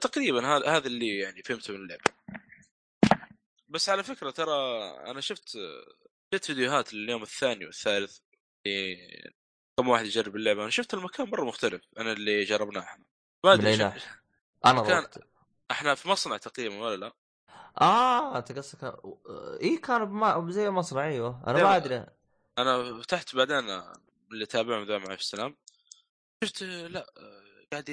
تقريبا 0.00 0.46
هذا 0.46 0.66
هذا 0.66 0.86
اللي 0.86 1.18
يعني 1.18 1.42
فهمته 1.42 1.72
من 1.72 1.80
اللعبة. 1.80 2.04
بس 3.68 3.88
على 3.88 4.02
فكرة 4.04 4.30
ترى 4.30 4.52
أنا 5.10 5.20
شفت 5.20 5.48
شفت 6.34 6.44
فيديوهات 6.44 6.92
اليوم 6.92 7.22
الثاني 7.22 7.66
والثالث 7.66 8.18
كم 9.76 9.88
واحد 9.88 10.04
يجرب 10.04 10.36
اللعبة. 10.36 10.62
أنا 10.62 10.70
شفت 10.70 10.94
المكان 10.94 11.30
مرة 11.30 11.44
مختلف 11.44 11.82
عن 11.98 12.06
اللي 12.06 12.44
جربناه 12.44 12.80
إحنا. 12.80 13.04
ما 13.44 13.52
أدري 13.52 13.92
أنا 14.64 14.82
كان 14.82 15.06
إحنا 15.70 15.94
في 15.94 16.08
مصنع 16.08 16.36
تقريبا 16.36 16.78
ولا 16.78 16.96
لا؟ 16.96 17.12
آه 17.80 18.38
انت 18.38 18.52
قصدك 18.52 18.96
اي 19.62 19.76
كان 19.76 20.04
بما... 20.04 20.50
زي 20.50 20.70
مصنع 20.70 21.04
أيوه. 21.04 21.42
أنا 21.46 21.62
ما 21.62 21.76
أدري. 21.76 22.06
أنا 22.58 23.02
فتحت 23.02 23.36
بعدين 23.36 23.82
اللي 24.32 24.46
تابعهم 24.46 24.84
ذا 24.84 24.98
معي 24.98 25.16
في 25.16 25.22
السلام. 25.22 25.56
شفت 26.44 26.62
لا 26.62 27.06
قاعد 27.72 27.90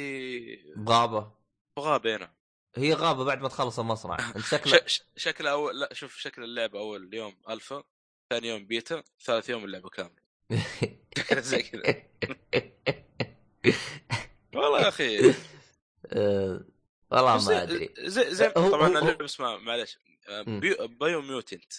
غابة. 0.90 1.32
غابة 1.80 2.16
هنا 2.16 2.34
هي 2.76 2.94
غابة 2.94 3.24
بعد 3.24 3.42
ما 3.42 3.48
تخلص 3.48 3.80
المصنع. 3.80 4.18
شكله 4.52 4.82
ش... 4.86 5.04
شكل 5.18 5.48
أول 5.48 5.80
لا 5.80 5.94
شوف 5.94 6.16
شكل 6.16 6.44
اللعبة 6.44 6.80
أول 6.80 7.14
يوم 7.14 7.38
ألفا 7.50 7.84
ثاني 8.30 8.48
يوم 8.48 8.66
بيتا 8.66 9.04
ثالث 9.22 9.50
يوم 9.50 9.66
اللعبة 9.66 9.90
كاملة. 9.90 10.29
زي 11.34 11.62
كذا. 11.62 12.04
والله 14.56 14.82
يا 14.82 14.88
أخي. 14.88 15.18
والله 17.12 17.46
ما 17.46 17.64
أدري. 17.64 17.90
زي 18.00 18.36
زي 18.36 18.50
طبعا 18.50 18.88
اللعبة 18.88 19.26
اسمها 19.26 19.58
معلش 19.58 20.00
Biomutant 21.00 21.74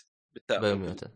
Biomutant 0.50 1.10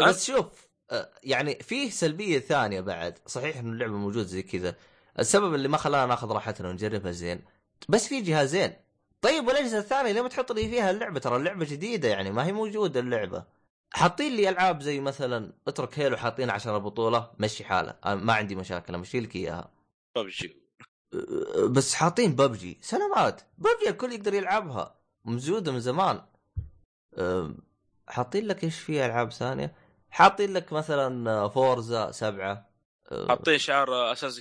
بس 0.00 0.26
شوف 0.26 0.68
أه، 0.90 1.10
يعني 1.22 1.54
فيه 1.54 1.90
سلبية 1.90 2.38
ثانية 2.38 2.80
بعد. 2.80 3.18
صحيح 3.26 3.56
إنه 3.56 3.72
اللعبة 3.72 3.92
موجود 3.92 4.26
زي 4.26 4.42
كذا. 4.42 4.74
السبب 5.18 5.54
اللي 5.54 5.68
ما 5.68 5.76
خلانا 5.76 6.06
ناخذ 6.06 6.32
راحتنا 6.32 6.68
ونجربها 6.68 7.12
زين. 7.12 7.44
بس 7.88 8.08
في 8.08 8.20
جهازين 8.20 8.72
طيب 9.20 9.46
والأجهزة 9.46 9.78
الثانية 9.78 10.12
ليه 10.12 10.22
ما 10.22 10.28
تحط 10.28 10.52
لي 10.52 10.68
فيها 10.68 10.90
اللعبة 10.90 11.20
ترى 11.20 11.36
اللعبة 11.36 11.64
جديدة 11.64 12.08
يعني 12.08 12.30
ما 12.30 12.46
هي 12.46 12.52
موجودة 12.52 13.00
اللعبة. 13.00 13.44
حاطين 13.90 14.36
لي 14.36 14.48
ألعاب 14.48 14.80
زي 14.80 15.00
مثلا 15.00 15.52
اترك 15.68 15.98
Halo 15.98 16.16
حاطين 16.16 16.50
10 16.50 16.78
بطولة 16.78 17.30
مشي 17.38 17.64
حاله. 17.64 17.94
ما 18.04 18.32
عندي 18.32 18.54
مشاكل 18.54 18.94
امشي 18.94 19.20
لك 19.20 19.36
إياها. 19.36 19.72
ببجي. 20.16 20.56
بس 21.70 21.94
حاطين 21.94 22.36
ببجي. 22.36 22.78
سلامات 22.80 23.40
ببجي 23.58 23.88
الكل 23.88 24.12
يقدر 24.12 24.34
يلعبها. 24.34 25.00
موجوده 25.24 25.72
من 25.72 25.80
زمان. 25.80 26.22
حاطين 28.08 28.46
لك 28.46 28.64
إيش 28.64 28.78
في 28.78 29.06
ألعاب 29.06 29.32
ثانية؟ 29.32 29.74
حاطين 30.10 30.52
لك 30.52 30.72
مثلا 30.72 31.48
فورزا 31.48 32.10
سبعة. 32.10 32.70
حاطين 33.28 33.58
شعار 33.58 34.12
أساس 34.12 34.40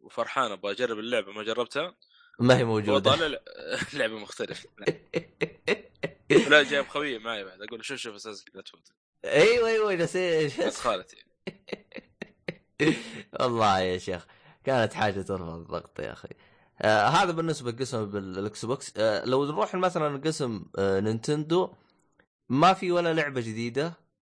وفرحان 0.00 0.52
أبغى 0.52 0.72
أجرب 0.72 0.98
اللعبة. 0.98 1.32
ما 1.32 1.42
جربتها؟ 1.42 1.94
ما 2.40 2.56
هي 2.56 2.64
موجودة. 2.64 3.10
وطالع 3.10 3.38
لعبة 3.98 4.18
مختلفة. 4.18 4.68
لا 6.30 6.62
جايب 6.62 6.88
خويه 6.88 7.18
معي 7.18 7.44
بعد. 7.44 7.62
أقول 7.62 7.84
شوف 7.84 7.98
شوف 7.98 8.14
أساس 8.14 8.44
لا 8.54 8.62
تفوت 8.62 8.92
أيوه 9.24 9.68
أيوه 9.68 9.96
بس 9.96 10.16
إيش 10.16 10.76
خالتي 10.76 11.24
والله 13.40 13.80
يا 13.80 13.98
شيخ 13.98 14.26
كانت 14.64 14.92
حاجة 14.92 15.22
ترفع 15.22 15.54
الضغط 15.54 16.00
يا 16.00 16.12
أخي. 16.12 16.28
آه 16.82 17.06
هذا 17.06 17.32
بالنسبة 17.32 17.70
لقسم 17.70 18.10
بال 18.10 18.64
Xbox 18.64 18.92
آه 18.96 19.24
لو 19.24 19.44
نروح 19.44 19.74
مثلا 19.74 20.16
قسم 20.16 20.64
آه 20.78 21.00
Nintendo 21.00 21.74
ما 22.48 22.72
في 22.72 22.92
ولا 22.92 23.14
لعبة 23.14 23.40
جديدة؟ 23.40 23.92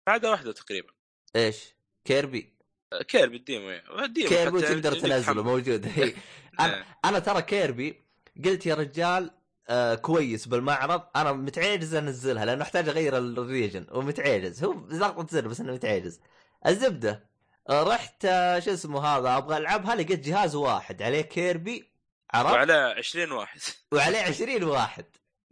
عاده 0.08 0.30
واحدة 0.30 0.52
تقريبا. 0.52 0.92
إيش؟ 1.36 1.74
Kirby. 2.04 2.52
آه، 2.92 3.02
Kirby 3.02 3.36
ال 3.36 3.43
demo 3.43 3.70
ال 4.04 4.09
demo 4.09 4.28
Kirby 4.28 4.60
تقدر 4.62 4.92
تنزله 4.92 5.42
موجود. 5.42 5.86
أنا. 6.60 6.84
أنا 7.04 7.18
ترى 7.18 7.42
Kirby. 7.42 8.02
قلت 8.44 8.66
يا 8.66 8.74
رجال 8.74 9.30
آه 9.68 9.94
كويس 9.94 10.48
بالمعرض. 10.48 11.02
أنا 11.16 11.32
متعجز 11.32 11.94
أنزلها 11.94 12.44
لأنه 12.44 12.62
أحتاج 12.62 12.88
أغير 12.88 13.18
ال 13.18 13.28
region 13.28 13.86
ومتعجز. 13.92 14.64
هو 14.64 14.72
ضغطة 14.72 15.26
زر 15.30 15.48
بس 15.48 15.60
إنه 15.60 15.72
متعجز. 15.72 16.20
الزبدة. 16.66 17.28
آه 17.68 17.82
رحت 17.82 18.24
آه 18.24 18.58
شو 18.58 18.72
اسمه 18.72 19.00
هذا 19.06 19.36
أبغى 19.36 19.56
ألعبها 19.56 19.94
لقيت 19.94 20.20
جهاز 20.28 20.54
واحد 20.54 21.02
عليه 21.02 21.20
كيربي 21.22 21.92
عرفت؟ 22.34 22.52
وعليه 22.52 22.74
20 22.74 23.32
واحد. 23.32 23.60
وعليه 23.92 24.18
20 24.28 24.62
واحد. 24.64 25.04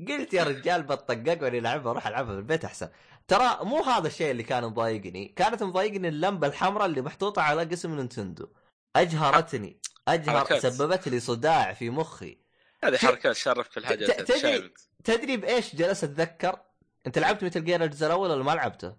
قلت 0.08 0.34
يا 0.34 0.44
رجال 0.44 0.82
بطقق 0.82 1.42
واني 1.42 1.58
ألعبها 1.58 1.90
أروح 1.92 2.06
ألعبها 2.06 2.32
في 2.32 2.38
البيت 2.38 2.64
أحسن. 2.64 2.88
ترى 3.28 3.58
مو 3.62 3.82
هذا 3.82 4.06
الشيء 4.06 4.30
اللي 4.30 4.42
كان 4.42 4.64
مضايقني. 4.64 5.28
كانت 5.28 5.62
مضايقني 5.62 6.08
اللمبة 6.08 6.46
الحمراء 6.46 6.86
اللي 6.86 7.02
محطوطة 7.02 7.42
على 7.42 7.64
قسم 7.64 7.94
نينتندو. 7.96 8.48
أجهرتني. 8.96 9.80
أجهر 10.08 10.58
سببت 10.58 11.08
لي 11.08 11.20
صداع 11.20 11.72
في 11.72 11.90
مخي. 11.90 12.39
هذه 12.84 12.96
حركات 12.96 13.36
شرف 13.36 13.68
في 13.68 13.76
الحاجات 13.76 14.20
تدري 14.20 14.72
تدري 15.04 15.36
بإيش 15.36 15.76
جلست 15.76 16.04
أتذكر؟ 16.04 16.60
أنت 17.06 17.18
لعبت 17.18 17.44
مثل 17.44 17.64
جير 17.64 17.84
الجزء 17.84 18.06
الأول 18.06 18.30
ولا 18.30 18.42
ما 18.42 18.52
لعبته؟ 18.52 18.96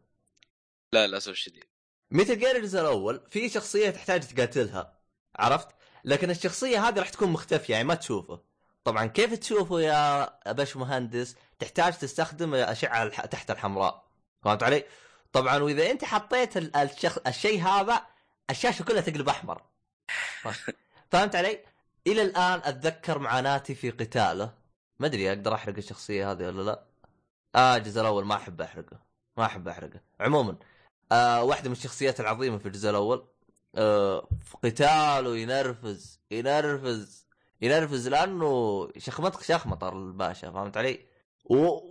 لا 0.94 1.08
للأسف 1.08 1.30
الشديد. 1.30 1.64
مثل 2.12 2.40
جير 2.40 2.56
الجزء 2.56 2.82
الأول 2.82 3.22
في 3.30 3.50
شخصية 3.50 3.90
تحتاج 3.90 4.22
تقاتلها 4.28 5.00
عرفت؟ 5.36 5.68
لكن 6.04 6.30
الشخصية 6.30 6.88
هذه 6.88 7.00
راح 7.00 7.10
تكون 7.10 7.30
مختفية 7.30 7.74
يعني 7.74 7.88
ما 7.88 7.96
تشوفه. 7.96 8.44
طبعا 8.84 9.06
كيف 9.06 9.34
تشوفه 9.34 9.82
يا 9.82 10.52
باش 10.52 10.78
مهندس؟ 10.78 11.36
تحتاج 11.60 11.98
تستخدم 11.98 12.56
أشعة 12.56 13.26
تحت 13.26 13.52
الحمراء. 13.52 14.08
فهمت 14.44 14.64
علي؟ 14.64 14.86
طبعا 15.34 15.58
وإذا 15.58 15.92
أنت 15.92 16.06
حطيت 16.06 16.58
الشخ... 16.58 17.18
الشيء 17.28 17.62
هذا 17.62 18.06
الشاشة 18.50 18.84
كلها 18.84 19.02
تقلب 19.02 19.30
أحمر. 19.30 19.62
فهمت 21.12 21.36
علي؟ 21.36 21.71
إلى 22.08 22.22
الآن 22.22 22.62
أتذكر 22.64 23.20
معاناتي 23.20 23.76
في 23.76 23.90
قتاله. 23.90 24.54
ما 25.00 25.08
أدري 25.08 25.30
أقدر 25.30 25.54
أحرق 25.54 25.76
الشخصية 25.78 26.32
هذه 26.32 26.48
ولا 26.48 26.62
لا. 26.62 26.84
آه 27.56 27.76
الجزء 27.76 28.02
الأول 28.02 28.26
ما 28.26 28.36
أحب 28.36 28.62
أحرقه. 28.62 29.00
ما 29.38 29.46
أحب 29.46 29.68
أحرقه. 29.68 30.00
عموما 30.20 30.56
آه 31.12 31.44
واحدة 31.44 31.70
من 31.70 31.76
الشخصيات 31.76 32.20
العظيمة 32.20 32.58
في 32.58 32.66
الجزء 32.66 32.90
الأول. 32.90 33.28
آه 33.76 34.28
في 34.46 34.70
قتاله 34.70 35.38
ينرفز 35.38 36.20
ينرفز 36.32 37.26
ينرفز 37.62 38.08
لأنه 38.08 38.90
شخمطك 38.98 39.44
شخمطة 39.44 39.90
الباشا 39.90 40.52
فهمت 40.52 40.78
علي؟ 40.78 41.06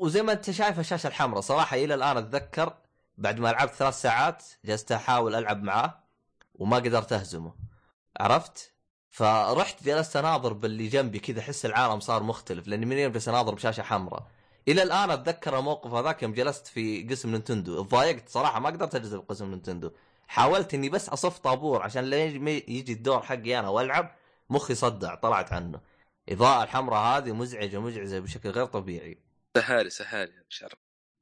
وزي 0.00 0.22
ما 0.22 0.32
أنت 0.32 0.50
شايف 0.50 0.80
الشاشة 0.80 1.06
الحمراء. 1.06 1.40
صراحة 1.40 1.76
إلى 1.76 1.94
الآن 1.94 2.16
أتذكر 2.16 2.74
بعد 3.18 3.40
ما 3.40 3.48
لعبت 3.48 3.74
ثلاث 3.74 4.00
ساعات 4.00 4.44
جلست 4.64 4.92
أحاول 4.92 5.34
ألعب 5.34 5.62
معاه 5.62 6.04
وما 6.54 6.76
قدرت 6.76 7.12
أهزمه. 7.12 7.54
عرفت؟ 8.20 8.74
فرحت 9.10 9.84
جلست 9.84 10.16
أناظر 10.16 10.52
باللي 10.52 10.88
جنبي 10.88 11.18
كذا 11.18 11.40
أحس 11.40 11.66
العالم 11.66 12.00
صار 12.00 12.22
مختلف 12.22 12.68
لأني 12.68 12.86
من 12.86 12.98
يوم 12.98 13.12
جلست 13.12 13.28
أناظر 13.28 13.54
بشاشة 13.54 13.82
حمراء. 13.82 14.26
إلى 14.68 14.82
الآن 14.82 15.10
أتذكر 15.10 15.58
الموقف 15.58 15.92
هذاك 15.92 16.22
يوم 16.22 16.32
جلست 16.32 16.66
في 16.66 17.02
قسم 17.02 17.30
Nintendo. 17.30 17.82
تضايقت 17.84 18.28
صراحة 18.28 18.60
ما 18.60 18.68
قدرت 18.70 18.94
أجلس 18.94 19.12
بقسم 19.14 19.50
Nintendo. 19.50 19.90
حاولت 20.28 20.74
إني 20.74 20.88
بس 20.88 21.08
أصف 21.08 21.38
طابور 21.38 21.82
عشان 21.82 22.04
لين 22.04 22.48
يجي 22.48 22.92
الدور 22.92 23.22
حقي 23.22 23.58
أنا 23.58 23.68
وألعب 23.68 24.16
مخي 24.50 24.74
صدع 24.74 25.14
طلعت 25.14 25.52
عنه. 25.52 25.80
إضاءة 26.28 26.64
الحمراء 26.64 27.18
هذه 27.18 27.32
مزعجة 27.32 27.80
مزعجة 27.80 28.18
بشكل 28.18 28.50
غير 28.50 28.66
طبيعي. 28.66 29.18
سهالي 29.56 29.90
سهالي 29.90 30.44
شر 30.48 30.74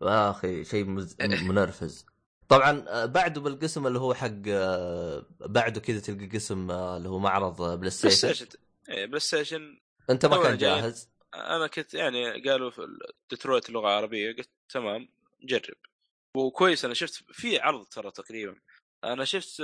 يا 0.03 0.31
أخي 0.31 0.65
شيء 0.65 0.85
مز... 0.85 1.17
منرفز. 1.49 2.07
طبعا 2.49 2.85
آه، 2.89 3.07
بعده 3.07 3.41
بالقسم 3.41 3.87
اللي 3.87 3.99
هو 3.99 4.15
حق 4.15 4.31
آه، 4.49 5.27
بعده 5.41 5.81
كذا 5.81 6.01
تلقى 6.01 6.27
قسم 6.27 6.71
آه، 6.71 6.97
اللي 6.97 7.09
هو 7.09 7.19
معرض 7.19 7.79
PlayStation. 7.79 8.29
PlayStation 8.29 8.59
إيه 8.89 9.07
PlayStation. 9.07 9.81
أنت 10.11 10.27
ما 10.27 10.43
كان 10.43 10.57
جاهز؟ 10.57 11.09
أنا 11.35 11.67
كنت 11.67 11.95
يعني 11.95 12.43
قالوا 12.49 12.71
في 12.71 12.87
ديترويت 13.31 13.71
لغه 13.71 13.89
عربيه 13.89 14.37
قلت 14.37 14.51
تمام 14.69 15.09
نجرب 15.45 15.77
وكويس 16.37 16.85
أنا 16.85 16.95
شفت 16.95 17.25
في 17.33 17.59
عرض 17.59 17.87
ترى 17.87 18.11
تقريبا. 18.11 18.57
أنا 19.05 19.25
شفت 19.25 19.61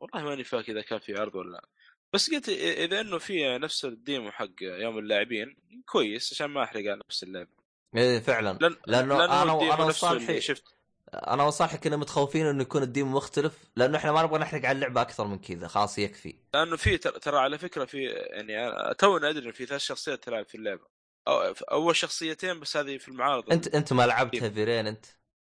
والله 0.00 0.22
ماني 0.22 0.44
فاكر 0.44 0.72
إذا 0.72 0.82
كان 0.82 0.98
في 0.98 1.14
عرض 1.20 1.34
ولا 1.34 1.68
بس 2.12 2.30
قلت 2.30 2.48
إذا 2.48 3.00
إنه 3.00 3.18
في 3.18 3.58
نفس 3.58 3.84
ال 3.84 3.93
demo 3.93 4.30
حق 4.30 4.62
يوم 4.62 4.98
اللاعبين 4.98 5.56
كويس 5.86 6.32
عشان 6.32 6.46
ما 6.46 6.62
أحرق 6.62 6.80
على 6.80 7.00
نفس 7.08 7.22
اللعبه 7.22 7.50
إيه 7.96 8.18
فعلا. 8.18 8.58
لأن 8.60 8.76
لأنه, 8.86 9.18
لأنه 9.18 9.42
أنا 9.42 9.74
أنا 9.74 9.84
وصالحي 9.84 10.40
شفت 10.40 10.75
أنا 11.14 11.42
وصالحي 11.44 11.78
كنا 11.78 11.96
متخوفين 11.96 12.46
إنه 12.46 12.62
يكون 12.62 12.82
ال 12.82 12.89
demo 12.89 13.16
مختلف 13.16 13.52
لأنه 13.76 13.98
إحنا 13.98 14.12
ما 14.12 14.22
نبغى 14.22 14.38
نحرق 14.38 14.64
على 14.64 14.76
اللعبة 14.76 15.00
أكثر 15.00 15.26
من 15.26 15.38
كذا 15.38 15.68
خلاص 15.68 15.98
يكفي. 15.98 16.34
لأنه 16.54 16.76
في 16.76 16.98
ترى 16.98 17.38
على 17.38 17.58
فكرة 17.58 17.84
في 17.84 18.04
يعني 18.04 18.94
تونا 18.94 19.30
أدري 19.30 19.52
في 19.52 19.66
ثلاث 19.66 19.80
شخصيات 19.80 20.24
تلعب 20.24 20.46
في 20.46 20.54
اللعبة. 20.54 20.96
أو 21.28 21.54
أول 21.70 21.96
شخصيتين 21.96 22.60
بس 22.60 22.76
هذه 22.76 22.98
في 22.98 23.08
المعارض 23.08 23.52
انت 23.52 23.74
أنت 23.74 23.92
ما 23.92 24.06
لعبت 24.06 24.42
Heavy 24.42 24.66
Rain 24.66 24.86
أنت؟ 24.86 25.06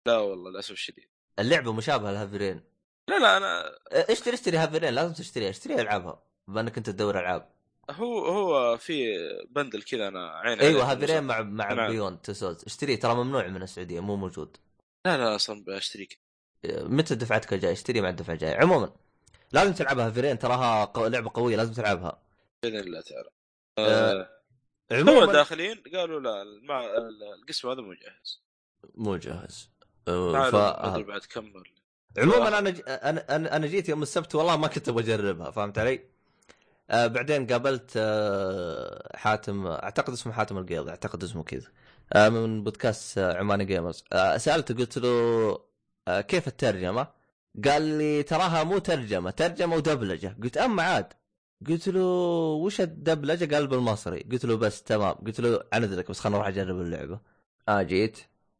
لا 0.07 0.19
والله 0.19 0.51
للأسف 0.51 0.71
الشديد. 0.71 1.09
اللعبة 1.39 1.73
مشابهة 1.73 2.13
ل 2.13 2.17
Heavy 2.17 2.39
Rain. 2.39 2.61
لا 3.09 3.19
لا 3.19 3.37
أنا 3.37 3.79
اشتري 3.93 4.35
اشتري 4.35 4.57
Heavy 4.57 4.78
Rain 4.78 4.95
لازم 4.95 5.13
تشتريها 5.13 5.51
اشتريها 5.51 5.81
العبها 5.81 6.23
بما 6.49 6.61
إنك 6.61 6.77
أنت 6.77 6.91
تدور 6.91 7.21
ألعاب. 7.21 7.57
هو 7.91 8.27
هو 8.27 8.77
في 8.77 9.17
bundle 9.51 9.83
كذا 9.83 10.09
أنا 10.09 10.31
عين 10.31 10.61
أيوه 10.61 10.93
Heavy 10.93 11.11
Rain 11.11 11.25
مع 11.25 11.41
مع 11.43 11.73
نعم. 11.73 11.91
Beyond 11.91 12.23
Two 12.23 12.39
Souls 12.39 12.65
اشتريه 12.67 13.01
ترى 13.01 13.15
ممنوع 13.15 13.47
من 13.47 13.63
السعودية 13.63 14.01
مو 14.01 14.17
موجود. 14.17 14.57
لا 15.07 15.17
لا 15.17 15.37
أصلا 15.37 15.65
بشتريك 15.65 16.19
متى 16.65 17.15
دفعتك 17.15 17.53
الجاي 17.53 17.73
اشتري 17.73 18.01
مع 18.01 18.09
الدفعه 18.09 18.35
الجايه 18.35 18.57
عموما 18.57 18.93
لازم 19.53 19.73
تلعبها 19.73 20.07
Heavy 20.07 20.25
Rain 20.25 20.39
تراها 20.39 21.09
لعبة 21.09 21.31
قوية 21.35 21.57
لازم 21.57 21.73
تلعبها. 21.73 22.23
بإذن 22.63 22.79
الله 22.79 23.01
تعالى. 23.01 23.31
آه... 23.79 24.29
عموما 24.91 25.33
داخلين 25.33 25.83
قالوا 25.95 26.21
لا 26.21 26.43
المع... 26.43 26.85
القسم 27.43 27.69
هذا 27.69 27.81
مو 27.81 27.93
جاهز. 27.93 28.43
مو 28.95 29.17
جاهز. 29.17 29.71
آه، 30.09 30.51
ف... 30.51 30.55
بعد 31.07 31.21
كمل 31.21 31.65
عموما 32.19 32.59
أنا 32.59 32.71
ج... 32.71 32.83
أنا 32.87 33.57
أنا 33.57 33.67
جيت 33.67 33.89
يوم 33.89 34.03
السبت 34.03 34.35
والله 34.35 34.57
ما 34.57 34.69
كنت 34.69 34.89
أبغى 34.89 35.15
أجربها 35.15 35.51
فهمت 35.51 35.79
علي؟ 35.79 36.01
آه 36.91 37.07
بعدين 37.07 37.47
قابلت 37.47 37.91
آه 37.97 39.17
حاتم 39.17 39.67
أعتقد 39.67 40.13
اسمه 40.13 40.33
حاتم 40.33 40.59
القيض 40.59 40.89
أعتقد 40.89 41.23
اسمه 41.23 41.43
كذا. 41.43 41.69
آه 41.69 41.71
من 42.15 42.65
بودكاست 42.65 43.19
آه 43.19 43.37
Omani 43.39 43.65
Gamers. 43.65 44.05
آه 44.13 44.37
سألته 44.37 44.75
قلت 44.75 44.99
له 44.99 45.09
آه 46.09 46.21
كيف 46.21 46.49
الترجمة؟ 46.49 47.07
قال 47.65 47.83
لي 47.83 48.23
تراها 48.23 48.65
مو 48.65 48.79
ترجمة 48.79 49.31
ترجمة 49.31 49.77
ودبلجة. 49.77 50.37
قلت 50.43 50.57
أما 50.57 50.83
عاد. 50.83 51.13
قلت 51.69 51.89
له 51.89 52.01
وش 52.63 52.81
الدبلجة؟ 52.81 53.55
قال 53.55 53.67
بالمصري. 53.67 54.27
قلت 54.33 54.45
له 54.45 54.57
بس 54.57 54.83
تمام. 54.83 55.15
قلت 55.15 55.41
له 55.41 55.65
عنذرك 55.73 56.11
بس 56.11 56.21
خلنا 56.21 56.37
نروح 56.37 56.49
أجرب 56.49 56.81
اللعبة. 56.81 57.21
آه 57.69 57.83
جيت. 57.83 58.19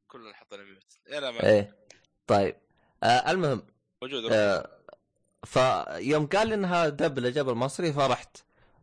كلنا 0.09 0.35
حطينا 0.35 0.63
mute 0.63 0.83
يلا 1.11 1.49
إيه. 1.49 1.77
طيب. 2.27 2.57
آه 3.03 3.31
المهم. 3.31 3.63
موجود 4.03 4.33
آه 4.33 4.71
فيوم 5.45 6.27
قال 6.27 6.49
لي 6.49 6.55
إنها 6.55 6.89
دبلجة 6.89 7.43
بالمصري 7.43 7.93
فرحت. 7.93 8.37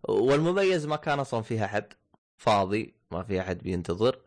والمميز 0.03 0.85
ما 0.85 0.95
كان 0.95 1.19
أصلا 1.19 1.41
فيها 1.41 1.67
حد. 1.67 1.93
فاضي 2.37 2.93
ما 3.11 3.23
في 3.23 3.41
احد 3.41 3.57
بينتظر. 3.57 4.19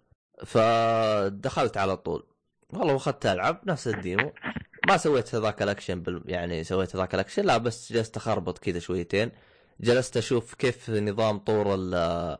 فدخلت 0.44 1.76
على 1.76 1.96
طول. 1.96 2.26
والله 2.70 2.94
واخذت 2.94 3.26
العب 3.26 3.60
نفس 3.66 3.88
ال 3.88 3.96
demo. 3.96 4.32
ما 4.88 4.96
سويت 4.96 5.34
هذاك 5.34 5.62
الأكشن 5.62 6.02
بال... 6.02 6.22
يعني 6.26 6.64
سويت 6.64 6.96
هذاك 6.96 7.14
الأكشن 7.14 7.44
لا 7.44 7.56
بس 7.56 7.92
جلست 7.92 8.16
أخربط 8.16 8.58
كذا 8.58 8.78
شويتين. 8.78 9.32
جلست 9.80 10.16
أشوف 10.16 10.54
كيف 10.54 10.90
نظام 10.90 11.38
طور 11.38 11.74
ال 11.78 12.38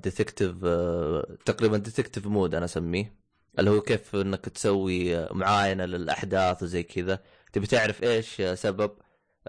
detective 0.00 0.56
آه، 0.64 1.36
تقريبا 1.44 1.76
detective 1.76 2.26
mode 2.26 2.54
أنا 2.54 2.64
أسميه. 2.64 3.14
اللي 3.58 3.70
هو 3.70 3.80
كيف 3.80 4.16
إنك 4.16 4.48
تسوي 4.48 5.28
معاينة 5.32 5.84
للأحداث 5.84 6.62
وزي 6.62 6.82
كذا. 6.82 7.18
تبي 7.52 7.66
تعرف 7.66 8.02
إيش 8.02 8.42
سبب؟ 8.42 8.90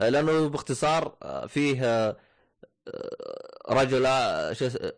لأنه 0.02 0.50
باختصار 0.50 1.18
فيه 1.48 2.10
رجل 3.70 4.04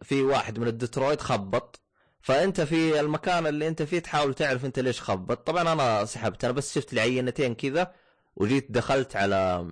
في 0.01 0.21
واحد 0.21 0.59
من 0.59 0.67
الديترويت 0.67 1.21
خبط. 1.21 1.82
فأنت 2.23 2.61
في 2.61 2.99
المكان 2.99 3.47
اللي 3.47 3.67
أنت 3.67 3.83
فيه 3.83 3.99
تحاول 3.99 4.33
تعرف 4.33 4.65
أنت 4.65 4.79
ليش 4.79 5.01
خبط. 5.01 5.47
طبعا 5.47 5.73
أنا 5.73 6.05
سحبت 6.05 6.43
أنا 6.43 6.53
بس 6.53 6.75
شفت 6.75 6.93
لي 6.93 7.01
عينتين 7.01 7.55
كذا 7.55 7.93
وجيت 8.35 8.71
دخلت 8.71 9.15
على 9.15 9.71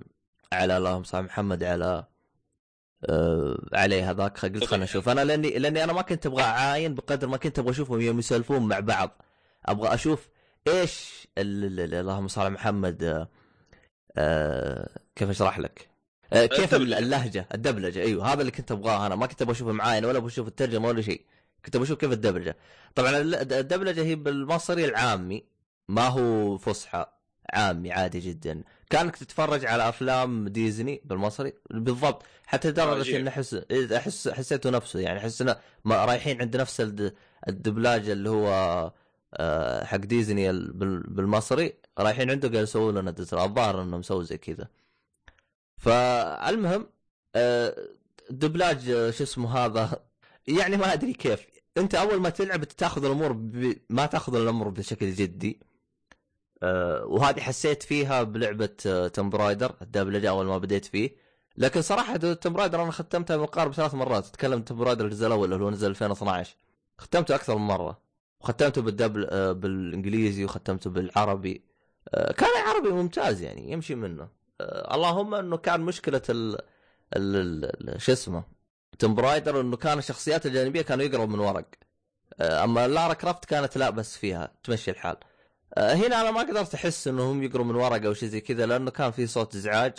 على 0.52 0.76
اللهم 0.76 1.04
صل 1.04 1.22
محمد 1.22 1.64
على 1.64 2.04
آه 3.04 3.58
عليه 3.72 4.10
هذاك 4.10 4.38
قلت 4.44 4.64
خلنا 4.64 4.84
نشوف. 4.84 5.08
أنا 5.08 5.24
لأني 5.24 5.50
لأني 5.58 5.84
أنا 5.84 5.92
ما 5.92 6.02
كنت 6.02 6.26
أبغى 6.26 6.42
أعاين 6.42 6.94
بقدر 6.94 7.28
ما 7.28 7.36
كنت 7.36 7.58
أبغى 7.58 7.70
أشوفهم 7.70 8.00
يوم 8.00 8.18
يسولفون 8.18 8.68
مع 8.68 8.80
بعض. 8.80 9.22
أبغى 9.66 9.94
أشوف 9.94 10.28
إيش 10.68 11.28
اللهم 11.38 12.28
صل 12.28 12.40
على 12.40 12.50
محمد 12.50 13.02
آه 13.04 13.28
آه 14.16 14.88
كيف 15.16 15.30
أشرح 15.30 15.58
لك؟ 15.58 15.88
كيف. 16.32 16.74
اللهجة 16.74 17.48
الدبلجة. 17.54 18.00
أيوه 18.00 18.32
هذا 18.32 18.40
اللي 18.40 18.52
كنت 18.52 18.72
أبغاه 18.72 19.06
أنا. 19.06 19.14
ما 19.14 19.26
كنت 19.26 19.42
أبغى 19.42 19.52
اشوفه 19.52 19.72
معاين 19.72 20.04
ولا 20.04 20.18
أبغى 20.18 20.28
أشوف 20.28 20.48
الترجمة 20.48 20.88
ولا 20.88 21.02
شيء. 21.02 21.24
كنت 21.64 21.76
بشوف 21.76 21.98
كيف 21.98 22.12
الدبلجة. 22.12 22.56
طبعا 22.94 23.18
الدبلجة 23.20 24.02
هي 24.04 24.14
بالمصري 24.14 24.84
العامي 24.84 25.44
ما 25.88 26.08
هو 26.08 26.58
فصحى 26.58 27.06
عامي 27.52 27.92
عادي 27.92 28.20
جدا. 28.20 28.62
كأنك 28.90 29.16
تتفرج 29.16 29.66
على 29.66 29.88
أفلام 29.88 30.48
ديزني 30.48 31.02
بالمصري. 31.04 31.52
بالضبط. 31.70 32.22
حتى 32.46 32.68
لدرجة 32.70 33.16
إني 33.16 33.28
أحس 33.28 33.54
أحس 33.92 34.28
حسيته 34.28 34.70
نفسه. 34.70 35.00
يعني 35.00 35.18
أحس 35.18 35.42
ما 35.84 36.04
رايحين 36.04 36.40
عند 36.40 36.56
نفس 36.56 36.80
الدبلاج 37.48 38.08
اللي 38.08 38.30
هو 38.30 38.48
آه، 39.34 39.84
حق 39.84 39.96
ديزني 39.96 40.52
بالمصري. 41.08 41.74
رايحين 41.98 42.30
عنده 42.30 42.48
قال 42.48 42.62
يسووا 42.62 42.92
لنا 42.92 43.14
الظاهر 43.32 43.82
إنه 43.82 43.98
مسوي 43.98 44.24
زي 44.24 44.38
كذا. 44.38 44.68
فالمهم 45.78 46.86
آه، 47.34 47.76
شو 49.10 49.24
اسمه 49.24 49.58
هذا؟ 49.58 50.02
يعني 50.58 50.76
ما 50.76 50.92
أدري 50.92 51.12
كيف. 51.12 51.51
انت 51.78 51.94
اول 51.94 52.20
ما 52.20 52.30
تلعب 52.30 52.64
تاخذ 52.64 53.04
الأمور 53.04 53.32
ب... 53.32 53.76
ما 53.90 54.06
تاخذ 54.06 54.36
الامر 54.36 54.68
بشكل 54.68 55.12
جدي. 55.12 55.60
أه 56.62 57.04
وهذه 57.04 57.40
حسيت 57.40 57.82
فيها 57.82 58.22
بلعبة 58.22 58.66
Tomb 59.14 59.30
Raider 59.30 59.74
الدبلجه 59.82 60.30
أول 60.30 60.46
ما 60.46 60.58
بديت 60.58 60.84
فيه. 60.84 61.16
لكن 61.56 61.82
صراحة 61.82 62.16
Tomb 62.16 62.52
Raider 62.52 62.82
أنا 62.82 62.90
ختمتها 62.90 63.36
بالعربي 63.36 63.72
ثلاث 63.72 63.94
مرات. 63.94 64.26
اتكلم 64.26 64.62
Tomb 64.62 64.78
Raider 64.78 65.04
الجزء 65.04 65.26
الأول 65.26 65.52
اللي 65.52 65.64
هو 65.64 65.70
نزل 65.70 65.90
2012 65.90 66.56
ختمته 66.98 67.34
أكثر 67.34 67.56
من 67.58 67.66
مرة. 67.66 68.02
وختمته 68.40 68.82
بالدبل 68.82 69.26
أه 69.30 69.52
بالإنجليزي 69.52 70.44
وختمته 70.44 70.90
بالعربي. 70.90 71.64
أه 72.08 72.32
كان 72.32 72.48
عربي 72.66 72.88
ممتاز 72.88 73.42
يعني 73.42 73.72
يمشي 73.72 73.94
منه. 73.94 74.28
أه 74.60 74.94
اللهم 74.94 75.34
إنه 75.34 75.56
كان 75.56 75.80
مشكلة. 75.80 76.22
ال... 76.30 76.58
ال... 77.16 78.02
شو 78.02 78.12
اسمه 78.12 78.44
Tomb 78.98 79.14
Raider 79.14 79.60
إنه 79.60 79.76
كان 79.76 79.98
الشخصيات 79.98 80.46
الجانبية 80.46 80.82
كانوا 80.82 81.04
يقروا 81.04 81.26
من 81.26 81.38
ورق. 81.38 81.66
آه، 82.40 82.64
أما 82.64 82.88
Lara 82.88 83.14
Croft 83.14 83.44
كانت 83.44 83.78
لا 83.78 83.90
بس 83.90 84.16
فيها 84.16 84.52
تمشي 84.64 84.90
الحال. 84.90 85.16
آه، 85.74 85.94
هنا 85.94 86.20
أنا 86.20 86.30
ما 86.30 86.40
قدرت 86.40 86.74
أحس 86.74 87.08
إنهم 87.08 87.42
يقروا 87.42 87.66
من 87.66 87.74
ورق 87.74 88.06
أو 88.06 88.14
شيء 88.14 88.28
زي 88.28 88.40
كذا 88.40 88.66
لأنه 88.66 88.90
كان 88.90 89.10
في 89.10 89.26
صوت 89.26 89.54
إزعاج 89.54 89.92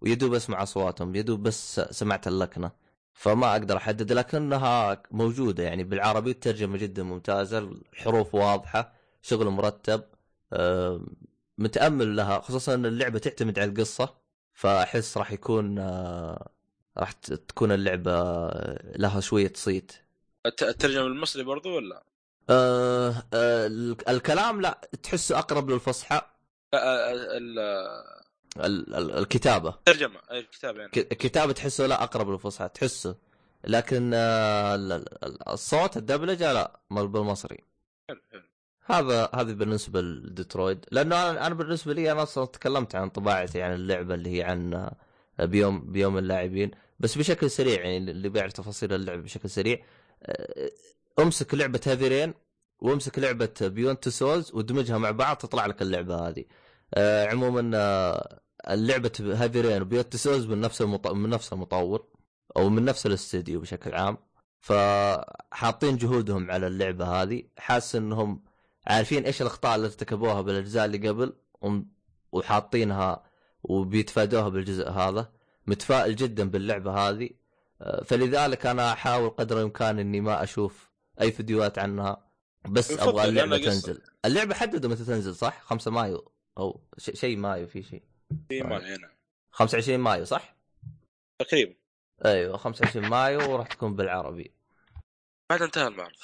ويدوب 0.00 0.34
أسمع 0.34 0.62
أصواتهم 0.62 1.14
يدوب 1.14 1.42
بس 1.42 1.80
سمعت 1.80 2.28
اللكنة. 2.28 2.70
فما 3.12 3.52
أقدر 3.52 3.76
أحدد 3.76 4.12
لكنها 4.12 5.02
موجودة 5.10 5.62
يعني 5.62 5.84
بالعربي 5.84 6.30
الترجمه 6.30 6.76
جدا 6.78 7.02
ممتازة 7.02 7.58
الحروف 7.58 8.34
واضحة 8.34 8.92
شغل 9.22 9.48
مرتب. 9.48 10.02
آه، 10.52 11.00
متأمل 11.58 12.16
لها 12.16 12.40
خصوصا 12.40 12.74
إن 12.74 12.86
اللعبة 12.86 13.18
تعتمد 13.18 13.58
على 13.58 13.70
القصة 13.70 14.14
فأحس 14.52 15.18
راح 15.18 15.32
يكون 15.32 15.78
راح 16.98 17.12
تكون 17.12 17.72
اللعبة 17.72 18.48
لها 18.96 19.20
شوية 19.20 19.52
صيت. 19.56 19.92
الترجمة 20.46 21.06
المصري 21.06 21.42
برضو 21.42 21.76
ولا؟ 21.76 22.02
آه 22.50 23.22
آه 23.34 23.66
الكلام 24.08 24.60
لا 24.60 24.80
تحسه 25.02 25.38
أقرب 25.38 25.70
للفصحى. 25.70 26.22
ال 26.74 27.58
ال 28.58 29.10
الكتابة. 29.18 29.68
الترجمة 29.68 30.20
الكتابة 30.30 30.80
يعني. 30.80 30.92
الكتابة 30.96 31.52
تحسه 31.52 31.86
لا 31.86 32.02
أقرب 32.02 32.30
للفصحى 32.30 32.68
تحسه. 32.68 33.16
لكن 33.64 34.10
آه 34.14 35.04
الصوت 35.48 35.96
الدبلجة 35.96 36.52
لا 36.52 36.80
بالمصري. 36.90 37.58
هذا 38.86 39.30
هذه 39.34 39.52
بالنسبة 39.52 40.00
لديترويد. 40.00 40.84
لأنه 40.90 41.30
أنا 41.30 41.54
بالنسبة 41.54 41.92
لي 41.92 42.12
أنا 42.12 42.22
أصلا 42.22 42.46
تكلمت 42.46 42.94
عن 42.94 43.08
انطباعاتي 43.08 43.62
عن 43.62 43.72
اللعبة 43.74 44.14
اللي 44.14 44.38
هي 44.38 44.42
عن 44.42 44.90
بيوم 45.38 45.92
بيوم 45.92 46.18
اللاعبين. 46.18 46.70
بس 47.00 47.18
بشكل 47.18 47.50
سريع 47.50 47.84
يعني 47.84 47.96
اللي 47.96 48.28
بيعرف 48.28 48.52
تفاصيل 48.52 48.92
اللعبه 48.92 49.22
بشكل 49.22 49.50
سريع. 49.50 49.78
آه، 50.22 50.70
امسك 51.18 51.54
لعبة 51.54 51.80
Heavy 51.86 52.13
Rain 52.13 52.34
وامسك 52.80 53.18
لعبة 53.18 53.54
Beyond 53.60 54.00
Two 54.00 54.10
Souls 54.10 54.52
ودمجها 54.54 54.98
مع 54.98 55.10
بعض 55.10 55.36
تطلع 55.36 55.66
لك 55.66 55.82
اللعبة 55.82 56.28
هذه. 56.28 56.44
آه، 56.94 57.26
عموما 57.26 57.70
آه، 57.74 58.40
اللعبة 58.70 59.12
Heavy 59.20 59.54
Rain 59.54 59.82
و 59.82 59.86
Beyond 59.86 60.08
Two 60.08 60.18
Souls 60.18 60.46
من 60.46 60.60
نفس 60.60 60.82
المط... 60.82 61.08
من 61.08 61.30
نفس 61.30 61.52
المطور 61.52 62.06
أو 62.56 62.68
من 62.68 62.84
نفس 62.84 63.06
الاستديو 63.06 63.60
بشكل 63.60 63.94
عام. 63.94 64.18
فحاطين 64.60 65.96
جهودهم 65.96 66.50
على 66.50 66.66
اللعبة 66.66 67.06
هذه. 67.22 67.42
حاسس 67.58 67.96
إنهم 67.96 68.44
عارفين 68.86 69.24
إيش 69.24 69.42
الأخطاء 69.42 69.76
اللي 69.76 69.86
ارتكبوها 69.86 70.40
بالأجزاء 70.40 70.84
اللي 70.84 71.08
قبل 71.08 71.32
وحاطينها 72.32 73.22
وبيتفادوها 73.64 74.48
بالجزء 74.48 74.90
هذا. 74.90 75.32
متفائل 75.66 76.16
جدا 76.16 76.50
باللعبة 76.50 76.92
هذه. 76.92 77.30
آه، 77.82 78.04
فلذلك 78.04 78.66
أنا 78.66 78.92
أحاول 78.92 79.30
قدر 79.30 79.58
الإمكان 79.58 79.98
إني 79.98 80.20
ما 80.20 80.42
أشوف 80.42 80.90
أي 81.20 81.32
فيديوهات 81.32 81.78
عنها. 81.78 82.30
بس 82.68 82.90
أبغى 82.90 83.24
اللعبة 83.28 83.58
تنزل. 83.58 84.02
اللعبة 84.24 84.54
حددوا 84.54 84.90
متى 84.90 85.04
تنزل 85.04 85.34
صح؟ 85.34 85.62
5 85.62 85.90
مايو. 85.90 86.32
أو 86.58 86.80
شيء 86.98 87.36
مايو 87.36 87.66
في 87.66 87.82
شيء. 87.82 88.02
في 88.48 88.62
مايو 88.62 88.82
هنا 88.82 89.10
25 89.50 90.00
مايو 90.00 90.24
صح؟ 90.24 90.56
تقريبا. 91.38 91.74
أيوه 92.24 92.56
25 92.56 93.08
مايو 93.08 93.52
وراح 93.52 93.66
تكون 93.66 93.96
بالعربي. 93.96 94.54
بعد 95.50 95.62
انتهى 95.62 95.86
المعرض. 95.88 96.16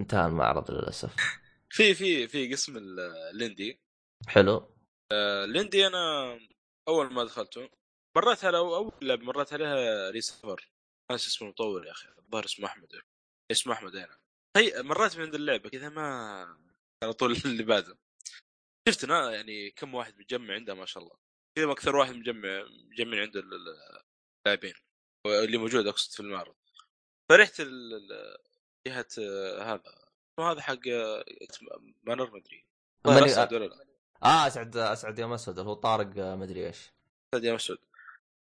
انتهى 0.00 0.26
المعرض 0.26 0.70
للأسف. 0.70 1.16
في 1.70 1.94
في 1.94 2.28
في 2.28 2.52
قسم 2.52 2.76
الليندي 2.76 3.80
حلو. 4.26 4.68
آه، 5.12 5.44
ليندي 5.44 5.86
أنا 5.86 6.38
أول 6.88 7.12
ما 7.12 7.24
دخلته 7.24 7.70
مريت 8.16 8.44
على 8.44 8.58
اول 8.58 8.92
لعبه 9.02 9.24
مريت 9.24 9.52
عليها 9.52 10.10
ريسفر 10.10 10.68
ناس 11.10 11.26
اسمه 11.26 11.48
المطور 11.48 11.86
يا 11.86 11.90
أخي 11.90 12.08
الظاهر 12.18 12.44
اسمه 12.44 12.66
أحمد 12.66 13.02
اسمه 13.50 13.72
أحمد 13.72 13.96
هنا. 13.96 14.18
هي 14.56 14.82
مريت 14.82 15.16
من 15.16 15.22
عند 15.22 15.34
اللعبة 15.34 15.70
كذا 15.70 15.88
ما 15.88 16.02
على 17.02 17.12
طول 17.12 17.36
اللي 17.44 17.62
بعده. 17.62 17.98
شفت 18.88 19.04
أنا 19.04 19.30
يعني 19.32 19.70
كم 19.70 19.94
واحد 19.94 20.18
مجمع 20.18 20.54
عنده 20.54 20.74
ما 20.74 20.86
شاء 20.86 21.02
الله. 21.02 21.16
كذا 21.56 21.72
أكثر 21.72 21.96
واحد 21.96 22.14
مجمع 22.14 22.64
مجمع 22.90 23.20
عنده 23.20 23.40
اللاعبين. 23.40 24.74
اللي 25.26 25.56
موجود 25.56 25.86
أقصد 25.86 26.12
في 26.12 26.20
المعرض. 26.20 26.54
فرحت 27.30 27.60
جهة 28.86 29.08
هذا. 29.62 30.02
هذا 30.40 30.60
حق 30.60 30.88
مانر 32.02 32.30
ما 32.30 32.38
أدري. 32.38 32.66
آه 34.24 34.46
اسعد 34.46 34.76
أسعد 34.76 35.18
يوم 35.18 35.32
أسود 35.32 35.58
هو 35.58 35.74
طارق 35.74 36.16
ما 36.16 36.44
أدري 36.44 36.66
إيش. 36.66 36.92
أسعد 37.34 37.44
يوم 37.44 37.54
أسود. 37.54 37.78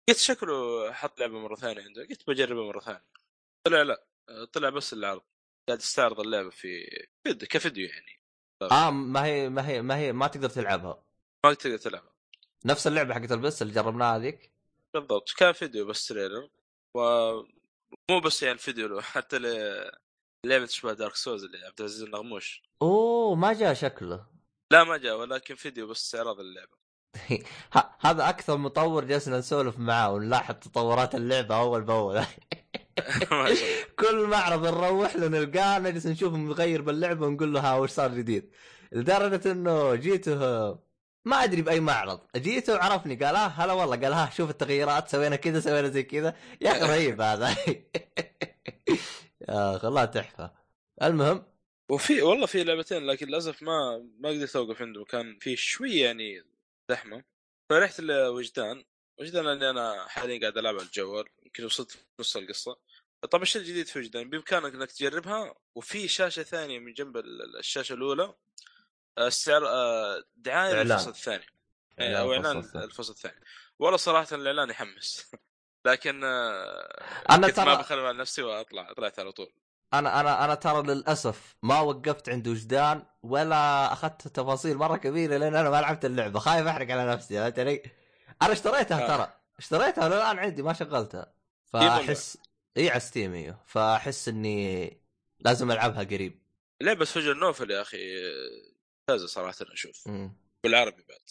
قلت 0.09 0.17
شكله 0.17 0.91
حط 0.91 1.19
لعبة 1.19 1.39
مرة 1.39 1.55
ثانية 1.55 1.83
عنده. 1.83 2.01
قلت 2.09 2.29
بجربها 2.29 2.67
مرة 2.67 2.79
ثانية. 2.79 3.03
طلع 3.67 3.81
لا 3.81 4.05
طلع 4.53 4.69
بس 4.69 4.93
العرض. 4.93 5.21
قاعد 5.67 5.79
يستعرض 5.79 6.19
اللعبة 6.19 6.49
في 6.49 6.89
فيديو 7.23 7.47
كفيديو 7.47 7.89
يعني. 7.89 8.19
آه 8.71 8.89
ما 8.89 9.25
هي 9.25 9.49
ما 9.49 9.67
هي 9.67 9.81
ما 9.81 9.97
هي 9.97 10.13
ما 10.13 10.27
تقدر 10.27 10.49
تلعبها. 10.49 11.03
ما 11.45 11.53
تقدر 11.53 11.77
تلعبها. 11.77 12.13
نفس 12.65 12.87
اللعبة 12.87 13.13
حقت 13.13 13.31
البس 13.31 13.61
اللي 13.61 13.73
جربناها 13.73 14.17
هذيك. 14.17 14.51
بالضبط. 14.93 15.31
كان 15.37 15.53
فيديو 15.53 15.85
بس 15.85 16.07
trailer. 16.07 16.49
و 16.93 17.01
مو 18.11 18.19
بس 18.19 18.43
يعني 18.43 18.53
الفيديو 18.53 19.01
حتى 19.01 19.39
لعبة 20.45 20.65
تشبه 20.65 20.93
دارك 20.93 21.15
سوز 21.15 21.43
اللي 21.43 21.65
عبد 21.65 21.79
العزيز 21.79 22.03
النغموش. 22.03 22.63
أوه 22.81 23.35
ما 23.35 23.53
جاء 23.53 23.73
شكله. 23.73 24.36
لا 24.71 24.83
ما 24.83 24.97
جاء 24.97 25.19
ولكن 25.19 25.55
فيديو 25.55 25.87
بس 25.87 26.03
استعراض 26.03 26.39
اللعبة. 26.39 26.77
هذا 28.01 28.29
أكثر 28.29 28.57
مطور 28.57 29.05
جلسنا 29.05 29.37
نسولف 29.37 29.79
معاه 29.79 30.11
ونلاحظ 30.13 30.55
تطورات 30.55 31.15
اللعبة 31.15 31.59
أول 31.59 31.81
بأول. 31.83 32.25
كل 33.99 34.27
معرض 34.27 34.67
نروح 34.67 35.15
له 35.15 35.27
نلقاه 35.27 35.79
نجلس 35.79 36.05
نشوف 36.05 36.33
متغير 36.33 36.81
باللعبة 36.81 37.25
ونقول 37.27 37.53
له 37.53 37.59
ها 37.59 37.75
وش 37.75 37.89
صار 37.89 38.13
جديد؟ 38.13 38.51
لدرجة 38.91 39.51
إنه 39.51 39.95
جيته 39.95 40.39
ما 41.25 41.43
أدري 41.43 41.61
بأي 41.61 41.79
معرض. 41.79 42.19
جيته 42.35 42.73
وعرفني 42.73 43.15
قال 43.15 43.35
آه 43.35 43.47
هلا 43.47 43.73
والله. 43.73 43.95
قال 43.95 44.13
ها 44.13 44.29
شوف 44.29 44.49
التغييرات 44.49 45.09
سوينا 45.09 45.35
كذا 45.35 45.59
سوينا 45.59 45.89
زي 45.89 46.03
كذا. 46.03 46.35
يا 46.61 46.71
أخي 46.71 46.81
رهيب 46.81 47.21
هذا. 47.21 47.55
يا 49.49 49.79
والله 49.83 50.05
تحفة. 50.05 50.51
المهم 51.01 51.43
وفي 51.89 52.21
والله 52.21 52.45
في 52.45 52.63
لعبتين 52.63 53.05
لكن 53.05 53.27
للأسف 53.27 53.63
ما 53.63 54.07
ما 54.19 54.29
قدرت 54.29 54.55
أوقف 54.55 54.81
عندهم. 54.81 55.03
كان 55.03 55.39
في 55.39 55.55
شوية 55.55 56.05
يعني 56.05 56.43
زحمة. 56.89 57.23
فرحت 57.69 58.01
لوجدان. 58.01 58.83
وجدان 59.19 59.45
لأني 59.45 59.69
أنا 59.69 60.07
حاليا 60.07 60.39
قاعد 60.39 60.57
ألعب 60.57 60.75
على 60.75 60.83
الجوال. 60.83 61.25
يمكن 61.45 61.65
وصلت 61.65 61.97
نص 62.19 62.37
القصة. 62.37 62.77
طبعا 63.31 63.43
الشيء 63.43 63.61
الجديد 63.61 63.87
في 63.87 63.99
وجدان 63.99 64.29
بإمكانك 64.29 64.73
إنك 64.73 64.91
تجربها. 64.91 65.55
وفي 65.75 66.07
شاشة 66.07 66.43
ثانية 66.43 66.79
من 66.79 66.93
جنب 66.93 67.17
الشاشة 67.59 67.93
الأولى. 67.93 68.33
السعر 69.19 69.67
آه، 69.67 70.23
دعاية 70.35 70.83
للفصل 70.83 71.09
الثاني. 71.09 71.45
إيه، 71.99 72.19
أو 72.19 72.33
إعلان 72.33 72.57
الفصل 72.75 73.13
الثاني. 73.13 73.39
والله 73.79 73.97
صراحة 73.97 74.35
الإعلان 74.35 74.69
يحمس. 74.69 75.31
لكن 75.87 76.23
آه، 76.23 77.25
أنا 77.29 77.49
ترى 77.49 77.65
ما 77.65 77.75
بخلي 77.75 78.01
على 78.01 78.17
نفسي 78.17 78.41
وأطلع 78.41 78.93
طلعت 78.93 79.19
على 79.19 79.31
طول. 79.31 79.51
أنا 79.93 80.19
أنا 80.19 80.45
أنا 80.45 80.55
ترى 80.55 80.83
للأسف 80.83 81.55
ما 81.63 81.79
وقفت 81.79 82.29
عند 82.29 82.47
وجدان 82.47 83.05
ولا 83.23 83.93
أخذت 83.93 84.27
تفاصيل 84.27 84.77
مرة 84.77 84.97
كبيرة 84.97 85.37
لأن 85.37 85.55
أنا 85.55 85.69
ما 85.69 85.81
لعبت 85.81 86.05
اللعبة. 86.05 86.39
خايف 86.39 86.67
أحرق 86.67 86.91
على 86.91 87.11
نفسي 87.11 87.35
فهمت 87.35 87.59
علي؟ 87.59 87.83
أنا 88.41 88.51
اشتريتها 88.53 89.03
آه. 89.03 89.07
ترى. 89.07 89.33
اشتريتها 89.57 90.07
الآن 90.07 90.39
عندي 90.39 90.61
ما 90.61 90.73
شغلتها. 90.73 91.33
فاحس 91.65 92.37
إي 92.77 92.89
على 92.89 92.99
ستيم 92.99 93.33
إيوه. 93.33 93.63
فأحس 93.67 94.27
إني 94.27 95.01
لازم 95.39 95.71
ألعبها 95.71 96.03
قريب. 96.03 96.41
لعبه 96.81 97.05
فجر 97.05 97.33
نوفل 97.33 97.71
يا 97.71 97.81
أخي 97.81 97.97
ممتازه 99.09 99.27
صراحة 99.27 99.55
أشوف. 99.61 100.09
بالعربي 100.63 101.03
بعد. 101.09 101.21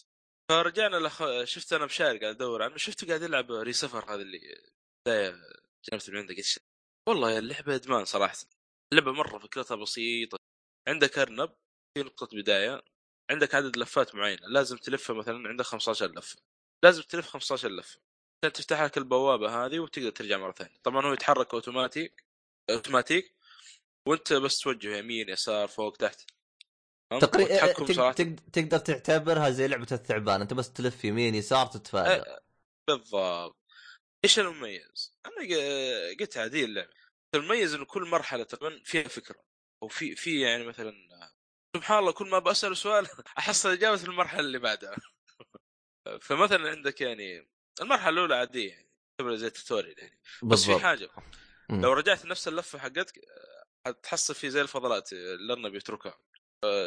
فرجعنا 0.49 0.97
لخ... 0.97 1.23
شفت 1.45 1.73
أنا 1.73 1.87
بشاير 1.87 2.16
قاعد 2.16 2.35
أدور 2.35 2.62
عنه. 2.62 2.77
شفته 2.77 3.07
قاعد 3.07 3.23
يلعب 3.23 3.53
ريسفر 3.53 4.05
هذا 4.05 4.23
اللي 4.23 4.38
بدايه 5.07 5.35
جنبت 5.90 6.11
من 6.11 6.16
عندك 6.16 6.38
والله 7.09 7.38
اللعبة 7.38 7.75
أدمان 7.75 8.05
صراحة. 8.05 8.37
اللعبة 8.92 9.12
مرة 9.12 9.38
فكرتها 9.38 9.75
بسيطة. 9.75 10.38
عندك 10.88 11.19
أرنب 11.19 11.51
في 11.95 12.03
نقطة 12.03 12.37
بداية. 12.37 12.83
عندك 13.31 13.55
عدد 13.55 13.77
لفات 13.77 14.14
معينه 14.14 14.47
لازم 14.49 14.77
تلفها 14.77 15.16
مثلا 15.16 15.49
عندك 15.49 15.64
15 15.64 16.07
لفه 16.07 16.37
لازم 16.85 17.03
تلف 17.03 17.27
15 17.29 17.69
لفه 17.69 18.01
عشان 18.45 18.53
تفتح 18.53 18.83
لك 18.83 18.99
البوابة 18.99 19.66
هذه 19.66 19.79
وتقدر 19.79 20.11
ترجع 20.11 20.38
مرة 20.38 20.53
ثانية. 20.53 20.77
طبعا 20.83 21.07
هو 21.07 21.12
يتحرك 21.12 21.55
أوتوماتيك 21.55 22.25
أوتوماتيك. 22.71 23.37
وأنت 24.09 24.33
بس 24.33 24.59
توجه 24.59 24.97
يمين 24.97 25.29
يسار 25.29 25.69
فوق 25.69 25.97
تحت. 25.97 26.31
تقريبا 27.21 28.12
تقدر 28.53 28.79
تعتبرها 28.79 29.51
زي 29.51 29.69
لعبة 29.69 29.87
الثعبان. 29.92 30.40
أنت 30.40 30.55
بس 30.55 30.73
تلف 30.73 31.05
يمين 31.05 31.35
يسار 31.35 31.66
تتفادى. 31.66 32.25
بالضبط. 32.88 33.65
إيش 34.26 34.38
المميز؟ 34.38 35.14
أنا 35.26 35.34
قلت 36.20 36.36
عادي 36.36 36.64
اللعبة 36.64 36.90
المميز 37.34 37.74
إنه 37.74 37.84
كل 37.84 38.02
مرحلة 38.02 38.44
تقريبا 38.44 38.82
فيها 38.84 39.08
فكرة 39.08 39.44
وفي 39.82 40.16
في 40.16 40.40
يعني 40.40 40.64
مثلا 40.64 40.94
سبحان 41.76 41.98
الله 41.98 42.12
كل 42.12 42.28
ما 42.28 42.38
بسال 42.38 42.76
سؤال 42.76 43.06
احصل 43.38 43.70
إجابة 43.70 43.96
في 43.96 44.04
المرحلة 44.04 44.40
اللي 44.40 44.58
بعدها 44.58 44.96
فمثلا 46.26 46.70
عندك 46.70 47.00
يعني 47.00 47.48
المرحلة 47.80 48.08
الأولى 48.08 48.34
عادية 48.36 48.70
يعني 48.70 49.36
زي 49.36 49.46
التوتوريال 49.46 49.98
يعني 49.98 50.20
بس. 50.42 50.64
في 50.64 50.78
حاجة 50.78 51.10
لو 51.70 51.92
رجعت 51.92 52.26
نفس 52.26 52.48
اللفة 52.48 52.78
حقتك 52.78 53.20
تحصل 54.02 54.34
في 54.34 54.50
زي 54.50 54.60
الفضلات 54.60 55.12
اللي 55.12 55.34
الارنب 55.34 55.74
يتركها 55.74 56.18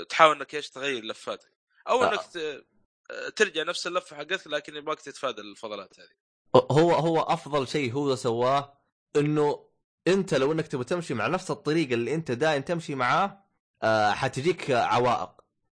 تحاول 0.09 0.35
إنك 0.35 0.55
إيش 0.55 0.69
تغير 0.69 1.03
لفاتك 1.03 1.53
أو 1.87 2.03
إنك 2.03 2.37
آه. 2.37 3.29
ترجع 3.35 3.63
نفس 3.63 3.87
اللفة 3.87 4.17
حقتك 4.17 4.47
لكن 4.47 4.75
يبغاك 4.75 5.01
تتفادى 5.01 5.41
الفضلات 5.41 5.99
هذه 5.99 6.28
هو 6.55 6.91
هو 6.91 7.19
أفضل 7.19 7.67
شيء 7.67 7.93
هو 7.93 8.15
سواه 8.15 8.73
إنه 9.15 9.65
أنت 10.07 10.33
لو 10.33 10.51
إنك 10.51 10.67
تبغى 10.67 10.83
تمشي 10.85 11.13
مع 11.13 11.27
نفس 11.27 11.51
الطريقة 11.51 11.93
اللي 11.93 12.15
أنت 12.15 12.31
دايم 12.31 12.61
تمشي 12.61 12.95
معاه 12.95 13.43
آه 13.83 14.11
حتجيك 14.11 14.71
عوائق. 14.71 15.29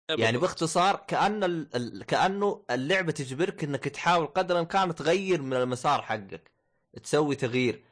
يعني 0.10 0.38
باختصار 0.38 0.96
كأن 0.96 1.44
ال... 1.44 2.04
كأنه 2.06 2.66
اللعبة 2.70 3.12
تجبرك 3.12 3.64
إنك 3.64 3.84
تحاول 3.84 4.28
قدر 4.28 4.56
الإمكان 4.56 4.96
تغير 4.96 5.42
من 5.42 5.54
المسار 5.54 6.02
حقك 6.02 6.52
تسوي 7.04 7.36
تغيير. 7.36 7.84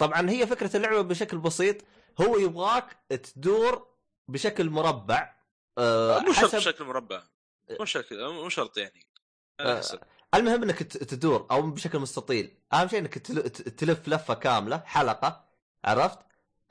طبعا 0.00 0.30
هي 0.30 0.46
فكرة 0.46 0.76
اللعبة 0.76 1.00
بشكل 1.00 1.38
بسيط 1.38 1.76
هو 2.20 2.38
يبغاك 2.38 2.96
تدور 3.08 3.86
بشكل 4.28 4.70
مربع 4.70 5.34
آه 5.78 6.18
مو 6.18 6.32
شرط 6.32 6.56
بشكل 6.56 6.84
مربع. 6.84 7.22
مو 7.80 7.84
شكل 7.84 8.28
مو 8.28 8.48
شرط 8.48 8.78
يعني. 8.78 9.06
آه 9.60 9.82
المهم 10.34 10.62
انك 10.62 10.82
تدور 10.82 11.46
أو 11.50 11.62
بشكل 11.62 11.98
مستطيل. 11.98 12.50
اهم 12.72 12.88
شيء 12.88 12.98
انك 12.98 13.18
تلف 13.78 14.08
لفة 14.08 14.34
كاملة 14.34 14.82
حلقة 14.86 15.44
عرفت؟ 15.84 16.18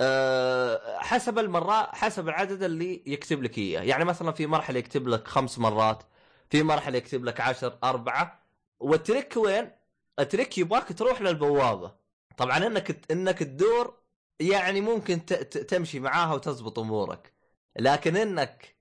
أه 0.01 0.99
حسب 0.99 1.39
المرات 1.39 1.95
حسب 1.95 2.29
العدد 2.29 2.63
اللي 2.63 3.03
يكتب 3.05 3.43
لك 3.43 3.57
إياه. 3.57 3.81
يعني 3.81 4.05
مثلا 4.05 4.31
في 4.31 4.47
مرحلة 4.47 4.79
يكتب 4.79 5.07
لك 5.07 5.27
خمس 5.27 5.59
مرات 5.59 6.03
في 6.49 6.63
مرحلة 6.63 6.97
يكتب 6.97 7.25
لك 7.25 7.41
عشر 7.41 7.77
أربعة. 7.83 8.43
وال 8.79 8.96
trick 8.96 9.37
وين؟ 9.37 9.71
ال 10.19 10.26
trick 10.26 10.57
يبغاك 10.57 10.93
تروح 10.97 11.21
للبوابة. 11.21 11.95
طبعا 12.37 12.57
إنك 12.57 13.11
إنك 13.11 13.39
تدور 13.39 13.97
يعني 14.39 14.81
ممكن 14.81 15.25
تمشي 15.67 15.99
معاها 15.99 16.33
وتزبط 16.33 16.79
أمورك. 16.79 17.33
لكن 17.79 18.17
إنك 18.17 18.75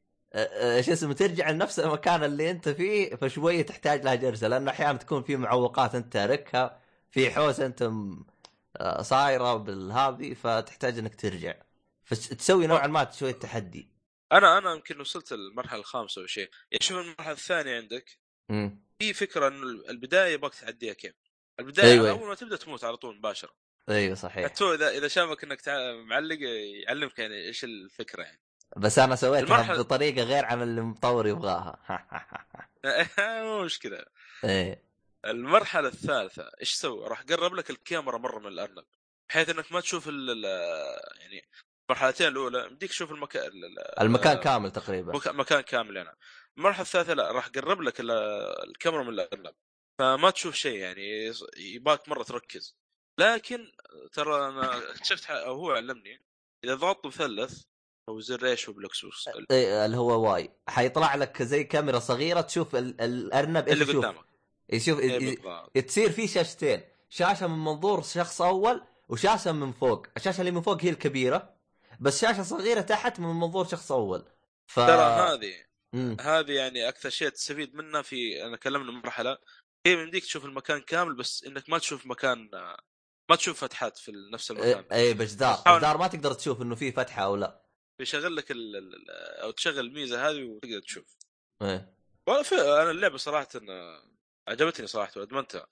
شو 0.80 0.92
اسمه 0.92 1.12
ترجع 1.12 1.50
لنفس 1.50 1.80
المكان 1.80 2.24
اللي 2.24 2.50
انت 2.50 2.68
فيه 2.68 3.14
فشويه 3.14 3.62
تحتاج 3.62 4.04
لها 4.04 4.14
جلسه 4.14 4.48
لأنه 4.48 4.70
أحيانا 4.70 4.98
تكون 4.98 5.22
في 5.22 5.36
معوقات 5.36 5.94
أنت 5.94 6.12
تاركها 6.12 6.80
في 7.10 7.30
حوس 7.30 7.60
أنت 7.60 7.90
صايرة 9.00 9.56
بالهذه 9.56 10.34
فتحتاج 10.34 10.98
إنك 10.98 11.20
ترجع. 11.20 11.54
فتسوي 12.04 12.66
نوعا 12.66 12.86
ما 12.86 13.10
شوية 13.18 13.32
تحدي 13.32 13.88
أنا 14.32 14.58
أنا 14.58 14.72
يمكن 14.72 15.00
وصلت 15.00 15.32
المرحله 15.32 15.80
الخامسة 15.80 16.22
أو 16.22 16.26
شيء. 16.26 16.50
يعني 16.70 16.84
شوف 16.84 16.98
المرحلة 16.98 17.32
الثانية 17.32 17.76
عندك؟ 17.76 18.18
في 18.98 19.12
فكرة 19.14 19.48
إنه 19.48 19.62
البداية 19.66 20.32
يبغاك 20.32 20.54
تعديها 20.54 20.92
كيف؟ 20.92 21.14
البداية 21.60 21.92
أيوة. 21.92 22.10
أول 22.10 22.28
ما 22.28 22.34
تبدأ 22.34 22.56
تموت 22.56 22.84
على 22.84 22.96
طول 22.96 23.16
مباشرة. 23.16 23.54
أيوه 23.88 24.14
صحيح. 24.14 24.44
حتى 24.44 24.64
إذا 24.64 24.88
إذا 24.88 25.08
شافك 25.08 25.44
إنك 25.44 25.68
معلق 26.06 26.38
يعلمك 26.86 27.18
يعني 27.18 27.46
إيش 27.46 27.64
الفكرة 27.64 28.22
يعني. 28.22 28.40
بس 28.76 28.98
أنا 28.98 29.16
سويتها 29.16 29.44
المرحلة... 29.44 29.82
بطريقة 29.82 30.22
غير 30.22 30.44
عن 30.44 30.62
اللي 30.62 30.80
المطور 30.80 31.26
يبغاها. 31.26 31.78
مو 33.42 33.64
مشكلة. 33.64 34.04
إيه. 34.44 34.82
المرحلة 35.24 35.88
الثالثة 35.88 36.50
إيش 36.60 36.72
سوى؟ 36.72 37.08
راح 37.08 37.22
قرب 37.22 37.54
لك 37.54 37.70
الكاميرا 37.70 38.18
مرة 38.18 38.38
من 38.38 38.46
الأرنب 38.46 38.84
بحيث 39.28 39.48
إنك 39.48 39.72
ما 39.72 39.80
تشوف 39.80 40.08
ال 40.08 40.44
يعني 41.20 41.48
المرحلتين 41.90 42.28
الأولى 42.28 42.66
يمديك 42.66 42.90
تشوف 42.90 43.12
المكان 43.12 43.50
المكان 44.00 44.36
كامل 44.36 44.70
تقريبا. 44.70 45.12
مك... 45.12 45.28
مكان 45.28 45.60
كامل 45.60 45.96
يعني 45.96 46.16
المرحلة 46.58 46.82
الثالثة 46.82 47.14
لا 47.14 47.32
راح 47.32 47.48
قرب 47.48 47.80
لك 47.80 48.00
الكاميرا 48.64 49.02
من 49.02 49.08
الأرنب. 49.08 49.54
فما 49.98 50.30
تشوف 50.30 50.54
شيء 50.54 50.76
يعني 50.76 51.32
يباك 51.56 52.08
مرة 52.08 52.22
تركز. 52.22 52.76
لكن 53.18 53.72
ترى 54.12 54.48
أنا 54.48 54.90
اكتشفت 54.90 55.30
أو 55.30 55.54
هو 55.54 55.72
علمني 55.72 56.22
إذا 56.64 56.74
ضغطت 56.74 57.06
مثلث 57.06 57.62
أو 58.08 58.20
زر 58.20 58.46
إيش 58.46 58.68
هو 58.68 58.74
بالاكسوس 58.74 59.28
إيه 59.50 59.86
اللي 59.86 59.96
هو 59.96 60.32
واي. 60.32 60.50
حيطلع 60.68 61.14
لك 61.14 61.42
زي 61.42 61.64
كاميرا 61.64 61.98
صغيرة 61.98 62.40
تشوف 62.40 62.76
الأرنب 62.76 63.68
اللي 63.68 63.84
قدامك. 63.84 64.24
يشوف 64.70 65.00
إيه 65.00 65.80
تصير 65.86 66.10
في 66.10 66.28
شاشتين. 66.28 66.82
شاشة 67.08 67.46
من 67.46 67.64
منظور 67.64 68.02
شخص 68.02 68.42
أول 68.42 68.82
وشاشة 69.08 69.52
من 69.52 69.72
فوق. 69.72 70.06
الشاشة 70.16 70.40
اللي 70.40 70.50
من 70.50 70.62
فوق 70.62 70.82
هي 70.82 70.90
الكبيرة 70.90 71.54
بس 72.00 72.20
شاشة 72.20 72.42
صغيرة 72.42 72.80
تحت 72.80 73.20
من 73.20 73.26
منظور 73.26 73.66
شخص 73.66 73.92
أول. 73.92 74.24
ف... 74.66 74.74
ترى 74.74 75.02
هذه 75.02 75.54
هذه 76.20 76.52
يعني 76.52 76.88
أكثر 76.88 77.10
شيء 77.10 77.28
تستفيد 77.28 77.74
منها 77.74 78.02
في 78.02 78.46
أنا 78.46 78.56
كلمنا 78.56 78.92
مرحلة. 78.92 79.38
هي 79.86 79.92
يمديك 79.92 80.24
تشوف 80.24 80.44
المكان 80.44 80.80
كامل 80.80 81.16
بس 81.16 81.44
إنك 81.44 81.70
ما 81.70 81.78
تشوف 81.78 82.06
مكان 82.06 82.50
ما 83.30 83.36
تشوف 83.36 83.64
فتحات 83.64 83.98
في 83.98 84.12
نفس 84.32 84.50
المكان. 84.50 84.84
اي 84.92 85.00
إيه 85.00 85.14
بجدار 85.14 85.58
بجدار 85.66 85.98
ما 85.98 86.06
تقدر 86.06 86.32
تشوف 86.32 86.62
إنه 86.62 86.74
في 86.74 86.92
فتحة 86.92 87.22
أو 87.22 87.36
لا. 87.36 87.61
بيشغل 88.02 88.36
لك 88.36 88.50
ال 88.50 88.76
ال 88.76 89.10
أو 89.42 89.50
تشغل 89.50 89.78
الميزة 89.78 90.28
هذه 90.28 90.42
وتقدر 90.44 90.80
تشوف. 90.80 91.16
إيه. 91.62 91.94
أنا 92.52 92.90
اللعبة 92.90 93.16
صراحة 93.16 93.48
عجبتني 94.48 94.86
صراحة 94.86 95.12
وأدمنتها. 95.16 95.66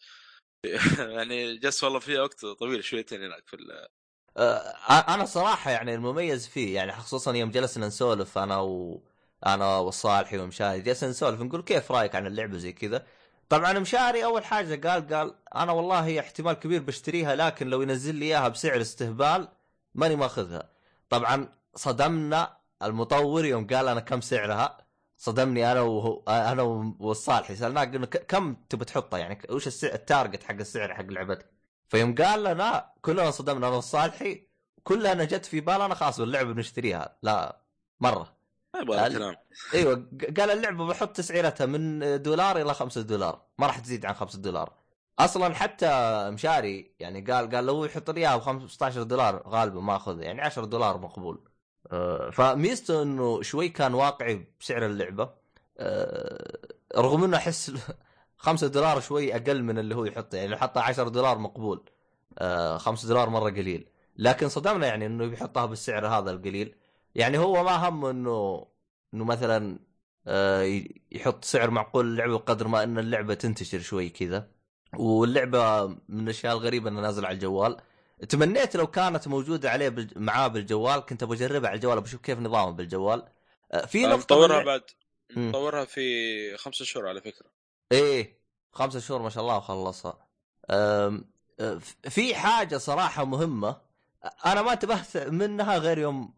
يعني 1.17 1.57
جلست 1.59 1.85
والله 1.85 1.99
فيها 1.99 2.23
وقت 2.23 2.47
طويل 2.47 2.85
شويتين 2.85 3.25
هناك 3.25 3.49
في 3.49 3.57
أه 4.37 5.15
أنا 5.15 5.25
صراحة 5.25 5.71
يعني 5.71 5.95
المميز 5.95 6.49
فيه 6.49 6.75
يعني 6.75 6.93
خصوصا 6.93 7.35
يوم 7.35 7.51
جلسنا 7.51 7.87
نسولف 7.87 8.39
أنا 8.39 8.59
و 8.59 9.03
أنا 9.47 9.79
والصالحي 9.79 10.39
ومشاهد 10.39 10.85
جلسنا 10.85 11.11
نسولف 11.11 11.41
نقول 11.41 11.63
كيف 11.63 11.93
رأيك 11.93 12.15
عن 12.15 12.27
اللعبة 12.27 12.59
زي 12.59 12.73
كذا؟ 12.73 13.07
طبعا 13.49 13.79
مشاري 13.79 14.25
أول 14.25 14.45
حاجة 14.45 14.89
قال 14.89 15.09
قال 15.09 15.35
أنا 15.55 15.73
والله 15.73 16.21
احتمال 16.21 16.53
كبير 16.53 16.83
بشتريها 16.83 17.35
لكن 17.37 17.71
لو 17.71 17.83
ينزل 17.83 18.15
لي 18.15 18.27
إياها 18.27 18.49
بسعر 18.49 18.81
استهبال 18.81 19.49
ماني 19.95 20.17
ماخذها. 20.17 20.71
طبعا 21.09 21.60
صدمنا 21.75 22.57
المطور 22.83 23.45
يوم 23.45 23.67
قال 23.67 23.89
أنا 23.89 24.01
كم 24.01 24.21
سعرها؟ 24.21 24.87
صدمني 25.17 25.73
أنا 25.73 25.81
وهو 25.81 26.23
أنا 26.29 26.63
والصالحي 26.99 27.57
سألناه 27.57 27.85
قلنا 27.85 28.07
كم 28.07 28.55
تبي 28.55 28.85
تحطها 28.85 29.19
يعني 29.19 29.43
وش 29.51 29.67
السعر 29.67 29.95
التارجت 29.95 30.43
حق 30.43 30.55
السعر 30.55 30.95
حق 30.95 31.05
لعبتك؟ 31.05 31.51
فيوم 31.89 32.15
قال 32.15 32.45
لنا 32.45 32.93
كلنا 33.01 33.31
صدمنا 33.31 33.69
أنا 33.69 33.77
والصالحي. 33.77 34.49
كلنا 34.85 35.25
جت 35.25 35.47
في 35.47 35.61
بالنا 35.61 35.95
خلاص 35.95 36.21
اللعبه 36.21 36.53
بنشتريها. 36.53 37.17
لا 37.23 37.61
مرة. 38.01 38.37
قال... 38.75 39.37
أيوه 39.75 40.09
قال 40.37 40.51
اللعبة 40.51 40.87
بحط 40.87 41.17
تسعيرتها 41.17 41.67
من 41.67 42.23
دولار 42.23 42.61
إلى 42.61 42.75
خمسة 42.75 43.01
دولار. 43.01 43.43
ما 43.59 43.67
راح 43.67 43.79
تزيد 43.79 44.07
عن 44.07 44.15
خمسة 44.15 44.39
دولار. 44.39 44.73
أصلا 45.19 45.55
حتى 45.55 45.91
مشاري 46.31 46.95
يعني 46.99 47.21
قال 47.21 47.51
قال 47.51 47.67
لو 47.67 47.85
يحط 47.85 48.11
لي 48.11 48.21
إياها 48.21 48.37
ب 48.37 48.41
15 48.41 49.03
دولار 49.03 49.49
غالبا 49.49 49.81
ما 49.81 49.97
أخذها. 49.97 50.23
يعني 50.25 50.41
10 50.41 50.65
دولار 50.65 50.99
مقبول. 50.99 51.50
فميزته 52.33 53.03
إنه 53.03 53.43
شوي 53.43 53.69
كان 53.69 53.95
واقعي 53.95 54.47
بسعر 54.61 54.87
اللعبة. 54.87 55.31
آه، 55.79 56.59
رغم 56.97 57.25
إنه 57.25 57.37
أحس 57.37 57.73
5 58.37 58.67
دولار 58.67 59.01
شوي 59.01 59.35
أقل 59.37 59.63
من 59.63 59.79
اللي 59.79 59.95
هو 59.95 60.05
يحطه 60.05 60.37
يعني 60.37 60.49
لو 60.49 60.57
حطها 60.57 60.83
10 60.83 61.09
دولار 61.09 61.39
مقبول. 61.39 61.85
5 62.77 63.09
دولار 63.09 63.31
مرة 63.31 63.51
قليل. 63.51 63.89
لكن 64.17 64.49
صدمنا 64.49 64.87
يعني 64.87 65.07
إنه 65.07 65.27
بيحطها 65.27 65.67
بالسعر 65.67 66.07
هذا 66.07 66.31
القليل. 66.31 66.75
يعني 67.15 67.39
هو 67.39 67.65
ما 67.65 67.89
هم 67.89 68.05
إنه 68.05 68.67
إنه 69.15 69.25
مثلا 69.25 69.79
يحط 71.13 71.45
سعر 71.45 71.71
معقول 71.71 72.15
للعبة 72.15 72.39
بقدر 72.39 72.69
ما 72.69 72.83
إن 72.83 72.99
اللعبة 72.99 73.35
تنتشر 73.35 73.81
شوي 73.81 74.09
كذا. 74.09 74.49
واللعبة 74.99 75.87
من 75.87 76.21
الأشياء 76.25 76.53
الغريبة 76.57 76.91
إنها 76.91 77.03
نازلة 77.03 77.27
على 77.29 77.35
الجوال. 77.35 77.77
تمنيت 78.29 78.77
لو 78.77 78.87
كانت 78.87 79.29
موجودة 79.29 79.71
عليه 79.71 79.89
بال... 79.89 80.11
معاه 80.17 80.49
بالجوال 80.49 81.01
كنت 81.01 81.23
أبغى 81.23 81.37
أجربها 81.37 81.69
على 81.69 81.77
الجوال 81.77 82.01
بشوف 82.01 82.21
كيف 82.21 82.39
نظامه 82.39 82.71
بالجوال. 82.71 83.29
أه، 83.73 83.87
في 83.87 84.07
نقطة 84.07 84.17
مطورها 84.17 84.63
بعد 84.63 84.83
مطورها 85.37 85.85
في 85.85 86.57
خمسة 86.57 86.85
شهور 86.85 87.09
على 87.09 87.21
فكرة. 87.21 87.47
إيه 87.93 88.41
خمسة 88.73 89.01
شهور 89.01 89.23
ما 89.23 89.31
شاء 89.31 89.43
الله 89.43 89.57
وخلصها 89.57 90.27
أه، 90.71 91.21
في 92.03 92.35
حاجة 92.35 92.77
صراحة 92.77 93.25
مهمة 93.25 93.77
أنا 94.47 94.63
ما 94.63 94.73
انتبهت 94.73 95.17
منها 95.17 95.79
غير 95.79 95.99
يوم 95.99 96.35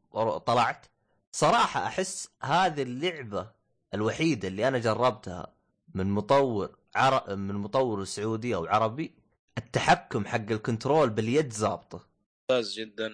طلعت. 0.47 0.87
صراحة 1.33 1.87
أحس 1.87 2.28
هذه 2.43 2.83
اللعبة 2.83 3.51
الوحيدة 3.95 4.49
اللي 4.49 4.68
أنا 4.68 4.78
جربتها 4.78 5.55
من 5.95 6.07
مطور 6.11 6.76
عر... 6.95 7.37
من 7.37 7.55
مطور 7.55 8.05
سعودي 8.05 8.55
أو 8.55 8.66
عربي 8.66 9.14
التحكم 9.59 10.26
حق 10.26 10.50
ال 10.50 10.58
control 10.58 11.11
باليد 11.11 11.53
ظابطه 11.53 12.07
ممتاز 12.50 12.74
جدا. 12.74 13.11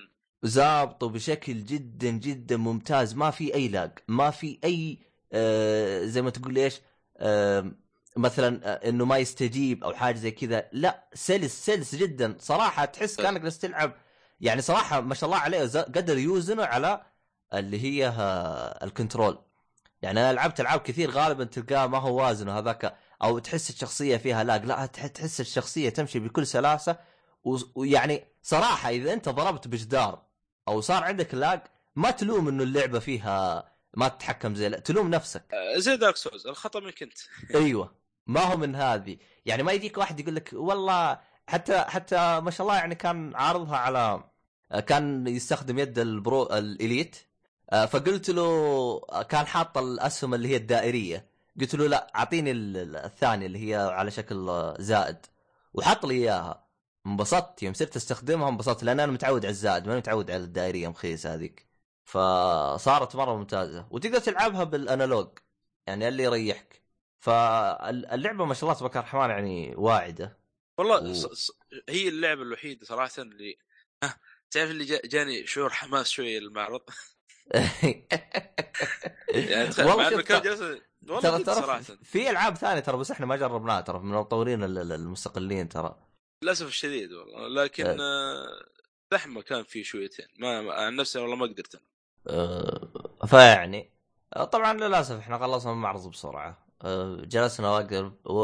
ظابطه 0.46 1.08
بشكل 1.08 1.64
جدا 1.64 2.10
جدا 2.10 2.56
ممتاز. 2.56 3.14
ما 3.14 3.30
في 3.30 3.54
أي 3.54 3.68
lag. 3.68 3.90
ما 4.08 4.30
في 4.30 4.58
أي 4.64 4.98
آه 5.32 6.04
زي 6.04 6.22
ما 6.22 6.30
تقول 6.30 6.56
إيش 6.58 6.80
آه 7.16 7.72
مثلا 8.16 8.60
آه 8.64 8.88
إنه 8.88 9.04
ما 9.04 9.18
يستجيب 9.18 9.84
أو 9.84 9.94
حاجة 9.94 10.16
زي 10.16 10.30
كذا. 10.30 10.68
لا 10.72 11.08
سلس 11.14 11.66
سلس 11.66 11.94
جدا. 11.94 12.36
صراحة 12.38 12.84
تحس 12.84 13.16
كأنك 13.16 13.40
جالس 13.40 13.58
تلعب. 13.58 13.92
يعني 14.40 14.62
صراحة 14.62 15.00
ما 15.00 15.14
شاء 15.14 15.30
الله 15.30 15.40
عليه 15.40 15.62
قدر 15.80 16.18
يوزنه 16.18 16.64
على 16.64 17.02
اللي 17.54 17.82
هي 17.82 18.08
آه، 18.08 18.84
ال 18.84 18.90
control. 18.90 19.38
يعني 20.02 20.20
أنا 20.20 20.32
لعبت 20.32 20.60
ألعاب 20.60 20.80
كثير 20.80 21.10
غالبا 21.10 21.44
تلقاه 21.44 21.86
ما 21.86 21.98
هو 21.98 22.22
وازن 22.22 22.48
هذاك 22.48 22.96
أو 23.22 23.38
تحس 23.38 23.70
الشخصية 23.70 24.16
فيها 24.16 24.44
lag. 24.44 24.64
لا 24.64 24.86
تحس 24.86 25.40
الشخصية 25.40 25.88
تمشي 25.88 26.18
بكل 26.18 26.46
سلاسة 26.46 26.96
ويعني 27.74 28.24
صراحة 28.42 28.90
إذا 28.90 29.12
أنت 29.12 29.28
ضربت 29.28 29.68
بجدار 29.68 30.22
أو 30.68 30.80
صار 30.80 31.04
عندك 31.04 31.34
lag 31.34 31.60
ما 31.96 32.10
تلوم 32.10 32.48
إنه 32.48 32.62
اللعبة 32.62 32.98
فيها 32.98 33.68
ما 33.94 34.08
تتحكم 34.08 34.54
زي 34.54 34.68
لا. 34.68 34.78
تلوم 34.78 35.10
نفسك. 35.10 35.42
آه، 35.52 35.78
زي 35.78 35.96
Dark 35.96 36.16
Souls 36.16 36.46
الخطأ 36.46 36.80
منك 36.80 37.02
أنت. 37.02 37.18
أيوه. 37.54 37.94
ما 38.26 38.40
هو 38.40 38.56
من 38.56 38.74
هذه. 38.74 39.16
يعني 39.46 39.62
ما 39.62 39.72
يجيك 39.72 39.98
واحد 39.98 40.20
يقول 40.20 40.36
لك 40.36 40.50
والله 40.52 41.18
حتى 41.48 41.78
حتى 41.78 42.40
ما 42.40 42.50
شاء 42.50 42.66
الله 42.66 42.78
يعني 42.78 42.94
كان 42.94 43.34
عارضها 43.34 43.76
على 43.76 44.24
كان 44.86 45.26
يستخدم 45.26 45.78
يد 45.78 45.98
ال 45.98 46.09
Pro 46.09 46.42
ال 46.42 46.53
Elite. 46.53 47.16
آه، 47.70 47.86
فقلت 47.86 48.30
له 48.30 49.00
كان 49.28 49.46
حاط 49.46 49.78
الأسهم 49.78 50.34
اللي 50.34 50.48
هي 50.48 50.56
الدائرية. 50.56 51.26
قلت 51.60 51.74
له 51.74 51.86
لا 51.86 52.12
أعطيني 52.16 52.52
الثانية 52.52 53.46
اللي 53.46 53.70
هي 53.70 53.76
على 53.76 54.10
شكل 54.10 54.74
زائد 54.78 55.26
وحط 55.74 56.06
لي 56.06 56.14
إياها. 56.14 56.68
انبسطت 57.06 57.62
يوم 57.62 57.74
صرت 57.74 57.96
أستخدمها 57.96 58.48
انبسطت 58.48 58.84
لأن 58.84 59.00
أنا 59.00 59.12
متعود 59.12 59.44
على 59.44 59.50
الزائد 59.50 59.86
ماني 59.86 59.98
متعود 59.98 60.30
على 60.30 60.44
الدائرية 60.44 60.88
مخيس 60.88 61.26
هذيك. 61.26 61.68
فصارت 62.04 63.16
مرة 63.16 63.36
ممتازة. 63.36 63.88
وتقدر 63.90 64.18
تلعبها 64.18 64.64
بالأنالوج 64.64 65.38
يعني 65.86 66.08
اللي 66.08 66.22
يريحك. 66.22 66.82
فاللعبة 67.18 68.44
ما 68.44 68.54
شاء 68.54 68.64
الله 68.64 68.74
تبارك 68.78 68.96
الرحمن 68.96 69.30
يعني 69.30 69.74
واعدة. 69.76 70.38
والله 70.78 71.26
و... 71.26 71.30
هي 71.88 72.08
اللعبة 72.08 72.42
الوحيدة 72.42 72.86
صراحة 72.86 73.22
اللي 73.22 73.58
تعرف 74.50 74.70
اللي 74.70 75.00
جاني 75.04 75.46
شعور 75.46 75.70
حماس 75.70 76.08
شوية 76.08 76.38
المعرض 76.38 76.80
يعني 79.34 79.70
والله 79.78 80.22
كان 80.22 80.42
جالس 80.42 80.80
ترى 81.06 81.44
صراحة. 81.44 81.80
في 81.80 82.30
ألعاب 82.30 82.56
ثانية 82.56 82.80
ترى 82.80 82.96
بس 82.96 83.10
إحنا 83.10 83.26
ما 83.26 83.36
جربناها 83.36 83.80
ترى 83.80 83.98
من 83.98 84.14
المطورين 84.14 84.64
المستقلين 84.64 85.68
ترى. 85.68 85.96
للأسف 86.42 86.66
الشديد 86.66 87.12
والله. 87.12 87.48
لكن 87.48 87.86
أه. 87.86 87.96
آه، 88.00 88.46
زحمة 89.12 89.42
كان 89.42 89.64
في 89.64 89.84
شويتين. 89.84 90.26
ما 90.38 90.72
عن 90.72 90.96
نفسي 90.96 91.18
والله 91.18 91.36
ما 91.36 91.46
قدرت 91.46 91.74
أنا. 91.74 91.84
أه 92.28 93.26
فيعني 93.26 93.90
آه، 94.36 94.44
طبعا 94.44 94.72
للأسف 94.72 95.18
إحنا 95.18 95.38
خلصنا 95.38 95.72
المعرض 95.72 96.10
بسرعة. 96.10 96.66
أه 96.82 97.16
جلسنا 97.24 97.80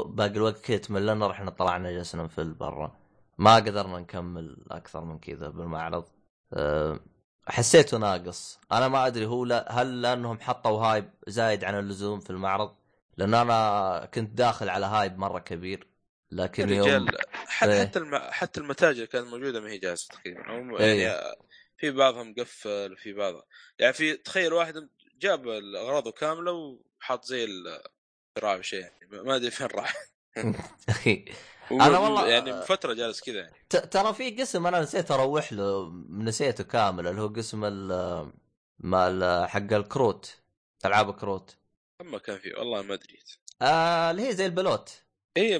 باقي 0.06 0.36
الوقت 0.36 0.60
كذا 0.60 0.76
تملنا 0.76 1.26
رحنا 1.26 1.50
طلعنا 1.50 1.92
جلسنا 1.92 2.28
في 2.28 2.44
برا. 2.44 2.96
ما 3.38 3.54
قدرنا 3.54 3.98
نكمل 3.98 4.56
أكثر 4.70 5.04
من 5.04 5.18
كذا 5.18 5.48
بالمعرض. 5.48 6.04
أه 6.52 7.00
حسيته 7.48 7.98
ناقص. 7.98 8.60
أنا 8.72 8.88
ما 8.88 9.06
أدري 9.06 9.26
هو 9.26 9.44
لا 9.44 9.72
هل 9.72 10.02
لأنهم 10.02 10.40
حطوا 10.40 10.86
هايب 10.86 11.10
زايد 11.26 11.64
عن 11.64 11.78
اللزوم 11.78 12.20
في 12.20 12.30
المعرض؟ 12.30 12.76
لأن 13.16 13.34
أنا 13.34 14.08
كنت 14.14 14.30
داخل 14.30 14.68
على 14.68 14.86
هايب 14.86 15.18
مرة 15.18 15.38
كبير 15.38 15.86
لكن 16.30 16.68
يوم 16.68 17.06
حتى 17.32 17.72
إيه. 17.72 17.86
حتى 17.86 17.98
الم... 17.98 18.18
حتى 18.18 18.60
المتاجر 18.60 19.04
كانت 19.04 19.26
موجودة 19.26 19.60
ما 19.60 19.70
هي 19.70 19.78
جاهزه 19.78 20.08
تقريبا. 20.08 20.80
إيه. 20.80 21.02
يعني 21.02 21.36
في 21.78 21.90
بعضها 21.90 22.22
مقفل 22.22 22.96
في 22.96 23.12
بعضها 23.12 23.44
يعني 23.78 23.92
في 23.92 24.16
تخيل 24.16 24.52
واحد 24.52 24.88
جاب 25.18 25.48
اغراضه 25.48 26.12
كاملة 26.12 26.52
وحاط 26.52 27.24
زي 27.24 27.44
الذراع 27.44 28.60
شيء 28.60 28.80
يعني 28.80 29.08
ما 29.10 29.36
أدري 29.36 29.50
فين 29.50 29.66
راح. 29.66 29.94
أنا 31.72 31.98
والله 31.98 32.28
يعني 32.28 32.52
من 32.52 32.60
فترة 32.60 32.94
جالس 32.94 33.20
كذا 33.20 33.40
يعني. 33.40 33.54
ترى 33.90 34.14
في 34.14 34.30
قسم 34.30 34.66
أنا 34.66 34.80
نسيت 34.80 35.10
أروح 35.10 35.52
له 35.52 35.92
نسيته 36.08 36.64
كامل 36.64 37.06
اللي 37.06 37.20
هو 37.20 37.28
قسم 37.28 37.64
ال 37.64 38.32
مال 38.78 39.48
حق 39.48 39.72
الكروت 39.72 40.36
ألعاب 40.84 41.10
الكروت 41.10 41.56
أما 42.00 42.18
كان 42.18 42.38
في 42.38 42.54
والله 42.54 42.82
ما 42.82 42.94
أدري. 42.94 43.18
آه 43.62 44.10
اللي 44.10 44.28
هي 44.28 44.34
زي 44.34 44.46
البلوت. 44.46 45.02
اي 45.36 45.58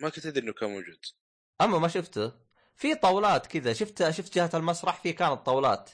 ما 0.00 0.08
كنت 0.08 0.26
أدري 0.26 0.44
إنه 0.44 0.52
كان 0.52 0.70
موجود. 0.70 0.98
أما 1.60 1.78
ما 1.78 1.88
شفته. 1.88 2.32
في 2.76 2.94
طاولات 2.94 3.46
كذا 3.46 3.72
شفت 3.72 4.10
شفت 4.10 4.34
جهة 4.34 4.50
المسرح؟ 4.54 5.02
في 5.02 5.12
كانت 5.12 5.46
طاولات. 5.46 5.90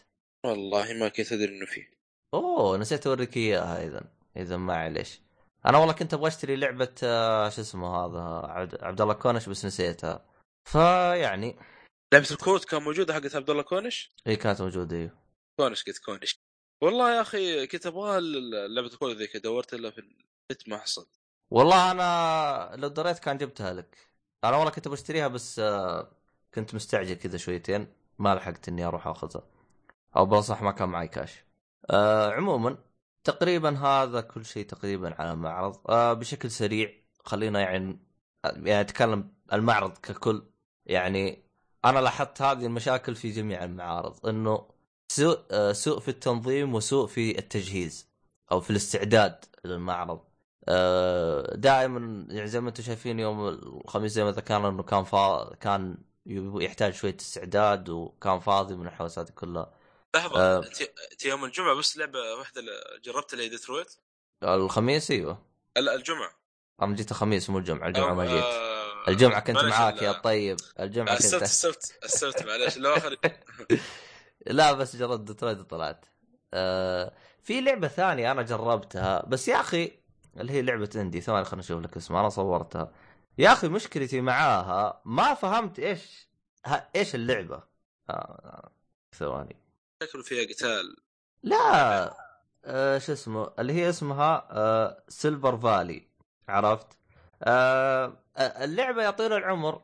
والله 0.46 0.92
ما 0.92 1.08
كنت 1.08 1.32
أدري 1.32 1.56
إنه 1.56 1.66
في. 1.66 1.86
أوه 2.34 2.76
نسيت 2.76 3.06
أوريك 3.06 3.36
إياها 3.36 3.86
اذا 3.86 4.02
اذا 4.36 4.56
معليش 4.56 5.20
أنا 5.66 5.78
والله 5.78 5.92
كنت 5.94 6.14
أبغى 6.14 6.28
أشتري 6.28 6.56
لعبة 6.56 6.94
آه، 7.02 7.48
شو 7.48 7.61
اسمه 7.61 7.88
هذا 7.96 8.20
عبد 8.82 9.00
الله 9.00 9.14
كونش 9.14 9.48
بس 9.48 9.64
نسيتها. 9.64 10.24
فيعني 10.64 11.56
لعبة 12.12 12.30
الكروت 12.30 12.64
كان 12.64 12.82
موجودة 12.82 13.14
حقت 13.14 13.36
عبد 13.36 13.50
الله 13.50 13.62
كونش؟ 13.62 14.12
إي 14.26 14.36
كانت 14.36 14.62
موجودة 14.62 14.96
أيوه 14.96 15.18
كونش 15.61 15.84
قلت 15.84 15.98
كونش. 15.98 16.40
والله 16.82 17.16
يا 17.16 17.20
أخي 17.20 17.66
كنت 17.66 17.86
أبغى 17.86 18.20
لعبة 18.74 18.86
الكروت 18.86 19.16
ذيك 19.16 19.36
دورت 19.36 19.74
لها 19.74 19.90
في 19.90 19.98
النت 19.98 20.68
ما 20.68 20.78
حصل. 20.78 21.06
والله 21.50 21.90
أنا 21.90 22.76
لو 22.76 22.88
دريت 22.88 23.18
كان 23.18 23.38
جبتها 23.38 23.72
لك. 23.72 23.96
أنا 24.44 24.56
والله 24.56 24.70
كنت 24.70 24.88
بشتريها 24.88 25.28
بس 25.28 25.58
آه، 25.58 26.11
كنت 26.54 26.74
مستعجل 26.74 27.14
كذا 27.14 27.38
شويتين 27.38 27.86
ما 28.18 28.34
لحقت 28.34 28.68
إني 28.68 28.84
أروح 28.84 29.06
أخذها. 29.06 29.42
أو 30.16 30.26
بصح 30.26 30.62
ما 30.62 30.70
كان 30.72 30.88
معي 30.88 31.08
كاش 31.08 31.44
أه 31.90 32.30
عموما 32.32 32.78
تقريبا 33.25 33.79
هذا 33.79 34.21
كل 34.21 34.45
شيء 34.45 34.66
تقريبا 34.66 35.14
على 35.18 35.33
المعرض 35.33 35.91
أه 35.91 36.12
بشكل 36.12 36.51
سريع 36.51 36.91
خلينا 37.25 37.61
يعني 37.61 37.99
يعني 38.45 38.81
أتكلم 38.81 39.33
المعرض 39.53 39.99
ككل. 39.99 40.43
يعني 40.87 41.45
أنا 41.85 41.99
لاحظت 41.99 42.43
هذه 42.43 42.66
المشاكل 42.66 43.14
في 43.16 43.31
جميع 43.31 43.64
المعارض 43.64 44.27
إنه 44.27 44.68
سوء 45.12 45.39
آه، 45.51 45.73
سوء 45.73 46.01
في 46.01 46.09
التنظيم 46.09 46.75
وسوء 46.75 47.07
في 47.07 47.39
التجهيز 47.39 48.09
أو 48.53 48.61
في 48.61 48.71
الاستعداد 48.71 49.45
للمعرض. 49.64 50.21
آه، 50.68 51.55
دائما 51.57 52.27
يعني 52.31 52.49
زي 52.49 52.61
ما 52.61 52.68
أنتم 52.68 52.83
شايفين 52.83 53.18
يوم 53.21 53.49
الخميس 53.49 54.12
زي 54.12 54.25
ما 54.25 54.31
ذكرنا 54.31 54.68
إنه 54.68 54.83
كان 54.83 55.05
فا... 55.05 55.55
كان 55.55 55.99
يحتاج 56.27 56.93
شوية 56.95 57.16
استعداد 57.21 57.89
وكان 57.89 58.41
فاضي 58.41 58.77
من 58.77 58.87
الحوسات 58.87 59.31
كلها. 59.31 59.73
لحظه 60.16 60.40
آه. 60.40 60.58
انت 61.12 61.24
يوم 61.24 61.44
الجمعة 61.44 61.74
بس 61.74 61.96
لعبة 61.96 62.18
واحدة 62.38 62.62
جربت 63.04 63.32
اللي 63.32 63.48
ديترويت؟ 63.48 63.94
الخميس 64.42 65.11
أيوه. 65.11 65.42
لا 65.76 65.94
الجمعة. 65.94 66.30
أنا 66.82 66.94
جيت 66.94 67.11
الخميس 67.11 67.50
مو 67.50 67.58
الجمعة 67.58 67.88
الجمعة 67.88 68.14
ما 68.14 68.24
جيت. 68.24 68.44
آه 68.44 69.08
الجمعة 69.08 69.40
كنت 69.40 69.56
معاك 69.56 70.02
يا 70.02 70.12
طيب. 70.12 70.56
الجمعة 70.80 71.16
كنت. 71.16 71.24
السبت 71.24 71.42
السبت 71.42 71.98
السبت 72.04 72.42
معليش. 72.42 72.76
الآخر 72.76 73.16
لا 74.46 74.72
بس 74.72 74.96
جربت 74.96 75.20
ديترويت 75.20 75.58
وطلعت. 75.58 76.06
آه 76.54 77.14
في 77.42 77.61
لعبة 77.61 77.88
ثانية 77.88 78.32
أنا 78.32 78.42
جربتها. 78.42 79.26
بس 79.26 79.48
يا 79.48 79.61
أخي 79.61 79.92
اللي 80.36 80.52
هي 80.52 80.62
لعبة 80.62 80.90
indie. 80.97 81.20
ثواني 81.20 81.44
خلينا 81.44 81.62
نشوف 81.62 81.82
لك 81.82 81.96
اسمها. 81.96 82.20
أنا 82.20 82.28
صورتها. 82.28 82.92
يا 83.38 83.52
أخي 83.52 83.68
مشكلتي 83.68 84.20
معاها 84.20 85.02
ما 85.04 85.34
فهمت 85.34 85.78
إيش 85.78 86.28
إيش 86.96 87.14
اللعبة. 87.14 87.62
آه 88.11 88.72
ثواني. 89.14 89.56
شكله 90.03 90.22
فيها 90.22 90.48
قتال. 90.48 90.96
لا 91.42 92.16
آه 92.64 92.98
شو 92.98 93.12
اسمه 93.12 93.53
اللي 93.59 93.72
هي 93.72 93.88
اسمها 93.88 94.48
آه 94.51 95.05
سيلفر 95.09 95.59
فالي 95.59 96.09
عرفت؟ 96.48 96.86
آه 97.42 98.16
اللعبة 98.38 99.03
يا 99.03 99.11
طويل 99.11 99.32
العمر. 99.32 99.82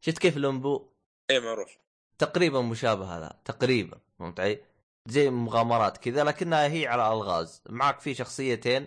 شفت 0.00 0.18
كيف 0.18 0.36
لمبو؟ 0.36 0.92
اي 1.30 1.40
معروف. 1.40 1.78
تقريبا 2.18 2.60
مشابه 2.60 3.16
هذا 3.16 3.40
تقريبا 3.44 3.98
فهمت 4.18 4.40
علي؟ 4.40 4.60
زي 5.06 5.30
مغامرات 5.30 5.96
كذا 5.96 6.24
لكنها 6.24 6.66
هي 6.66 6.86
على 6.86 7.12
ألغاز. 7.12 7.62
معك 7.68 8.00
في 8.00 8.14
شخصيتين. 8.14 8.86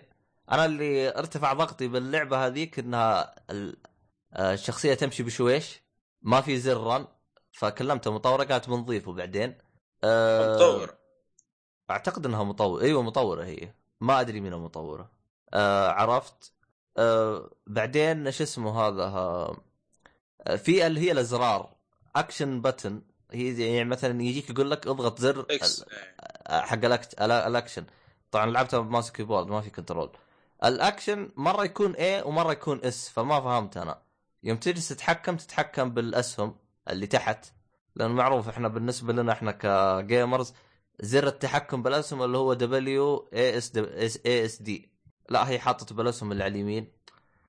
أنا 0.50 0.64
اللي 0.64 1.18
ارتفع 1.18 1.52
ضغطي 1.52 1.88
باللعبة 1.88 2.46
هذيك 2.46 2.78
إنها 2.78 3.34
الشخصية 4.38 4.94
تمشي 4.94 5.22
بشويش. 5.22 5.82
ما 6.22 6.40
في 6.40 6.58
زر 6.58 6.80
run. 6.80 7.06
فكلمت 7.52 8.06
المطوره 8.06 8.44
قالت 8.44 8.68
بنضيفه 8.68 9.12
بعدين 9.12 9.58
أه 10.04 10.54
مطور. 10.54 10.94
أعتقد 11.90 12.26
إنها 12.26 12.44
مطور. 12.44 12.80
أيوه 12.80 13.02
مطورة 13.02 13.44
هي. 13.44 13.74
ما 14.00 14.20
أدري 14.20 14.40
مين 14.40 14.52
المطوره 14.52 15.10
أه 15.54 15.88
عرفت. 15.88 16.52
أه 16.96 17.50
بعدين 17.66 18.30
شو 18.30 18.44
اسمه 18.44 18.80
هذا 18.80 19.04
ها 19.04 19.56
في 20.56 20.86
اللي 20.86 21.00
هي 21.00 21.12
الأزرار. 21.12 21.74
action 22.16 22.62
button 22.62 23.02
هي 23.30 23.76
يعني 23.76 23.88
مثلا 23.88 24.22
يجيك 24.22 24.50
يقول 24.50 24.70
لك 24.70 24.86
اضغط 24.86 25.18
زر 25.18 25.46
X 25.50 25.84
حق 26.48 26.84
ال 26.84 26.89
act... 26.89 27.22
ال 27.22 27.30
action. 27.30 27.84
طبعا 28.30 28.46
لعبتها 28.46 28.80
ب 28.80 28.85
mouse 28.85 29.10
keyboard 29.10 29.46
ما 29.46 29.60
في 29.60 29.70
control 29.70 30.10
ال 30.64 30.73
action 30.73 31.30
مرة 31.36 31.64
يكون 31.64 31.94
E 31.94 32.22
ومرة 32.22 32.52
يكون 32.52 32.80
S 32.84 33.08
فما 33.08 33.40
فهمت 33.40 33.76
أنا. 33.76 34.02
يوم 34.42 34.56
تجلس 34.56 34.88
تتحكم 34.88 35.36
تتحكم 35.36 35.90
بالأسهم 35.90 36.56
اللي 36.90 37.06
تحت. 37.06 37.53
لأن 37.96 38.10
معروف 38.10 38.48
إحنا 38.48 38.68
بالنسبة 38.68 39.12
لنا 39.12 39.32
إحنا 39.32 39.52
ك 39.52 39.67
gamers 39.67 40.54
زر 41.00 41.26
التحكم 41.26 41.82
بالأسهم 41.82 42.22
اللي 42.22 42.38
هو 42.38 42.54
W 42.54 43.28
A 43.34 43.58
S 43.58 43.76
A 44.26 44.44
S 44.44 44.62
D 44.62 44.94
لا 45.28 45.48
هي 45.48 45.58
حاطت 45.58 45.92
بالأسهم 45.92 46.32
اللي 46.32 46.44
على 46.44 46.52
اليمين. 46.52 46.92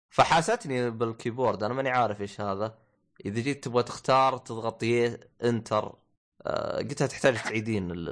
فحاستني 0.10 0.89
بال 0.91 1.06
keyboard 1.06 1.64
أنا 1.64 1.74
ماني 1.74 1.89
عارف 1.89 2.22
إيش 2.22 2.41
هذا. 2.41 2.78
إذا 3.26 3.41
جيت 3.41 3.64
تبغى 3.64 3.84
تختار 3.84 4.38
تضغط 4.38 4.84
انتر 5.43 5.96
آه 6.41 6.78
قلتها 6.78 7.08
تحتاج 7.08 7.36
تعيدين 7.36 8.06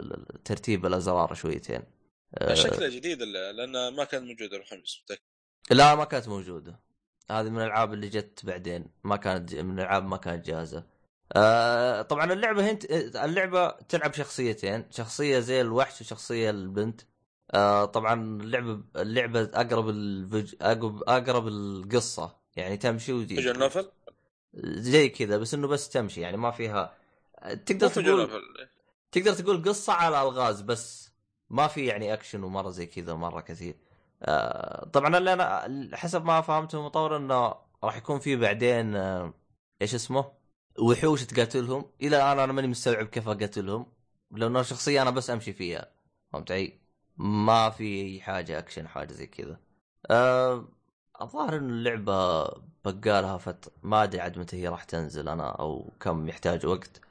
ترتيب 0.46 0.86
الأزرار 0.86 1.34
شويتين. 1.34 1.84
آه 2.38 2.54
شكلها 2.54 2.90
جديد 2.90 3.22
لأن 3.22 3.96
ما 3.96 4.04
كانت 4.04 4.24
موجودة 4.24 4.58
بالخمس 4.58 5.02
متأكد. 5.04 5.22
لا 5.72 5.96
ما 5.96 6.04
كانت 6.04 6.28
موجودة. 6.28 6.80
هذه 7.32 7.50
من 7.50 7.58
الألعاب 7.58 7.94
اللي 7.94 8.10
جت 8.10 8.46
بعدين 8.46 8.86
ما 9.04 9.16
كانت 9.16 9.56
من 9.56 9.80
الألعاب 9.80 10.06
ما 10.06 10.18
كانت 10.18 10.46
جاهزة. 10.46 10.93
آه 11.36 12.02
طبعا 12.02 12.34
اللعبة 12.34 12.72
هنت 12.72 12.86
اللعبة 13.16 13.70
تلعب 13.70 14.14
شخصيتين 14.14 14.86
شخصية 14.92 15.40
زي 15.40 15.62
الوحش 15.62 16.02
وشخصية 16.02 16.50
البنت. 16.50 17.02
آه 17.54 17.86
طبعا 17.86 18.14
اللعبة 18.42 18.84
اللعبة 18.96 19.42
أقرب 19.42 19.90
الفج... 19.90 20.56
اقرب 20.62 21.04
أقرب 21.04 21.48
القصة 21.48 22.36
يعني 22.56 22.78
تمشي 22.78 23.14
وتجي 23.14 23.36
فيجوال 23.36 23.60
نوفل؟ 23.60 23.92
زي 24.64 25.10
كذا 25.10 25.38
بس 25.38 25.54
إنه 25.54 25.68
بس 25.68 25.90
تمشي 25.90 26.22
يعني 26.22 26.38
ما 26.38 26.52
فيها 26.52 26.94
تقدر 27.66 27.88
تقول 27.88 28.42
تقدر 29.12 29.34
تقول 29.34 29.64
قصة 29.64 29.94
على 29.94 30.22
الغاز 30.22 30.62
بس 30.62 31.12
ما 31.50 31.68
في 31.68 31.86
يعني 31.86 32.14
أكشن 32.14 32.44
ومرة 32.44 32.70
زي 32.70 32.86
كذا 32.86 33.14
مرة 33.14 33.42
كثير. 33.42 33.76
آه 34.24 34.86
طبعا 34.86 35.18
اللي 35.18 35.34
أنا 35.34 35.98
حسب 35.98 36.26
ما 36.26 36.42
فهمته 36.42 36.78
المطور 36.80 37.18
إنه 37.18 37.56
راح 37.84 37.98
يكون 37.98 38.20
في 38.20 38.36
بعدين 38.36 38.96
آه 38.96 39.34
إيش 39.82 39.96
اسمه؟ 39.96 40.43
وحوش 40.80 41.24
تقاتلهم. 41.26 41.86
إلى 42.02 42.18
الآن 42.18 42.40
أنا 42.40 42.54
ماني 42.54 42.68
مستوعب 42.68 43.06
كيف 43.06 43.28
أقاتلهم. 43.28 43.86
لأنه 44.32 44.62
شخصيه 44.62 45.02
أنا 45.02 45.10
بس 45.10 45.30
أمشي 45.30 45.54
فيها. 45.54 45.92
فهمت 46.34 46.52
علي؟ 46.52 46.80
ما 47.18 47.70
في 47.70 48.22
حاجة 48.22 48.60
أكشن 48.60 48.88
حاجة 48.88 49.14
زي 49.14 49.28
كذا. 49.28 49.60
أه 50.12 50.68
الظاهر 51.22 51.58
إن 51.58 51.70
اللعبة 51.70 52.44
بقالها 52.86 53.38
فترة 53.38 53.72
ما 53.84 54.04
أدري 54.04 54.22
عاد 54.22 54.40
متى 54.40 54.58
هي 54.58 54.68
راح 54.68 54.84
تنزل 54.84 55.30
أنا 55.30 55.50
أو 55.50 55.94
كم 56.00 56.30
يحتاج 56.30 56.66
وقت. 56.66 57.02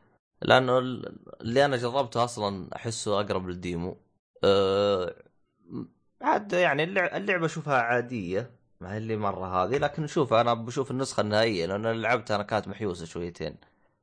لأنه 0.43 0.79
اللي 0.79 1.65
أنا 1.65 1.77
جربته 1.77 2.25
أصلا 2.25 2.77
أحسه 2.77 3.21
أقرب 3.21 3.49
للديمو. 3.49 3.97
أه 4.45 5.15
عاد 6.23 6.53
يعني 6.53 6.85
اللعبة 6.85 7.47
أشوفها 7.47 7.83
عادية. 7.83 8.51
ما 8.83 8.93
هي 8.93 8.99
اللي 8.99 9.17
مرة 9.17 9.65
هذه 9.65 9.79
لكن 9.79 10.07
شوف 10.07 10.33
أنا 10.33 10.55
بشوف 10.55 10.91
النسخة 10.91 11.21
النهائية 11.21 11.67
لأن 11.67 11.87
لعبتها 11.87 12.35
أنا 12.35 12.43
كانت 12.45 12.69
محيوسة 12.69 13.07
شويتين 13.07 13.57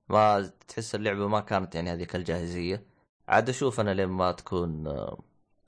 ما 0.09 0.51
تحس 0.67 0.95
اللعبة 0.95 1.27
ما 1.27 1.39
كانت 1.39 1.75
يعني 1.75 1.93
هذيك 1.93 2.15
الجاهزية 2.15 2.84
عاد 3.27 3.49
أشوف 3.49 3.80
أنا 3.80 3.93
لين 3.93 4.09
ما 4.09 4.32
تكون 4.32 4.88
آه، 4.88 5.17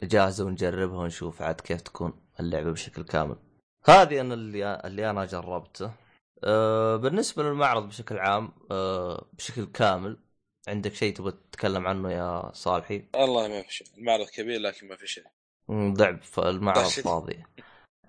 جاهزة 0.03 0.45
ونجربها 0.45 0.99
ونشوف 0.99 1.41
عاد 1.41 1.61
كيف 1.61 1.81
تكون 1.81 2.13
اللعبة 2.39 2.71
بشكل 2.71 3.03
كامل 3.03 3.35
هذه 3.85 4.21
أنا 4.21 4.33
اللي 4.33 4.81
اللي 4.85 5.09
أنا 5.09 5.25
جربته 5.25 5.91
أه 6.43 6.95
بالنسبة 6.95 7.43
للمعرض 7.43 7.87
بشكل 7.87 8.17
عام 8.19 8.51
أه 8.71 9.25
بشكل 9.33 9.65
كامل 9.65 10.17
عندك 10.67 10.93
شيء 10.93 11.13
تبغى 11.13 11.31
تتكلم 11.31 11.87
عنه 11.87 12.11
يا 12.11 12.51
صالحي؟ 12.53 13.05
والله 13.15 13.47
ما 13.47 13.61
في 13.61 13.73
شيء، 13.73 13.87
المعرض 13.97 14.27
كبير 14.27 14.59
لكن 14.59 14.87
ما 14.87 14.95
في 14.95 15.07
شيء. 15.07 15.23
ضعف 15.71 16.39
المعرض 16.39 16.87
فاضي. 16.89 17.43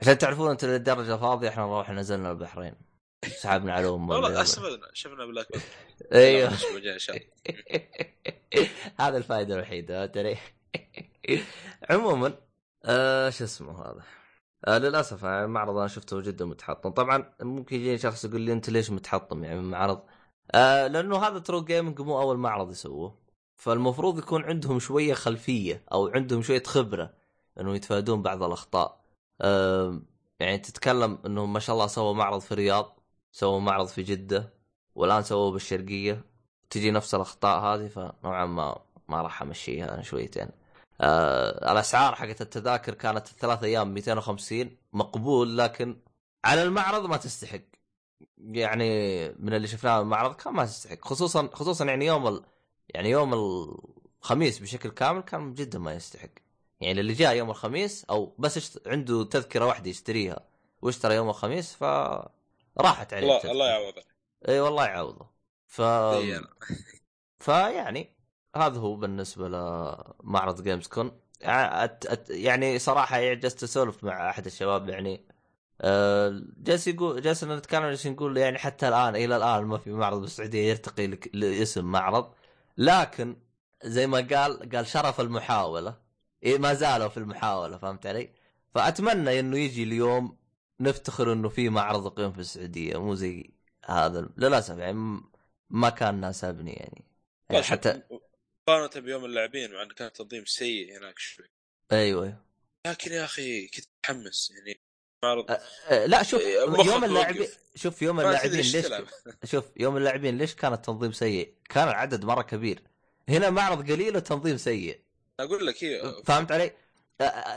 عشان 0.02 0.18
تعرفون 0.18 0.50
انت 0.50 0.64
للدرجه 0.64 1.16
فاضية 1.16 1.48
إحنا 1.48 1.62
نروح 1.62 1.90
نزلنا 1.90 2.30
البحرين. 2.30 2.74
سحبنا 3.40 3.72
على 3.72 3.88
امه 3.88 4.14
والله 4.14 4.42
استفدنا 4.42 4.88
شفنا 4.92 5.26
بلاك 5.26 5.46
أيوه. 6.12 6.50
هذا 9.00 9.16
الفائدة 9.16 9.54
الوحيدة 9.54 10.06
ترى 10.06 10.36
عموما 11.90 12.34
آه 12.84 13.30
شو 13.30 13.44
اسمه 13.44 13.82
هذا؟ 13.82 14.02
آه 14.66 14.78
للأسف 14.78 15.22
يعني 15.22 15.44
المعرض 15.44 15.76
أنا 15.76 15.88
شفته 15.88 16.20
جدا 16.20 16.44
متحطم. 16.44 16.90
طبعا 16.90 17.34
ممكن 17.42 17.76
يجيني 17.76 17.98
شخص 17.98 18.24
يقول 18.24 18.40
لي 18.40 18.52
أنت 18.52 18.70
ليش 18.70 18.90
متحطم 18.90 19.44
يعني 19.44 19.60
من 19.60 19.70
معرض؟ 19.70 20.02
آه 20.54 20.86
لأنه 20.86 21.26
هذا 21.26 21.38
True 21.38 21.64
Gaming 21.64 22.00
مو 22.00 22.20
أول 22.20 22.36
معرض 22.38 22.70
يسووه. 22.70 23.18
فالمفروض 23.56 24.18
يكون 24.18 24.44
عندهم 24.44 24.78
شوية 24.78 25.14
خلفية 25.14 25.84
أو 25.92 26.08
عندهم 26.08 26.42
شوية 26.42 26.62
خبرة 26.62 27.14
إنه 27.60 27.74
يتفادون 27.74 28.22
بعض 28.22 28.42
الأخطاء. 28.42 28.86
آه 28.86 29.01
يعني 30.40 30.58
تتكلم 30.58 31.18
إنهم 31.26 31.52
ما 31.52 31.60
شاء 31.60 31.74
الله 31.76 31.86
سووا 31.86 32.14
معرض 32.14 32.40
في 32.40 32.52
الرياض 32.52 32.98
سووا 33.32 33.60
معرض 33.60 33.86
في 33.86 34.02
جدة 34.02 34.54
والآن 34.94 35.22
سووه 35.22 35.50
بالشرقية. 35.52 36.24
تجي 36.70 36.90
نفس 36.90 37.14
الأخطاء 37.14 37.60
هذه 37.60 37.88
فنوعا 37.88 38.46
ما 38.46 38.78
ما 39.08 39.22
راح 39.22 39.42
أمشيها 39.42 39.94
أنا 39.94 40.02
شويتين. 40.02 40.48
آه 41.00 41.72
الأسعار 41.72 42.14
حقت 42.14 42.40
التذاكر 42.40 42.94
كانت 42.94 43.26
ثلاث 43.26 43.64
أيام 43.64 43.94
250 43.94 44.76
مقبول 44.92 45.58
لكن 45.58 45.96
على 46.44 46.62
المعرض 46.62 47.06
ما 47.06 47.16
تستحق. 47.16 47.60
يعني 48.38 49.28
من 49.28 49.54
اللي 49.54 49.68
شفناه 49.68 50.00
المعرض 50.00 50.34
كان 50.36 50.54
ما 50.54 50.64
تستحق. 50.64 50.98
خصوصا 51.04 51.50
خصوصا 51.52 51.84
يعني 51.84 52.06
يوم 52.06 52.26
ال... 52.28 52.44
يعني 52.88 53.10
يوم 53.10 53.34
الخميس 53.34 54.58
بشكل 54.58 54.90
كامل 54.90 55.20
كان 55.20 55.54
جدا 55.54 55.78
ما 55.78 55.94
يستحق. 55.94 56.28
يعني 56.82 57.00
اللي 57.00 57.12
جاء 57.12 57.36
يوم 57.36 57.50
الخميس 57.50 58.04
أو 58.04 58.34
بس. 58.38 58.78
عنده 58.86 59.24
تذكرة 59.24 59.66
واحدة 59.66 59.90
يشتريها 59.90 60.40
واشترى 60.82 61.14
يوم 61.14 61.28
الخميس 61.28 61.74
ف 61.74 61.82
راحت 62.78 63.14
عليه 63.14 63.38
الله 63.38 63.50
الله 63.50 63.68
يعوضه. 63.68 64.02
إي 64.48 64.60
والله 64.60 64.86
يعوضه. 64.86 65.26
ف 65.66 65.82
فيعني 67.44 68.16
هذا 68.56 68.78
هو 68.78 68.96
بالنسبة 68.96 69.48
لمعرض 69.48 70.62
جيمز 70.62 70.86
كون 70.86 71.20
يعني 72.30 72.78
صراحة 72.78 73.32
جلست 73.32 73.62
اسولف 73.62 74.04
مع 74.04 74.30
أحد 74.30 74.46
الشباب 74.46 74.88
يعني 74.88 75.26
آه، 75.80 76.42
جالس 76.56 76.88
يقول 76.88 77.22
جالس 77.22 77.44
نتكلم 77.44 77.82
جالس 77.82 78.06
نقول 78.06 78.36
يعني 78.36 78.58
حتى 78.58 78.88
الآن 78.88 79.16
إلى 79.16 79.36
الآن 79.36 79.64
ما 79.64 79.78
في 79.78 79.90
معرض 79.92 80.20
بالسعودية 80.20 80.70
يرتقي 80.70 81.06
لاسم 81.32 81.84
معرض. 81.84 82.32
لكن 82.78 83.36
زي 83.84 84.06
ما 84.06 84.28
قال 84.32 84.70
قال 84.74 84.86
شرف 84.86 85.20
المحاولة. 85.20 85.94
إيه 86.42 86.58
ما 86.58 86.74
زالوا 86.74 87.08
في 87.08 87.16
المحاولة 87.16 87.78
فهمت 87.78 88.06
علي؟ 88.06 88.30
فأتمنى 88.74 89.40
إنه 89.40 89.58
يجي 89.58 89.82
اليوم 89.82 90.38
نفتخر 90.80 91.32
إنه 91.32 91.48
في 91.48 91.68
معرض 91.68 92.08
قيم 92.08 92.32
في 92.32 92.38
السعودية 92.38 93.00
مو 93.00 93.14
زي 93.14 93.50
هذا 93.84 94.28
للأسف 94.36 94.78
يعني 94.78 95.20
ما 95.70 95.90
كان 95.90 96.20
ناسبني 96.20 96.72
يعني, 96.72 97.04
يعني 97.50 97.62
حتى 97.62 98.02
مقارنة 98.68 99.00
بيوم 99.00 99.24
اللاعبين 99.24 99.72
مع 99.72 99.82
إنه 99.82 99.94
كان 99.94 100.12
تنظيم 100.12 100.44
سيء 100.44 100.98
هناك 100.98 101.18
شوي. 101.18 101.46
أيوه. 101.92 102.36
لكن 102.86 103.12
يا 103.12 103.24
أخي 103.24 103.68
كنت 103.68 103.86
متحمس 103.98 104.50
يعني. 104.50 104.80
معرض 105.24 105.50
أه 105.88 106.06
لا 106.06 106.22
شوف 106.22 106.42
يوم 106.86 107.04
اللاعبين 107.04 107.48
شوف 107.74 108.02
يوم 108.02 108.20
اللاعبين 108.20 108.60
ليش 108.60 108.86
شوف 109.52 109.64
يوم 109.76 109.96
اللاعبين 109.96 110.38
ليش 110.38 110.54
كان 110.54 110.72
التنظيم 110.72 111.12
سيء؟ 111.12 111.54
كان 111.68 111.88
العدد 111.88 112.24
مرة 112.24 112.42
كبير. 112.42 112.82
هنا 113.28 113.50
معرض 113.50 113.90
قليل 113.90 114.16
وتنظيم 114.16 114.56
سيء. 114.56 115.00
أقول 115.40 115.66
لك 115.66 115.84
هي 115.84 116.22
فهمت 116.24 116.52
علي؟ 116.52 116.76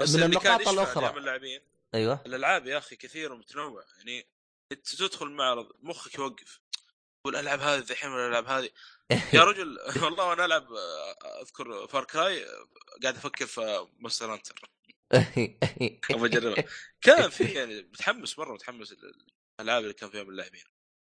بس 0.01 0.15
من 0.15 0.23
النقاط 0.23 0.67
الأخرى. 0.67 1.49
أيوه. 1.93 2.21
الألعاب 2.25 2.67
يا 2.67 2.77
أخي 2.77 2.95
كثير 2.95 3.33
ومتنوع 3.33 3.83
يعني 3.97 4.27
تدخل 4.97 5.25
المعرض 5.25 5.71
مخك 5.81 6.15
يوقف 6.15 6.59
تقول 7.23 7.35
ألعب 7.35 7.59
هذه 7.59 7.91
الحين 7.91 8.11
ولا 8.11 8.27
ألعب 8.27 8.45
هذه. 8.45 8.69
يا 9.33 9.43
رجل 9.49 9.77
والله 10.03 10.29
وأنا 10.29 10.45
ألعب 10.45 10.67
أذكر 11.41 11.87
Far 11.87 12.03
Cry 12.03 12.45
قاعد 13.03 13.15
أفكر 13.15 13.45
في 13.45 13.87
Monster 13.99 14.33
Hunter 14.33 14.61
أبغى 16.11 16.25
أجربها. 16.25 16.63
كان 17.01 17.29
في 17.29 17.43
يعني 17.43 17.81
متحمس 17.81 18.39
مرة 18.39 18.53
متحمس 18.53 18.95
الألعاب 19.59 19.83
اللي 19.83 19.93
كان 19.93 20.09
فيها 20.09 20.23
من 20.23 20.29
اللاعبين. 20.29 20.63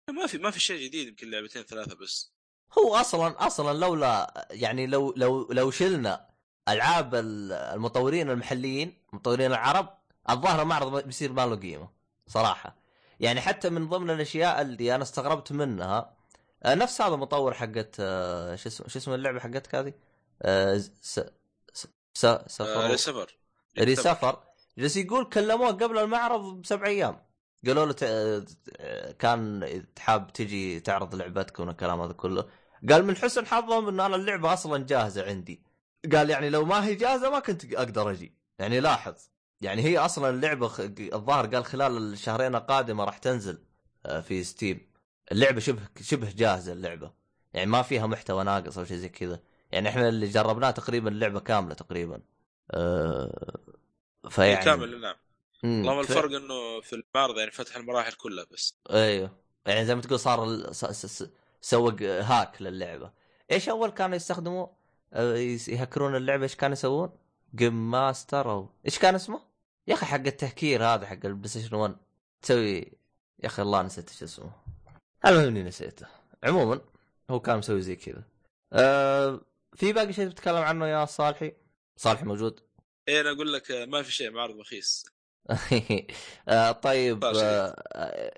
ما 0.10 0.28
في 0.28 0.38
ما 0.38 0.52
في 0.52 0.60
شيء 0.60 0.86
جديد 0.88 1.08
يمكن 1.08 1.32
لعبتين 1.32 1.64
ثلاثة 1.64 1.96
بس. 1.96 2.32
هو 2.78 2.96
أصلا 2.96 3.48
أصلا 3.48 3.80
لولا 3.80 4.48
يعني 4.52 4.88
لو 4.88 5.14
لو 5.18 5.52
لو 5.52 5.72
شلنا 5.72 6.31
ألعاب 6.72 7.16
المطورين 7.16 8.30
المحليين 8.30 8.98
المطورين 9.14 9.52
العرب 9.52 9.90
الظاهر 10.30 10.62
المعرض 10.62 11.04
بيصير 11.06 11.34
ما 11.34 11.46
له 11.46 11.56
قيمة 11.56 11.90
صراحة. 12.28 12.76
يعني 13.20 13.42
حتى 13.42 13.70
من 13.70 13.90
ضمن 13.90 14.10
الأشياء 14.10 14.62
اللي 14.62 14.96
أنا 14.96 15.04
استغربت 15.04 15.52
منها 15.52 16.22
آه، 16.64 16.76
نفس 16.76 17.02
هذا 17.02 17.14
المطور 17.14 17.54
حقت 17.54 17.96
آه، 18.00 18.56
شو 18.56 18.70
اسمه 18.70 18.88
شو 18.88 19.00
اسمه 19.00 19.16
اللعبة 19.16 19.40
حقتك 19.40 19.76
هذه؟ 19.76 19.94
آه، 20.42 20.78
س 21.02 21.20
س 21.74 22.28
سفر. 22.48 22.90
ريسفر. 22.90 23.38
ريسفر. 23.80 24.44
جالس 24.78 24.98
يقول 24.98 25.26
كلموه 25.26 25.72
قبل 25.72 25.98
المعرض 25.98 26.62
بسبع 26.62 26.88
أيام. 26.88 27.18
قالوا 27.68 27.86
له 27.86 27.94
كان 29.20 29.70
حاب 30.00 30.34
تجي 30.34 30.80
تعرض 30.80 31.16
لعبتكم 31.16 31.68
والكلام 31.68 32.02
هذا 32.02 32.14
كله. 32.14 32.46
قال 32.90 33.06
من 33.06 33.18
حسن 33.18 33.46
حظهم 33.46 33.88
إن 33.88 34.00
أنا 34.00 34.16
اللعبة 34.16 34.54
أصلا 34.54 34.86
جاهزة 34.86 35.26
عندي. 35.26 35.64
قال 36.14 36.30
يعني 36.30 36.49
لو 36.49 36.66
ما 36.66 36.86
هي 36.86 36.95
جاهزة 36.95 37.30
ما 37.30 37.39
كنت 37.39 37.74
أقدر 37.74 38.12
أجي. 38.12 38.34
يعني 38.60 38.80
لاحظ. 38.80 39.16
يعني 39.62 39.82
هي 39.82 39.97
أصلا 39.97 40.30
اللعبة 40.30 40.72
الظاهر 41.14 41.45
قال 41.47 41.66
خلال 41.66 41.97
الشهرين 41.97 42.56
القادمة 42.56 43.04
راح 43.04 43.18
تنزل 43.18 43.64
في 44.24 44.43
ستيم. 44.43 44.91
اللعبة 45.32 45.60
شبه 45.60 45.82
شبه 46.02 46.32
جاهزة 46.32 46.74
اللعبة. 46.74 47.12
يعني 47.54 47.72
ما 47.72 47.82
فيها 47.82 48.08
محتوى 48.08 48.43
ناقص 48.43 48.78
أو 48.78 48.86
شيء 48.86 48.97
زي 48.97 49.10
كذا. 49.10 49.39
يعني 49.72 49.89
إحنا 49.89 50.10
اللي 50.10 50.28
جربناه 50.28 50.72
تقريبا 50.72 51.10
اللعبة 51.10 51.39
كاملة 51.39 51.74
تقريبا. 51.74 52.22
أه 52.72 53.58
فيعني 54.30 54.66
كامل 54.66 55.02
نعم. 55.02 55.16
اللهم 55.64 56.04
ف... 56.04 56.12
الفرق 56.12 56.36
إنه 56.36 56.82
في 56.82 56.93
المعرض 56.93 57.38
يعني 57.38 57.52
فتح 57.52 57.76
المراحل 57.76 58.14
كلها 58.14 58.45
بس. 58.52 58.76
أيوه. 58.91 59.32
يعني 59.66 59.86
زي 59.86 59.95
ما 59.95 60.02
تقول 60.02 60.20
صار 60.20 60.72
سووا 61.62 62.02
hack 62.02 62.62
للعبة. 62.62 63.12
إيش 63.52 63.70
أول 63.70 63.89
كانوا 63.89 64.16
يستخدموا 64.16 64.64
آه، 64.64 64.81
يهكرون 65.68 66.16
اللعبة 66.16 66.43
إيش 66.43 66.55
كانوا 66.55 66.74
يسوون؟ 66.74 67.09
Game 67.56 67.92
Master 67.92 68.52
أو 68.51 68.70
إيش 68.86 68.99
كان 68.99 69.16
اسمه؟ 69.16 69.41
يا 69.88 69.93
أخي 69.93 70.05
حق 70.05 70.16
التهكير 70.26 70.84
هذا 70.84 71.05
حق 71.05 71.26
البلاي 71.26 71.47
ستيشن 71.47 71.76
1 71.76 71.95
تسوي 72.41 72.78
يا 73.39 73.45
أخي 73.45 73.62
الله 73.62 73.82
نسيت 73.82 74.09
إيش 74.09 74.24
اسمه. 74.24 74.51
المهم 75.26 75.47
إني 75.47 75.64
نسيته. 75.64 76.07
عموما 76.43 76.82
هو 77.30 77.39
كان 77.39 77.57
مسوي 77.57 77.82
زي 77.82 77.95
كذا. 77.95 78.24
أه 78.74 79.41
في 79.76 79.93
باقي 79.93 80.14
شيء 80.14 80.30
تتكلم 80.30 80.55
عنه 80.55 80.88
يا 80.88 81.05
صالحي؟ 81.05 81.53
صالحي 81.97 82.26
موجود؟ 82.26 82.59
إيه 83.07 83.22
أنا 83.22 83.32
أقول 83.32 83.53
لك 83.53 83.72
ما 83.72 84.01
في 84.01 84.12
شيء 84.12 84.32
معرض 84.32 84.59
رخيص. 84.59 85.05
آه 86.49 86.72
طيب 86.72 87.24
آه 87.24 87.76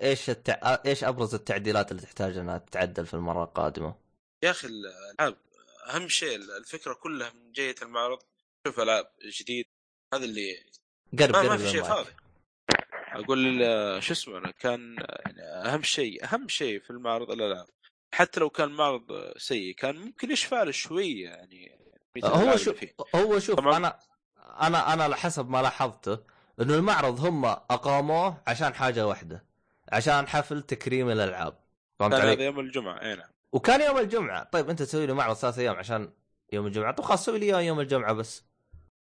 إيش 0.02 0.30
التع... 0.30 0.78
إيش 0.86 1.04
أبرز 1.04 1.34
التعديلات 1.34 1.90
اللي 1.90 2.02
تحتاج 2.02 2.36
إنها 2.36 2.58
تتعدل 2.58 3.06
في 3.06 3.14
المرة 3.14 3.44
القادمة؟ 3.44 3.94
يا 4.42 4.50
أخي 4.50 4.68
الالعاب 4.68 5.36
أهم 5.90 6.08
شيء 6.08 6.36
الفكرة 6.36 6.94
كلها 6.94 7.30
من 7.30 7.52
جهه 7.52 7.74
المعرض 7.82 8.18
شوف 8.66 8.80
ألعاب 8.80 9.10
جديد 9.40 9.66
هذا 10.14 10.24
اللي 10.24 10.56
قرب 11.18 11.36
ما, 11.36 11.42
ما 11.42 11.56
في 11.56 11.68
شيء 11.68 11.82
فاضي 11.82 12.10
أقول 13.12 13.58
شو 14.02 14.12
اسمه 14.12 14.38
أنا 14.38 14.50
كان 14.50 14.96
يعني 15.26 15.42
أهم 15.42 15.82
شيء 15.82 16.24
أهم 16.24 16.48
شيء 16.48 16.80
في 16.80 16.90
المعرض 16.90 17.30
الألعاب. 17.30 17.66
حتى 18.14 18.40
لو 18.40 18.50
كان 18.50 18.68
معرض 18.68 19.32
سيء 19.36 19.74
كان 19.74 19.96
ممكن 19.96 20.30
يشفع 20.30 20.62
له 20.62 20.70
شوية 20.70 21.24
يعني 21.24 21.78
هو 22.24 22.56
شوف 22.56 22.84
هو 23.14 23.38
شوف 23.38 23.56
طبعا. 23.56 23.76
أنا 23.76 23.98
أنا 24.38 24.92
أنا 24.94 25.04
على 25.04 25.16
حسب 25.16 25.48
ما 25.48 25.62
لاحظته 25.62 26.18
إنه 26.60 26.74
المعرض 26.74 27.20
هم 27.20 27.44
أقاموه 27.44 28.42
عشان 28.46 28.74
حاجة 28.74 29.06
واحدة 29.06 29.44
عشان 29.92 30.28
حفل 30.28 30.62
تكريم 30.62 31.10
الألعاب. 31.10 31.64
فهمت 31.98 32.14
علي؟ 32.14 32.32
هذا 32.32 32.44
يوم 32.44 32.60
الجمعة. 32.60 33.02
اي 33.02 33.16
نعم. 33.16 33.33
وكان 33.54 33.80
يوم 33.80 33.98
الجمعة. 33.98 34.44
طيب 34.44 34.70
أنت 34.70 34.82
تسوي 34.82 35.06
لي 35.06 35.12
معرض 35.12 35.36
ثلاث 35.36 35.58
أيام 35.58 35.76
عشان 35.76 36.12
يوم 36.52 36.66
الجمعة؟ 36.66 36.92
طيب 36.92 37.06
خلاص 37.06 37.24
سوي 37.24 37.38
لي 37.38 37.46
يوم 37.46 37.80
الجمعة 37.80 38.12
بس. 38.12 38.44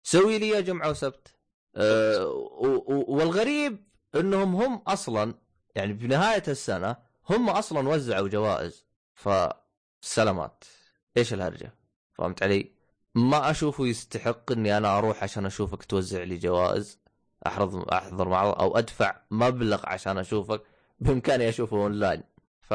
سوي 0.04 0.40
لي 0.40 0.62
جمعة 0.62 0.90
وسبت. 0.90 1.36
أه 1.76 2.28
والغريب 3.08 3.84
إنهم 4.16 4.56
هم 4.56 4.76
أصلا 4.88 5.34
يعني 5.76 5.94
بنهايه 5.94 6.44
السنة 6.48 6.96
هم 7.30 7.50
أصلا 7.50 7.90
وزعوا 7.90 8.28
جوائز. 8.28 8.86
فسلامات. 9.14 10.64
إيش 11.18 11.34
الهرجة؟ 11.34 11.76
فهمت 12.14 12.44
علي؟ 12.44 12.72
ما 13.16 13.52
أشوفه 13.52 13.88
يستحق 13.88 14.52
إني 14.52 14.78
أنا 14.78 14.98
أروح 14.98 15.24
عشان 15.24 15.46
أشوفك 15.46 15.84
توزع 15.84 16.24
لي 16.24 16.38
جوائز. 16.38 17.00
احضر 17.48 17.94
أحضر 17.94 18.30
معرض 18.30 18.60
أو 18.62 18.78
أدفع 18.78 19.22
مبلغ 19.32 19.82
عشان 19.86 20.18
أشوفك 20.18 20.62
بإمكاني 21.00 21.50
أشوفه 21.50 21.78
أونلاين. 21.78 22.24
ف 22.62 22.74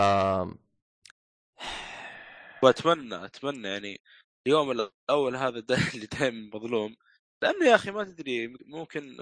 وأتمنى 2.63 3.25
أتمنى 3.25 3.69
يعني 3.69 4.01
اليوم 4.47 4.71
الأول 4.71 5.37
هذا 5.37 5.59
اللي 5.95 6.07
دائما 6.07 6.51
مظلوم. 6.55 6.97
لأنه 7.43 7.67
يا 7.67 7.75
أخي 7.75 7.91
ما 7.91 8.05
تدري 8.05 8.55
ممكن 8.67 9.17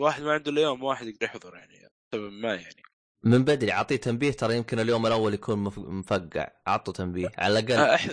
واحد 0.00 0.22
ما 0.22 0.32
عنده 0.32 0.50
إلا 0.50 0.62
يوم 0.62 0.82
واحد 0.82 1.06
يقدر 1.06 1.26
يحضر 1.26 1.56
يعني 1.56 1.88
سبب 2.14 2.32
ما 2.32 2.54
يعني. 2.54 2.82
من 3.22 3.44
بدري 3.44 3.72
أعطيه 3.72 3.96
تنبيه 3.96 4.32
ترى 4.32 4.56
يمكن 4.56 4.78
اليوم 4.78 5.06
الأول 5.06 5.34
يكون 5.34 5.58
مفقع. 5.76 6.48
أعطه 6.68 6.92
تنبيه 6.92 7.32
على 7.38 7.58
الأقل. 7.58 7.80
أح... 7.80 8.08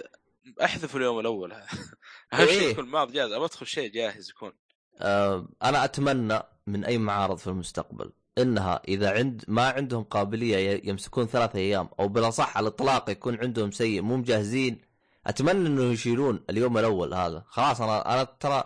احذف 0.64 0.96
اليوم 0.96 1.20
الأول. 1.20 1.52
أهم 2.34 2.46
شيء 2.46 2.62
إيه. 2.62 2.70
يكون 2.70 2.92
جاهز 3.12 3.32
أبغى 3.32 3.46
أدخل 3.46 3.68
شيء 3.68 3.92
جاهز 3.92 4.30
يكون. 4.30 4.52
أه 5.00 5.50
أنا 5.64 5.84
أتمنى 5.86 6.40
من 6.68 6.86
أي 6.86 6.98
معارض 6.98 7.38
في 7.38 7.48
المستقبل. 7.48 8.12
إنها 8.38 8.82
إذا 8.88 9.12
عند 9.12 9.46
ما 9.48 9.70
عندهم 9.70 10.04
قابلية 10.04 10.82
يمسكون 10.90 11.28
ثلاث 11.28 11.56
أيام 11.56 11.90
أو 12.00 12.08
بالأصح 12.08 12.58
على 12.58 12.68
الإطلاق 12.68 13.10
يكون 13.10 13.40
عندهم 13.40 13.72
سيء 13.72 14.02
مو 14.02 14.18
مجهزين 14.18 14.82
أتمنى 15.28 15.68
إنه 15.68 15.84
يشيلون 15.84 16.44
اليوم 16.50 16.78
الأول 16.78 17.14
هذا. 17.14 17.44
خلاص 17.48 17.82
أنا 17.82 18.14
أنا 18.14 18.24
ترى 18.24 18.64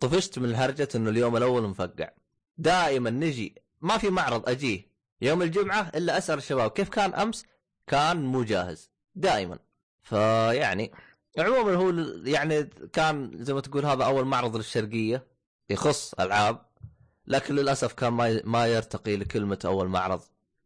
طفشت 0.00 0.38
من 0.38 0.54
هرجه 0.54 0.88
إنه 0.94 1.10
اليوم 1.10 1.36
الأول 1.36 1.62
مفقع. 1.62 2.10
دائما 2.58 3.10
نجي 3.10 3.62
ما 3.80 3.98
في 3.98 4.10
معرض 4.10 4.48
أجيه 4.48 4.90
يوم 5.22 5.42
الجمعة 5.42 5.92
إلا 5.94 6.18
أسأل 6.18 6.38
الشباب 6.38 6.70
كيف 6.70 6.88
كان 6.88 7.14
أمس؟ 7.14 7.44
كان 7.86 8.24
مو 8.24 8.42
جاهز 8.42 8.90
دائما. 9.14 9.58
فيعني 10.02 10.92
عموما 11.38 11.74
هو 11.74 11.90
يعني 12.24 12.62
كان 12.92 13.30
زي 13.44 13.54
ما 13.54 13.60
تقول 13.60 13.86
هذا 13.86 14.04
أول 14.04 14.24
معرض 14.24 14.56
للشرقية 14.56 15.26
يخص 15.70 16.14
ألعاب. 16.14 16.65
لكن 17.26 17.54
للأسف 17.54 17.92
كان 17.92 18.12
ما 18.12 18.40
ما 18.44 18.66
يرتقي 18.66 19.16
لكلمة 19.16 19.58
أول 19.64 19.88
معرض 19.88 20.20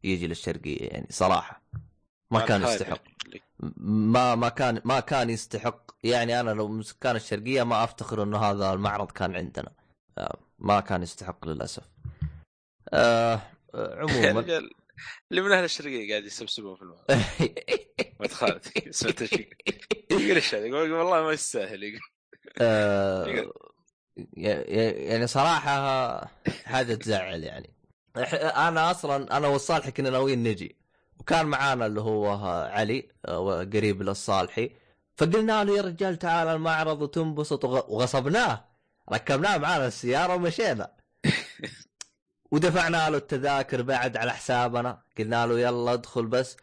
يجي 0.04 0.26
للشرقية 0.26 0.88
يعني 0.88 1.06
صراحة. 1.11 1.62
ما 2.30 2.46
كان 2.46 2.62
يستحق. 2.62 3.02
ما 3.76 4.34
ما 4.34 4.48
كان 4.48 4.80
ما 4.84 5.00
كان 5.00 5.30
يستحق. 5.30 5.90
يعني 6.04 6.40
أنا 6.40 6.50
لو 6.50 6.68
من 6.68 6.82
سكان 6.82 7.16
الشرقية 7.16 7.62
ما 7.62 7.84
أفتخر 7.84 8.22
إنه 8.22 8.38
هذا 8.38 8.72
المعرض 8.72 9.11
كان 9.11 9.36
عندنا. 9.36 9.72
آه، 10.18 10.38
ما 10.58 10.80
كان 10.80 11.02
يستحق 11.02 11.48
للأسف. 11.48 11.82
آه 12.92 13.40
عموما. 13.74 14.40
اللي 15.30 15.42
من 15.42 15.52
أهل 15.52 15.64
الشرقية 15.64 16.11
قاعد 16.11 16.24
يسبسبون 16.24 16.76
في 16.76 16.82
المعرض 16.82 17.04
ما 18.20 18.26
تخالف 18.26 18.72
سمعت 18.90 19.22
يقول 20.66 20.92
والله 20.92 21.22
ما 21.22 21.32
يستاهل. 21.32 21.82
يقول. 21.82 22.00
آه، 22.58 23.52
يعني 24.16 25.26
صراحة 25.26 26.30
حاجة 26.64 26.94
تزعل 26.94 27.44
يعني. 27.44 27.70
أنا 28.56 28.90
أصلا 28.90 29.36
أنا 29.36 29.48
والصالح 29.48 29.88
كنا 29.88 30.11
ناويين 30.11 30.42
نجي. 30.42 30.76
وكان 31.18 31.46
معانا 31.46 31.86
اللي 31.86 32.00
هو 32.00 32.30
علي 32.72 33.08
آه، 33.26 33.64
قريب 33.64 34.02
للصالحي. 34.02 34.70
فقلنا 35.16 35.64
له 35.64 35.76
يا 35.76 35.82
رجال 35.82 36.18
تعال 36.18 36.48
المعرض 36.48 37.02
وتنبسط. 37.02 37.64
وغصبناه. 37.64 38.64
ركبناه 39.12 39.58
معانا 39.58 39.86
السيارة 39.86 40.34
ومشينا. 40.34 40.90
ودفعنا 42.52 43.11
له 43.11 43.16
التذاكر 43.16 43.82
بعد 43.82 44.16
على 44.16 44.32
حسابنا. 44.32 45.02
قلنا 45.18 45.46
له 45.46 45.61
يلا 45.61 45.92
ادخل 45.92 46.26
بس. 46.26 46.56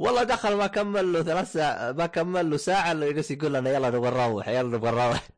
والله 0.00 0.22
دخل 0.22 0.54
ما 0.54 0.66
كمل 0.66 1.12
له 1.12 1.22
ثلاث 1.22 1.52
ساعة 1.52 1.92
ما 1.92 2.06
كمل 2.06 2.50
له 2.50 2.56
ساعة 2.56 2.92
إلا 2.92 3.06
يجلس 3.06 3.30
يقول 3.30 3.54
لنا 3.54 3.70
يلا 3.70 3.90
نبغى 3.90 4.10
نروح 4.10 4.48
يلا 4.48 4.62
نبغى 4.62 4.90
نروح. 4.90 5.28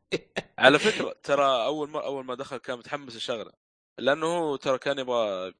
على 0.57 0.79
فكرة 0.79 1.15
ترى 1.23 1.65
أول 1.65 1.89
ما 1.89 2.05
أول 2.05 2.25
ما 2.25 2.35
دخل 2.35 2.57
كان 2.57 2.77
متحمس 2.77 3.15
الشغلة 3.15 3.51
لأنه 3.99 4.27
هو 4.27 4.55
ترى 4.55 4.77
كان 4.77 4.99
يبغى 4.99 5.53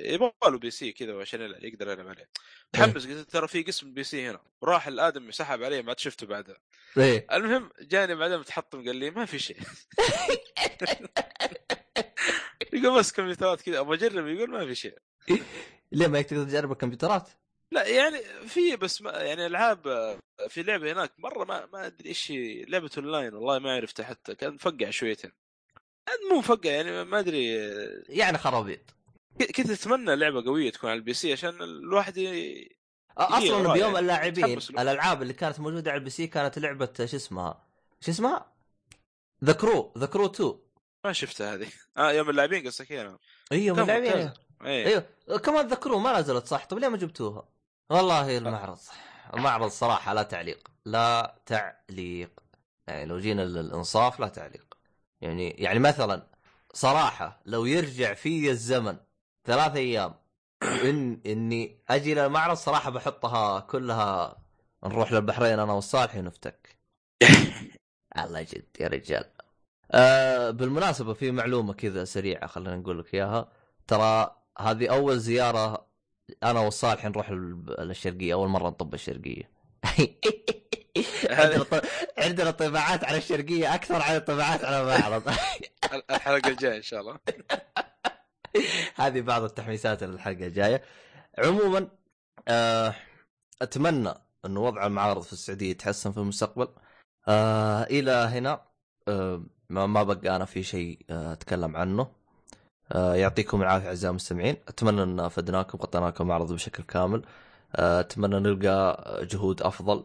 يبغى 0.00 0.32
له 0.44 0.58
PC 0.58 0.92
كذا 0.92 1.20
عشان 1.20 1.40
يقدر 1.40 1.88
يلعب 1.88 2.08
عليه. 2.08 2.28
تحمس 2.72 3.06
قلت 3.06 3.30
ترى 3.30 3.48
في 3.48 3.62
قسم 3.62 3.94
PC 3.94 4.30
هنا. 4.30 4.40
وراح 4.60 4.86
الآدم 4.86 5.30
سحب 5.30 5.62
عليه 5.62 5.82
ما 5.82 5.88
عاد 5.88 5.98
شفته 5.98 6.26
بعدها. 6.26 6.56
إيه. 6.98 7.26
المهم 7.32 7.70
جاني 7.80 8.14
بعدين 8.14 8.38
متحطم 8.38 8.86
قال 8.86 8.96
لي 8.96 9.10
ما 9.10 9.24
في 9.24 9.38
شيء. 9.38 9.56
يقول 12.72 12.98
بس 12.98 13.12
كمبيوترات 13.12 13.60
كذا 13.60 13.80
أبغى 13.80 13.96
أجرب 13.96 14.26
يقول 14.26 14.50
ما 14.50 14.66
في 14.66 14.74
شيء. 14.74 14.98
ليه 15.92 16.06
ما 16.06 16.22
تقدر 16.22 16.44
تجرب 16.44 16.72
الكمبيوترات؟ 16.72 17.28
لا 17.72 17.86
يعني 17.86 18.22
في 18.48 18.76
بس 18.76 19.02
ما 19.02 19.10
يعني 19.10 19.46
العاب 19.46 19.82
في 20.48 20.62
لعبة 20.62 20.92
هناك 20.92 21.12
مرة 21.18 21.44
ما 21.44 21.66
ما 21.66 21.86
أدري 21.86 22.08
إيش 22.08 22.32
لعبة 22.68 22.90
أونلاين 22.98 23.34
والله 23.34 23.58
ما 23.58 23.74
عرفتها 23.74 24.04
حتى 24.04 24.34
كان 24.34 24.54
مفقع 24.54 24.90
شويتين. 24.90 25.32
مو 26.30 26.38
مفقع 26.38 26.70
يعني 26.70 27.04
ما 27.04 27.18
أدري 27.18 27.46
يعني 28.08 28.38
خرابيط. 28.38 28.80
كنت 29.56 29.70
أتمنى 29.70 30.16
لعبة 30.16 30.44
قوية 30.44 30.70
تكون 30.70 30.90
على 30.90 30.96
ال 30.96 31.14
PC 31.14 31.32
عشان 31.32 31.62
الواحد 31.62 32.16
ي... 32.16 32.80
أصلا 33.18 33.72
بيوم 33.72 33.96
اللاعبين 33.96 34.58
الألعاب 34.70 35.22
اللي 35.22 35.32
كانت 35.32 35.60
موجودة 35.60 35.90
على 35.90 35.98
ال 35.98 36.10
PC 36.10 36.26
كانت 36.26 36.58
لعبة 36.58 36.88
شو 36.96 37.02
اسمها؟ 37.02 37.66
شو 38.00 38.10
اسمها؟ 38.10 38.52
The 39.44 39.52
Crew 39.52 39.94
The 39.98 40.06
Crew 40.06 40.26
2 40.26 40.54
ما 41.04 41.12
شفتها 41.12 41.54
هذه. 41.54 41.68
آه 41.96 42.12
يوم 42.12 42.30
اللاعبين 42.30 42.66
قصدك 42.66 42.92
أيوه 42.92 43.18
يوم 43.52 43.80
اللاعبين 43.80 44.12
أيوه 44.12 44.34
أيوه 45.28 45.38
كمان 45.38 45.68
The 45.68 45.74
Crew 45.74 45.98
ما 45.98 46.20
نزلت 46.20 46.46
صح؟ 46.46 46.64
طيب 46.64 46.78
ليه 46.78 46.88
ما 46.88 46.96
جبتوها؟ 46.96 47.48
والله 47.90 48.38
المعرض 48.38 48.78
المعرض 49.34 49.68
صراحة 49.68 50.14
لا 50.14 50.22
تعليق. 50.22 50.70
لا 50.84 51.36
تعليق. 51.46 52.40
يعني 52.86 53.04
لو 53.06 53.18
جينا 53.18 53.42
للإنصاف 53.42 54.20
لا 54.20 54.28
تعليق. 54.28 54.74
يعني 55.20 55.50
يعني 55.50 55.78
مثلا 55.78 56.26
صراحة 56.74 57.40
لو 57.46 57.64
يرجع 57.66 58.14
في 58.14 58.50
الزمن 58.50 58.96
ثلاث 59.44 59.76
أيام 59.76 60.14
إن 60.62 61.20
إني 61.26 61.82
أجي 61.88 62.14
للمعرض 62.14 62.56
صراحة 62.56 62.90
بحطها 62.90 63.60
كلها 63.60 64.36
نروح 64.84 65.12
للبحرين 65.12 65.58
أنا 65.58 65.72
والصالح 65.72 66.16
ونفتك. 66.16 66.78
الله 68.24 68.42
جد 68.42 68.66
يا 68.80 68.88
رجال. 68.88 69.24
آه 69.92 70.50
بالمناسبة 70.50 71.14
في 71.14 71.30
معلومة 71.30 71.72
كذا 71.74 72.04
سريعة 72.04 72.46
خلينا 72.46 72.76
نقول 72.76 72.98
لك 72.98 73.14
إياها. 73.14 73.52
ترى 73.86 74.36
هذه 74.58 74.88
أول 74.94 75.18
زيارة 75.20 75.89
أنا 76.42 76.60
والصالح 76.60 77.04
نروح 77.04 77.30
للشرقيه 77.30 78.34
أول 78.34 78.48
مرة 78.48 78.68
نطب 78.68 78.94
الشرقيه 78.94 79.50
عندنا 82.18 82.50
طباعات 82.50 83.04
على 83.04 83.18
الشرقيه 83.18 83.74
أكثر 83.74 84.02
عن 84.02 84.16
الطباعات 84.16 84.64
على 84.64 84.80
المعرض 84.80 85.34
الحلقة 86.10 86.48
الجاية 86.48 86.76
إن 86.76 86.82
شاء 86.82 87.00
الله. 87.00 87.18
هذه 88.96 89.20
بعض 89.20 89.42
التحميسات 89.42 90.02
للحلقة 90.02 90.46
الجاية. 90.46 90.82
عموما 91.38 91.88
آه 92.48 92.94
أتمنى 93.62 94.14
انه 94.44 94.60
وضع 94.60 94.86
المعارض 94.86 95.22
في 95.22 95.32
السعودية 95.32 95.70
يتحسن 95.70 96.12
في 96.12 96.18
المستقبل. 96.18 96.68
آه 97.28 97.82
إلى 97.82 98.12
هنا 98.12 98.62
آه 99.08 99.44
ما 99.68 100.02
بقى 100.02 100.36
أنا 100.36 100.44
في 100.44 100.62
شيء 100.62 100.98
أتكلم 101.10 101.76
عنه. 101.76 102.19
يعطيكم 102.94 103.62
العافية 103.62 103.88
أعزائي 103.88 104.10
المستمعين. 104.10 104.56
أتمنى 104.68 105.02
أن 105.02 105.20
افدناكم 105.20 105.78
وغطينا 105.78 106.06
لكم 106.06 106.24
المعرض 106.24 106.52
بشكل 106.52 106.82
كامل. 106.82 107.22
آه 107.76 108.00
أتمنى 108.00 108.40
نلقى 108.40 109.04
جهود 109.26 109.62
أفضل 109.62 110.04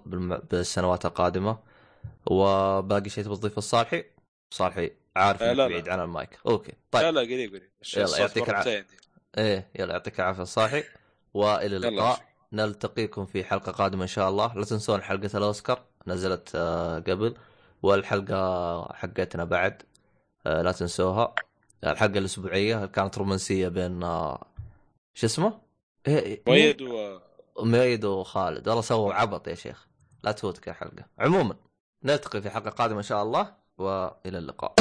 بالسنوات 0.52 1.06
القادمة. 1.06 1.58
وباقي 2.26 3.10
شيء 3.10 3.24
تبغى 3.24 3.38
تضيفه 3.38 3.58
الصالحي 3.58 4.06
صالحي 4.52 4.92
عارف 5.16 5.44
آه 5.44 5.54
لا 5.54 5.68
بعيد 5.68 5.90
عن 5.90 6.00
ال 6.00 6.08
mic. 6.08 6.40
okay 6.48 6.74
طيب. 6.92 7.04
لا 7.04 7.12
لا 7.12 7.22
قريب 7.22 7.50
قريب. 7.50 7.72
يلا 7.98 8.18
يعطيك 8.18 8.50
العافيه 8.50 8.88
إيه 9.38 9.68
يلا 9.80 9.94
يعطيك 9.94 10.20
العافية 10.20 10.44
صاحي 10.44 10.84
وإلى 11.34 11.78
اللقاء. 11.78 12.20
نلتقيكم 12.54 13.26
في 13.26 13.44
حلقة 13.44 13.72
قادمة 13.72 14.02
إن 14.02 14.08
شاء 14.08 14.30
الله. 14.30 14.56
لا 14.56 14.66
تنسون 14.66 15.02
حلقة 15.02 15.38
الأوسكار. 15.38 15.84
نزلت 16.08 16.52
آه 16.56 17.00
قبل. 17.00 17.36
والحلقة 17.84 18.94
حقتنا 18.94 19.44
بعد 19.44 19.82
آه 20.48 20.62
لا 20.62 20.72
تنسوها. 20.72 21.36
الحلقة 21.92 22.18
الأسبوعية 22.18 22.86
كانت 22.86 23.18
رومانسية 23.18 23.68
بين 23.68 24.04
آه 24.04 24.46
شو 25.14 25.26
اسمه؟ 25.28 25.62
إيه 26.08 26.44
مؤيد 26.48 26.82
و 26.82 27.20
مؤيد 27.60 28.06
وخالد. 28.06 28.68
والله 28.68 28.82
سووا 28.82 29.14
عبط 29.14 29.48
يا 29.48 29.56
شيخ. 29.56 29.88
لا 30.24 30.32
تفوتك 30.32 30.70
الحلقة 30.70 31.06
عموما 31.20 31.56
نلتقي 32.04 32.42
في 32.42 32.50
حلقة 32.50 32.70
قادمة 32.70 32.98
إن 32.98 33.04
شاء 33.04 33.24
الله 33.24 33.54
وإلى 33.78 34.38
اللقاء. 34.38 34.74